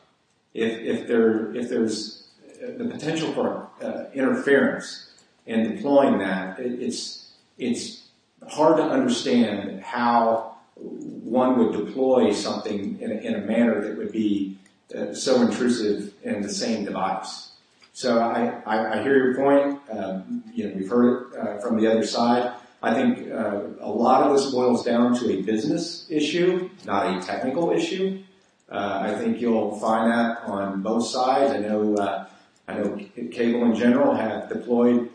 If, 0.54 0.78
if 0.80 1.06
there, 1.06 1.54
if 1.54 1.68
there's 1.70 2.28
the 2.60 2.84
potential 2.84 3.32
for 3.32 3.68
uh, 3.82 4.10
interference 4.12 5.10
in 5.46 5.76
deploying 5.76 6.18
that, 6.18 6.58
it, 6.58 6.82
it's, 6.82 7.32
it's 7.56 8.08
hard 8.48 8.76
to 8.76 8.82
understand 8.82 9.80
how 9.80 10.57
one 10.80 11.58
would 11.58 11.72
deploy 11.86 12.32
something 12.32 13.00
in 13.00 13.34
a, 13.34 13.38
manner 13.40 13.80
that 13.80 13.98
would 13.98 14.12
be 14.12 14.58
uh, 14.96 15.12
so 15.12 15.42
intrusive 15.42 16.14
in 16.22 16.40
the 16.40 16.48
same 16.48 16.84
device. 16.84 17.52
So 17.92 18.20
I, 18.20 19.02
hear 19.02 19.16
your 19.16 19.36
point. 19.36 19.80
Um, 19.90 20.44
you 20.54 20.68
know, 20.68 20.74
we've 20.76 20.88
heard 20.88 21.32
it 21.32 21.38
uh, 21.38 21.58
from 21.58 21.78
the 21.80 21.90
other 21.90 22.06
side. 22.06 22.54
I 22.82 22.94
think 22.94 23.30
uh, 23.30 23.60
a 23.80 23.90
lot 23.90 24.22
of 24.22 24.36
this 24.36 24.50
boils 24.50 24.84
down 24.84 25.18
to 25.18 25.30
a 25.30 25.42
business 25.42 26.06
issue, 26.08 26.70
not 26.86 27.16
a 27.16 27.26
technical 27.26 27.72
issue. 27.72 28.22
I 28.70 29.14
think 29.14 29.40
you'll 29.40 29.78
find 29.80 30.12
that 30.12 30.44
on 30.44 30.82
both 30.82 31.06
sides. 31.06 31.52
I 31.52 31.58
know, 31.58 32.98
cable 33.32 33.64
in 33.64 33.74
general 33.74 34.14
have 34.14 34.48
deployed, 34.48 35.10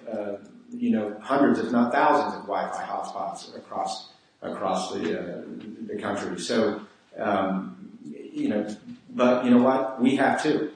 you 0.71 0.89
know, 0.89 1.15
hundreds, 1.21 1.59
if 1.59 1.71
not 1.71 1.93
thousands, 1.93 2.35
of 2.35 2.41
Wi-Fi 2.47 2.83
hotspots 2.83 3.55
across 3.55 4.12
across 4.43 4.93
the 4.93 5.19
uh, 5.19 5.41
the 5.87 5.95
country. 5.99 6.39
So, 6.39 6.81
um, 7.17 7.97
you 8.03 8.49
know, 8.49 8.75
but 9.09 9.45
you 9.45 9.51
know 9.51 9.63
what? 9.63 10.01
We 10.01 10.15
have 10.17 10.43
too, 10.43 10.71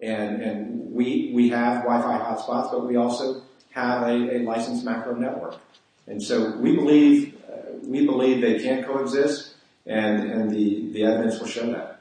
and 0.00 0.92
we 0.92 1.32
we 1.34 1.48
have 1.48 1.82
Wi-Fi 1.82 2.18
hotspots, 2.18 2.70
but 2.70 2.86
we 2.86 2.96
also 2.96 3.42
have 3.78 4.02
a, 4.08 4.38
licensed 4.40 4.84
macro 4.84 5.14
network. 5.14 5.56
And 6.06 6.22
so 6.22 6.56
we 6.56 6.74
believe, 6.74 7.36
uh, 7.48 8.40
they 8.40 8.58
can 8.62 8.84
coexist 8.84 9.54
and, 9.86 10.50
the, 10.50 11.04
evidence 11.04 11.38
will 11.38 11.46
show 11.46 11.70
that. 11.72 12.00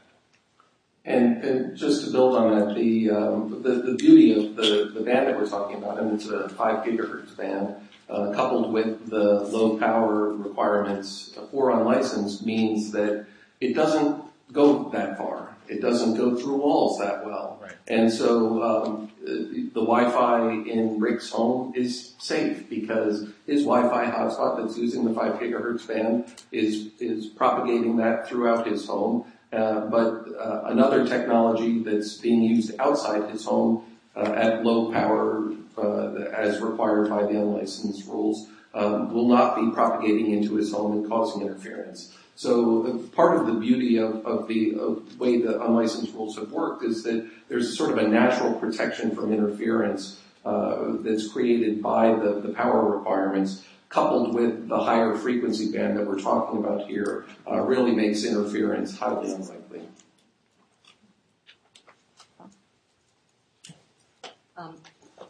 And, 1.06 1.78
just 1.78 2.06
to 2.06 2.12
build 2.12 2.36
on 2.36 2.58
that, 2.58 2.76
the, 2.76 3.12
um, 3.12 3.62
beauty 3.98 4.34
of 4.34 4.56
the, 4.56 5.02
band 5.06 5.28
that 5.28 5.38
we're 5.38 5.48
talking 5.48 5.78
about, 5.78 6.00
and 6.00 6.14
it's 6.14 6.28
a 6.28 6.50
five 6.50 6.84
gigahertz 6.86 7.36
band, 7.38 7.76
coupled 8.08 8.74
with 8.74 9.10
the 9.10 9.42
low 9.42 9.78
power 9.78 10.34
requirements 10.34 11.38
for 11.52 11.72
unlicensed 11.72 12.46
means 12.46 12.92
that 12.92 13.26
it 13.60 13.74
doesn't 13.74 14.24
go 14.52 14.90
that 14.90 15.18
far. 15.18 15.56
It 15.68 15.82
doesn't 15.82 16.16
go 16.16 16.36
through 16.36 16.58
walls 16.58 17.00
that 17.00 17.26
well. 17.26 17.62
And 17.88 18.12
so 18.12 18.64
um, 18.64 19.12
the 19.24 19.70
Wi-Fi 19.74 20.52
in 20.70 21.00
Rick's 21.00 21.30
home 21.30 21.74
is 21.76 22.14
safe 22.20 22.70
because 22.70 23.28
his 23.46 23.64
Wi-Fi 23.64 24.06
hotspot 24.12 24.62
that's 24.62 24.78
using 24.78 25.06
the 25.06 25.14
5 25.14 25.40
gigahertz 25.40 25.88
band 25.88 26.34
is, 26.52 26.90
is 27.00 27.26
propagating 27.28 27.98
that 27.98 28.28
throughout 28.28 28.68
his 28.68 28.88
home. 28.88 29.26
Uh, 29.52 29.82
but 29.88 30.26
uh, 30.38 30.64
another 30.66 31.08
technology 31.08 31.82
that's 31.84 32.16
being 32.16 32.44
used 32.44 32.74
outside 32.80 33.30
his 33.30 33.46
home 33.46 33.84
uh, 34.16 34.34
at 34.34 34.64
low 34.64 34.92
power 34.92 35.52
uh, 35.52 35.56
as 35.78 36.62
required 36.62 37.10
by 37.10 37.24
the 37.24 37.40
unlicensed 37.40 38.08
rules 38.08 38.48
um, 38.74 39.12
will 39.12 39.28
not 39.28 39.56
be 39.56 39.72
propagating 39.72 40.32
into 40.32 40.56
his 40.56 40.72
home 40.72 40.92
and 40.94 41.10
causing 41.10 41.42
interference. 41.42 42.14
So 42.36 42.86
uh, 42.86 43.16
part 43.16 43.38
of 43.38 43.48
the 43.48 43.54
beauty 43.54 43.98
of, 43.98 44.24
the 44.48 45.02
way 45.18 45.42
the 45.42 45.60
unlicensed 45.64 46.14
rules 46.14 46.38
have 46.38 46.52
worked 46.52 46.84
is 46.84 47.02
that 47.04 47.28
there's 47.50 47.76
sort 47.76 47.92
of 47.92 47.98
a 47.98 48.08
natural 48.08 48.54
protection 48.54 49.16
from 49.16 49.34
interference 49.34 50.22
uh, 50.46 50.94
that's 51.00 51.28
created 51.28 51.82
by 51.82 52.14
the, 52.14 52.54
power 52.56 52.98
requirements 52.98 53.66
coupled 53.90 54.36
with 54.36 54.68
the 54.68 54.80
higher 54.80 55.16
frequency 55.16 55.72
band 55.72 55.98
that 55.98 56.06
we're 56.06 56.20
talking 56.20 56.60
about 56.60 56.88
here 56.88 57.26
uh, 57.50 57.60
really 57.62 57.92
makes 57.92 58.24
interference 58.24 58.98
highly 58.98 59.32
unlikely. 59.32 59.82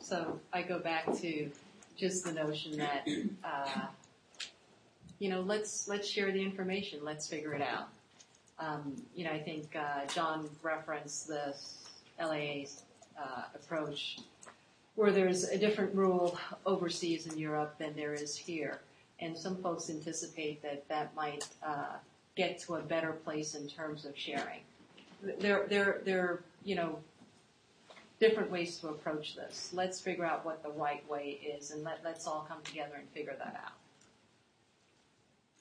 So 0.07 0.39
I 0.53 0.61
go 0.61 0.79
back 0.79 1.05
to 1.17 1.51
just 1.97 2.23
the 2.23 2.31
notion 2.31 2.77
that 2.77 3.05
uh, 3.43 3.87
you 5.19 5.29
know, 5.29 5.41
let's 5.41 5.89
let's 5.89 6.07
share 6.07 6.31
the 6.31 6.41
information. 6.41 6.99
Let's 7.03 7.27
figure 7.27 7.53
it 7.53 7.61
out. 7.61 7.89
Um, 8.57 8.95
you 9.15 9.25
know, 9.25 9.31
I 9.31 9.39
think 9.39 9.75
uh, 9.75 10.05
John 10.13 10.49
referenced 10.63 11.27
the 11.27 11.53
LAA's 12.21 12.83
uh, 13.21 13.43
approach, 13.53 14.19
where 14.95 15.11
there's 15.11 15.43
a 15.43 15.57
different 15.57 15.93
rule 15.93 16.39
overseas 16.65 17.27
in 17.27 17.37
Europe 17.37 17.77
than 17.77 17.93
there 17.93 18.13
is 18.13 18.37
here, 18.37 18.79
and 19.19 19.37
some 19.37 19.57
folks 19.57 19.89
anticipate 19.89 20.61
that 20.61 20.87
that 20.87 21.13
might 21.15 21.45
uh, 21.61 21.97
get 22.37 22.59
to 22.59 22.75
a 22.75 22.81
better 22.81 23.11
place 23.11 23.55
in 23.55 23.67
terms 23.67 24.05
of 24.05 24.17
sharing. 24.17 24.61
There, 25.21 25.65
there, 25.67 26.01
there, 26.05 26.43
you 26.63 26.75
know, 26.75 26.99
different 28.19 28.51
ways 28.51 28.77
to 28.79 28.89
approach 28.89 29.35
this. 29.35 29.71
Let's 29.73 29.99
figure 29.99 30.25
out 30.25 30.45
what 30.45 30.63
the 30.63 30.71
right 30.71 31.07
way 31.09 31.39
is, 31.57 31.71
and 31.71 31.83
let, 31.83 31.99
let's 32.03 32.27
all 32.27 32.45
come 32.47 32.61
together 32.63 32.95
and 32.97 33.09
figure 33.09 33.35
that 33.37 33.61
out. 33.63 33.73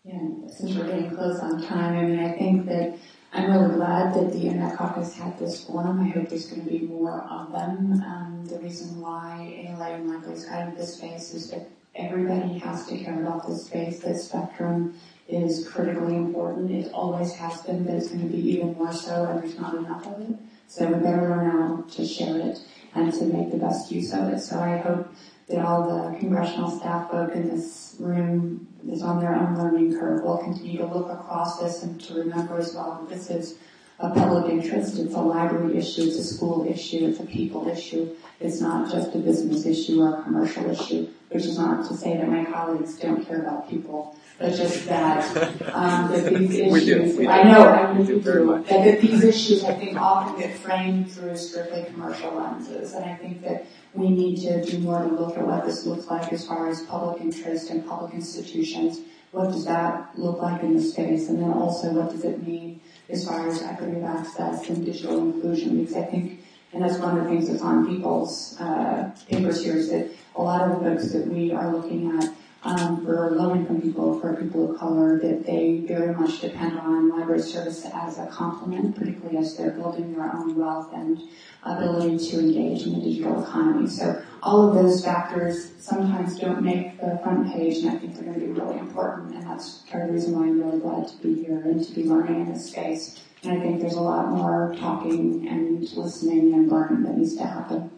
Yeah, 0.04 0.48
since 0.48 0.76
we're 0.76 0.86
getting 0.86 1.10
close 1.10 1.40
on 1.40 1.60
time, 1.62 1.96
I 1.96 2.02
mean, 2.02 2.20
I 2.20 2.32
think 2.32 2.66
that 2.66 2.96
I'm 3.32 3.50
really 3.50 3.74
glad 3.74 4.14
that 4.14 4.32
the 4.32 4.46
Internet 4.46 4.76
Caucus 4.76 5.16
had 5.16 5.36
this 5.36 5.64
forum. 5.64 6.00
I 6.00 6.08
hope 6.08 6.28
there's 6.28 6.46
going 6.46 6.64
to 6.64 6.70
be 6.70 6.86
more 6.86 7.22
of 7.22 7.50
them. 7.50 8.00
Um, 8.06 8.46
the 8.48 8.58
reason 8.60 9.00
why 9.00 9.66
ALA 9.66 9.94
and 9.94 10.08
Likely's 10.08 10.46
kind 10.46 10.70
of 10.70 10.78
this 10.78 10.94
space 10.94 11.34
is 11.34 11.50
that 11.50 11.68
everybody 11.96 12.56
has 12.58 12.86
to 12.86 12.96
care 12.96 13.20
about 13.20 13.48
this 13.48 13.66
space. 13.66 13.98
This 13.98 14.28
spectrum 14.28 14.94
is 15.28 15.68
critically 15.68 16.14
important. 16.14 16.70
It 16.70 16.92
always 16.92 17.32
has 17.34 17.62
been, 17.62 17.84
but 17.84 17.94
it's 17.94 18.08
going 18.08 18.22
to 18.22 18.28
be 18.28 18.38
even 18.52 18.74
more 18.74 18.92
so, 18.92 19.24
and 19.24 19.42
there's 19.42 19.58
not 19.58 19.74
enough 19.74 20.06
of 20.06 20.20
it. 20.20 20.36
So 20.68 20.86
we 20.86 20.94
better 20.94 21.28
learn 21.28 21.50
how 21.50 21.84
to 21.96 22.06
share 22.06 22.38
it 22.38 22.58
and 22.94 23.12
to 23.12 23.24
make 23.24 23.50
the 23.50 23.58
best 23.58 23.90
use 23.90 24.12
of 24.12 24.32
it. 24.32 24.40
So 24.40 24.58
I 24.58 24.78
hope 24.78 25.08
that 25.48 25.64
all 25.64 25.82
the 25.84 26.18
congressional 26.18 26.70
staff 26.70 27.10
folk 27.10 27.32
in 27.34 27.48
this 27.48 27.96
room 28.00 28.66
is 28.88 29.02
on 29.02 29.20
their 29.20 29.34
own 29.34 29.56
learning 29.56 29.98
curve 29.98 30.22
We'll 30.24 30.38
continue 30.38 30.78
to 30.78 30.86
look 30.86 31.10
across 31.10 31.60
this 31.60 31.82
and 31.82 32.00
to 32.02 32.14
remember 32.14 32.58
as 32.58 32.74
well 32.74 33.00
that 33.00 33.14
this 33.14 33.30
is 33.30 33.58
a 33.98 34.10
public 34.10 34.50
interest. 34.52 34.98
It's 34.98 35.14
a 35.14 35.20
library 35.20 35.78
issue. 35.78 36.02
It's 36.02 36.18
a 36.18 36.24
school 36.24 36.66
issue. 36.68 37.06
It's 37.06 37.20
a 37.20 37.26
people 37.26 37.68
issue. 37.68 38.14
It's 38.40 38.60
not 38.60 38.90
just 38.90 39.14
a 39.14 39.18
business 39.18 39.64
issue 39.64 40.02
or 40.02 40.18
a 40.18 40.22
commercial 40.22 40.68
issue, 40.70 41.08
which 41.30 41.44
is 41.44 41.58
not 41.58 41.88
to 41.88 41.96
say 41.96 42.16
that 42.16 42.28
my 42.28 42.44
colleagues 42.44 42.98
don't 42.98 43.26
care 43.26 43.40
about 43.40 43.70
people, 43.70 44.16
but 44.38 44.54
just 44.54 44.84
that, 44.86 45.24
um, 45.72 46.12
that 46.12 46.34
these 46.34 46.58
issues, 46.58 46.72
We 46.72 46.84
do, 46.84 47.18
we 47.18 47.24
do. 47.24 47.30
I 47.30 47.42
know, 47.42 47.68
I 47.68 47.92
mean, 47.92 48.06
do 48.06 48.20
do, 48.20 48.64
that, 48.68 48.84
that 48.84 49.00
these 49.00 49.24
issues 49.24 49.64
I 49.64 49.74
think 49.74 49.96
often 49.96 50.38
get 50.38 50.56
framed 50.58 51.10
through 51.10 51.36
strictly 51.36 51.84
commercial 51.84 52.34
lenses, 52.34 52.92
and 52.92 53.04
I 53.04 53.14
think 53.16 53.42
that 53.42 53.66
we 53.94 54.10
need 54.10 54.36
to 54.42 54.62
do 54.62 54.78
more 54.78 55.00
to 55.00 55.08
look 55.08 55.38
at 55.38 55.46
what 55.46 55.64
this 55.64 55.86
looks 55.86 56.06
like 56.08 56.32
as 56.32 56.46
far 56.46 56.68
as 56.68 56.82
public 56.82 57.22
interest 57.22 57.70
and 57.70 57.86
public 57.86 58.12
institutions. 58.12 59.00
What 59.32 59.52
does 59.52 59.64
that 59.64 60.10
look 60.18 60.40
like 60.40 60.62
in 60.62 60.76
the 60.76 60.82
space? 60.82 61.28
And 61.28 61.40
then 61.40 61.52
also 61.52 61.92
what 61.92 62.10
does 62.10 62.24
it 62.24 62.46
mean 62.46 62.80
as 63.08 63.26
far 63.26 63.48
as 63.48 63.62
equity 63.62 63.96
of 63.96 64.04
access 64.04 64.68
and 64.68 64.84
digital 64.84 65.18
inclusion? 65.18 65.80
Because 65.80 65.96
I 65.96 66.04
think, 66.04 66.40
and 66.72 66.82
that's 66.82 66.98
one 66.98 67.18
of 67.18 67.24
the 67.24 67.30
things 67.30 67.48
that's 67.48 67.62
on 67.62 67.86
people's 67.86 68.58
uh, 68.60 69.10
papers 69.28 69.64
here 69.64 69.76
is 69.76 69.90
that 69.90 70.10
a 70.34 70.42
lot 70.42 70.60
of 70.62 70.78
the 70.78 70.90
books 70.90 71.12
that 71.12 71.26
we 71.26 71.52
are 71.52 71.74
looking 71.74 72.18
at 72.18 72.30
um, 72.66 73.04
for 73.04 73.30
low-income 73.30 73.80
people, 73.80 74.18
for 74.18 74.34
people 74.34 74.72
of 74.72 74.78
color, 74.78 75.20
that 75.20 75.46
they 75.46 75.84
very 75.86 76.12
much 76.12 76.40
depend 76.40 76.78
on 76.80 77.08
library 77.08 77.40
service 77.40 77.86
as 77.94 78.18
a 78.18 78.26
complement, 78.26 78.96
particularly 78.96 79.38
as 79.38 79.56
they're 79.56 79.70
building 79.70 80.12
their 80.14 80.34
own 80.34 80.56
wealth 80.56 80.92
and 80.92 81.22
ability 81.62 82.18
to 82.30 82.40
engage 82.40 82.82
in 82.84 82.94
the 82.94 83.00
digital 83.00 83.42
economy. 83.42 83.88
So 83.88 84.20
all 84.42 84.68
of 84.68 84.74
those 84.74 85.04
factors 85.04 85.70
sometimes 85.78 86.40
don't 86.40 86.62
make 86.62 87.00
the 87.00 87.20
front 87.22 87.52
page, 87.52 87.78
and 87.78 87.90
I 87.90 87.98
think 87.98 88.14
they're 88.14 88.24
going 88.24 88.40
to 88.40 88.46
be 88.46 88.52
really 88.52 88.78
important, 88.78 89.36
and 89.36 89.46
that's 89.46 89.84
part 89.90 90.02
of 90.02 90.08
the 90.08 90.14
reason 90.14 90.34
why 90.34 90.46
I'm 90.46 90.60
really 90.60 90.80
glad 90.80 91.06
to 91.06 91.16
be 91.18 91.44
here 91.44 91.60
and 91.60 91.84
to 91.84 91.92
be 91.94 92.02
learning 92.02 92.40
in 92.40 92.52
this 92.52 92.68
space. 92.70 93.22
And 93.44 93.52
I 93.52 93.60
think 93.60 93.80
there's 93.80 93.94
a 93.94 94.00
lot 94.00 94.28
more 94.30 94.74
talking 94.76 95.46
and 95.46 95.80
listening 95.92 96.52
and 96.52 96.68
learning 96.68 97.04
that 97.04 97.16
needs 97.16 97.36
to 97.36 97.44
happen. 97.44 97.90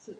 So 0.00 0.14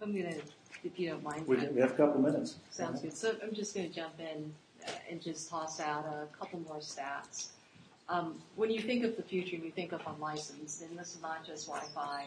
I'm 0.00 0.12
gonna, 0.12 0.34
if 0.84 0.98
you 0.98 1.10
don't 1.10 1.22
mind. 1.22 1.46
We, 1.46 1.56
we 1.56 1.80
have 1.80 1.92
a 1.92 1.94
couple 1.94 2.20
minutes. 2.20 2.56
Sounds 2.70 3.00
good. 3.00 3.16
So 3.16 3.34
I'm 3.42 3.54
just 3.54 3.74
going 3.74 3.88
to 3.88 3.94
jump 3.94 4.14
in 4.18 4.52
uh, 4.86 4.90
and 5.10 5.22
just 5.22 5.48
toss 5.48 5.80
out 5.80 6.06
a 6.06 6.26
couple 6.36 6.60
more 6.60 6.78
stats. 6.78 7.48
Um, 8.08 8.40
when 8.56 8.70
you 8.70 8.80
think 8.80 9.04
of 9.04 9.16
the 9.16 9.22
future 9.22 9.56
and 9.56 9.64
you 9.64 9.70
think 9.70 9.92
of 9.92 10.00
unlicensed, 10.06 10.82
and 10.82 10.98
this 10.98 11.14
is 11.14 11.22
not 11.22 11.46
just 11.46 11.66
Wi-Fi, 11.66 12.26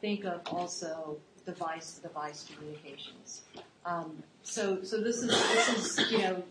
think 0.00 0.24
of 0.24 0.42
also 0.46 1.16
device-to-device 1.46 2.46
communications. 2.54 3.42
Um, 3.84 4.22
so, 4.42 4.82
so 4.82 5.00
this 5.00 5.16
is 5.16 5.30
this 5.30 5.98
is 5.98 6.10
you 6.10 6.18
know 6.18 6.42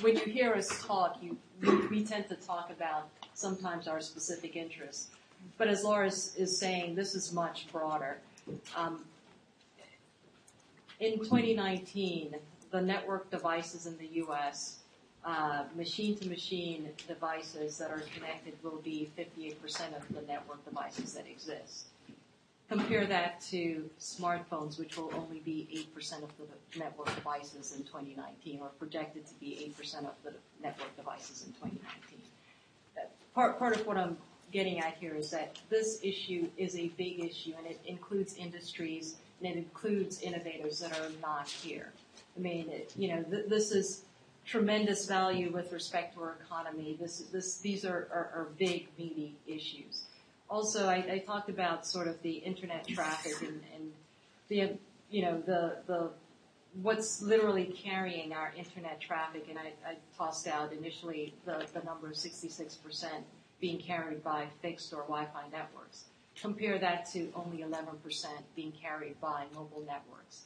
when 0.00 0.16
you 0.16 0.24
hear 0.24 0.54
us 0.54 0.68
talk, 0.82 1.18
you 1.20 1.36
we, 1.60 1.86
we 1.88 2.04
tend 2.04 2.28
to 2.28 2.36
talk 2.36 2.70
about 2.70 3.08
sometimes 3.34 3.88
our 3.88 4.00
specific 4.00 4.56
interests, 4.56 5.10
but 5.58 5.68
as 5.68 5.84
Larra 5.84 6.06
is, 6.06 6.34
is 6.36 6.58
saying, 6.58 6.94
this 6.94 7.14
is 7.14 7.32
much 7.32 7.66
broader. 7.70 8.18
Um, 8.76 9.04
in 11.04 11.18
2019, 11.18 12.34
the 12.70 12.80
network 12.80 13.30
devices 13.30 13.86
in 13.86 13.96
the 13.98 14.06
U.S., 14.24 14.78
uh, 15.24 15.64
machine-to-machine 15.76 16.88
devices 17.06 17.78
that 17.78 17.90
are 17.90 18.02
connected 18.14 18.54
will 18.62 18.80
be 18.82 19.10
58% 19.18 19.96
of 19.96 20.06
the 20.14 20.22
network 20.26 20.64
devices 20.64 21.14
that 21.14 21.26
exist. 21.26 21.88
Compare 22.68 23.06
that 23.06 23.40
to 23.42 23.88
smartphones, 24.00 24.78
which 24.78 24.96
will 24.96 25.12
only 25.14 25.40
be 25.40 25.86
8% 25.96 26.22
of 26.22 26.30
the 26.38 26.78
network 26.78 27.14
devices 27.14 27.74
in 27.76 27.84
2019, 27.84 28.60
or 28.60 28.68
projected 28.78 29.26
to 29.26 29.34
be 29.34 29.72
8% 29.78 29.98
of 30.00 30.14
the 30.24 30.32
network 30.62 30.94
devices 30.96 31.44
in 31.46 31.52
2019. 31.52 32.18
Part, 33.34 33.58
part 33.58 33.76
of 33.76 33.86
what 33.86 33.96
I'm 33.96 34.16
getting 34.52 34.78
at 34.78 34.96
here 34.98 35.14
is 35.14 35.30
that 35.30 35.58
this 35.68 36.00
issue 36.02 36.48
is 36.56 36.76
a 36.76 36.88
big 36.96 37.20
issue, 37.20 37.52
and 37.58 37.66
it 37.66 37.80
includes 37.86 38.36
industries 38.36 39.16
and 39.44 39.54
it 39.54 39.58
includes 39.58 40.20
innovators 40.22 40.78
that 40.80 40.98
are 40.98 41.10
not 41.20 41.48
here. 41.48 41.92
I 42.36 42.40
mean, 42.40 42.68
it, 42.68 42.92
you 42.96 43.08
know, 43.08 43.22
th- 43.22 43.46
this 43.48 43.70
is 43.70 44.02
tremendous 44.46 45.06
value 45.06 45.50
with 45.52 45.72
respect 45.72 46.14
to 46.14 46.22
our 46.22 46.36
economy. 46.44 46.96
This, 47.00 47.20
this, 47.32 47.58
these 47.58 47.84
are, 47.84 48.08
are, 48.12 48.30
are 48.34 48.48
big, 48.58 48.88
meaty 48.98 49.34
issues. 49.46 50.04
Also, 50.50 50.88
I, 50.88 50.96
I, 51.10 51.18
talked 51.26 51.48
about 51.48 51.86
sort 51.86 52.06
of 52.06 52.20
the 52.22 52.32
internet 52.32 52.86
traffic 52.86 53.40
and, 53.40 53.60
and 53.74 53.92
the, 54.48 54.76
you 55.10 55.22
know, 55.22 55.40
the, 55.46 55.76
the, 55.86 56.10
what's 56.82 57.22
literally 57.22 57.64
carrying 57.64 58.32
our 58.32 58.52
internet 58.56 59.00
traffic, 59.00 59.46
and 59.48 59.58
I, 59.58 59.72
I 59.88 59.96
tossed 60.16 60.46
out 60.46 60.72
initially 60.72 61.34
the, 61.46 61.66
the 61.72 61.82
number 61.84 62.08
of 62.08 62.14
66% 62.14 63.06
being 63.60 63.78
carried 63.78 64.22
by 64.22 64.46
fixed 64.60 64.92
or 64.92 65.02
Wi-Fi 65.02 65.44
networks. 65.50 66.04
Compare 66.40 66.78
that 66.78 67.10
to 67.12 67.32
only 67.34 67.58
11% 67.58 68.26
being 68.56 68.72
carried 68.72 69.20
by 69.20 69.44
mobile 69.54 69.84
networks. 69.86 70.44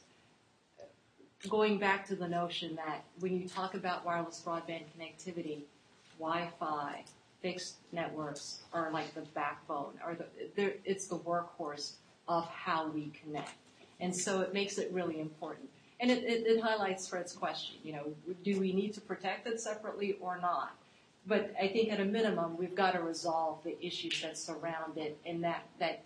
Going 1.47 1.79
back 1.79 2.05
to 2.07 2.15
the 2.15 2.27
notion 2.27 2.75
that 2.75 3.03
when 3.19 3.39
you 3.39 3.47
talk 3.47 3.73
about 3.73 4.05
wireless 4.05 4.41
broadband 4.45 4.83
connectivity, 4.97 5.61
Wi-Fi, 6.19 7.03
fixed 7.41 7.75
networks 7.91 8.59
are 8.73 8.91
like 8.91 9.13
the 9.13 9.21
backbone, 9.33 9.93
or 10.05 10.15
the, 10.15 10.73
it's 10.83 11.07
the 11.07 11.17
workhorse 11.17 11.93
of 12.27 12.45
how 12.49 12.87
we 12.89 13.11
connect. 13.23 13.53
And 13.99 14.15
so 14.15 14.41
it 14.41 14.53
makes 14.53 14.77
it 14.77 14.91
really 14.91 15.19
important. 15.19 15.69
And 15.99 16.09
it, 16.09 16.23
it, 16.23 16.47
it 16.47 16.61
highlights 16.61 17.07
Fred's 17.07 17.33
question, 17.33 17.75
you 17.83 17.93
know, 17.93 18.13
do 18.43 18.59
we 18.59 18.71
need 18.71 18.93
to 18.93 19.01
protect 19.01 19.47
it 19.47 19.59
separately 19.59 20.17
or 20.21 20.39
not? 20.39 20.75
But 21.29 21.53
I 21.61 21.67
think 21.67 21.91
at 21.91 22.01
a 22.01 22.05
minimum, 22.05 22.57
we've 22.57 22.73
got 22.73 22.93
to 22.95 23.01
resolve 23.01 23.63
the 23.63 23.79
issues 23.85 24.21
that 24.23 24.35
surround 24.35 24.97
it 24.97 25.15
and 25.27 25.43
that, 25.43 25.63
that, 25.77 26.01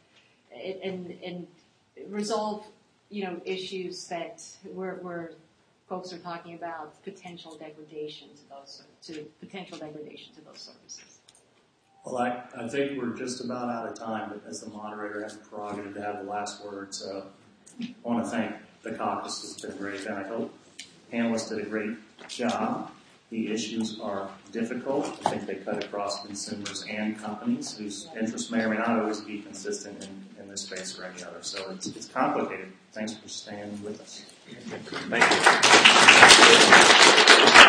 and, 0.54 1.18
and 1.24 1.48
resolve, 2.10 2.66
you 3.10 3.24
know, 3.24 3.40
issues 3.46 4.06
that 4.08 4.44
where, 4.74 5.32
folks 5.88 6.14
are 6.14 6.18
talking 6.20 6.56
about 6.56 7.02
potential 7.04 7.56
degradation 7.58 8.30
to 8.30 8.50
those, 8.50 8.84
to 9.04 9.26
potential 9.40 9.78
degradation 9.78 10.34
to 10.34 10.42
those 10.42 10.58
services. 10.60 11.20
Well, 12.06 12.18
I, 12.18 12.44
I 12.58 12.68
think 12.68 13.00
we're 13.00 13.16
just 13.16 13.44
about 13.44 13.70
out 13.70 13.88
of 13.88 14.00
time, 14.00 14.30
but 14.30 14.50
as 14.50 14.62
the 14.62 14.70
moderator 14.70 15.22
has 15.22 15.38
the 15.38 15.46
prerogative 15.46 15.94
to 15.94 16.02
have 16.02 16.24
the 16.24 16.30
last 16.30 16.66
word, 16.66 16.96
so 16.96 17.26
I 17.80 17.94
want 18.02 18.24
to 18.26 18.30
thank 18.30 18.56
the 18.82 18.94
caucus. 18.94 19.44
It's 19.44 19.62
been 19.62 19.78
great, 19.78 20.06
and 20.06 20.16
I 20.16 20.28
hope 20.28 20.54
panelists 21.12 21.50
did 21.50 21.60
a 21.60 21.70
great 21.70 21.96
job. 22.28 22.92
The 23.34 23.52
issues 23.52 24.00
are 24.00 24.30
difficult. 24.52 25.08
I 25.26 25.32
think 25.32 25.48
they 25.48 25.56
cut 25.56 25.84
across 25.84 26.24
consumers 26.24 26.86
and 26.88 27.18
companies 27.18 27.76
whose 27.76 28.08
interests 28.16 28.52
may 28.52 28.62
or 28.62 28.70
may 28.70 28.78
not 28.78 29.00
always 29.00 29.22
be 29.22 29.40
consistent 29.40 30.04
in, 30.04 30.44
in 30.44 30.48
this 30.48 30.62
space 30.62 31.00
or 31.00 31.06
any 31.06 31.24
other. 31.24 31.42
So 31.42 31.72
it's, 31.72 31.88
it's 31.88 32.08
complicated. 32.08 32.72
Thanks 32.92 33.16
for 33.16 33.28
staying 33.28 33.84
with 33.84 34.00
us. 34.02 34.24
Thank 35.10 35.32
you. 37.58 37.63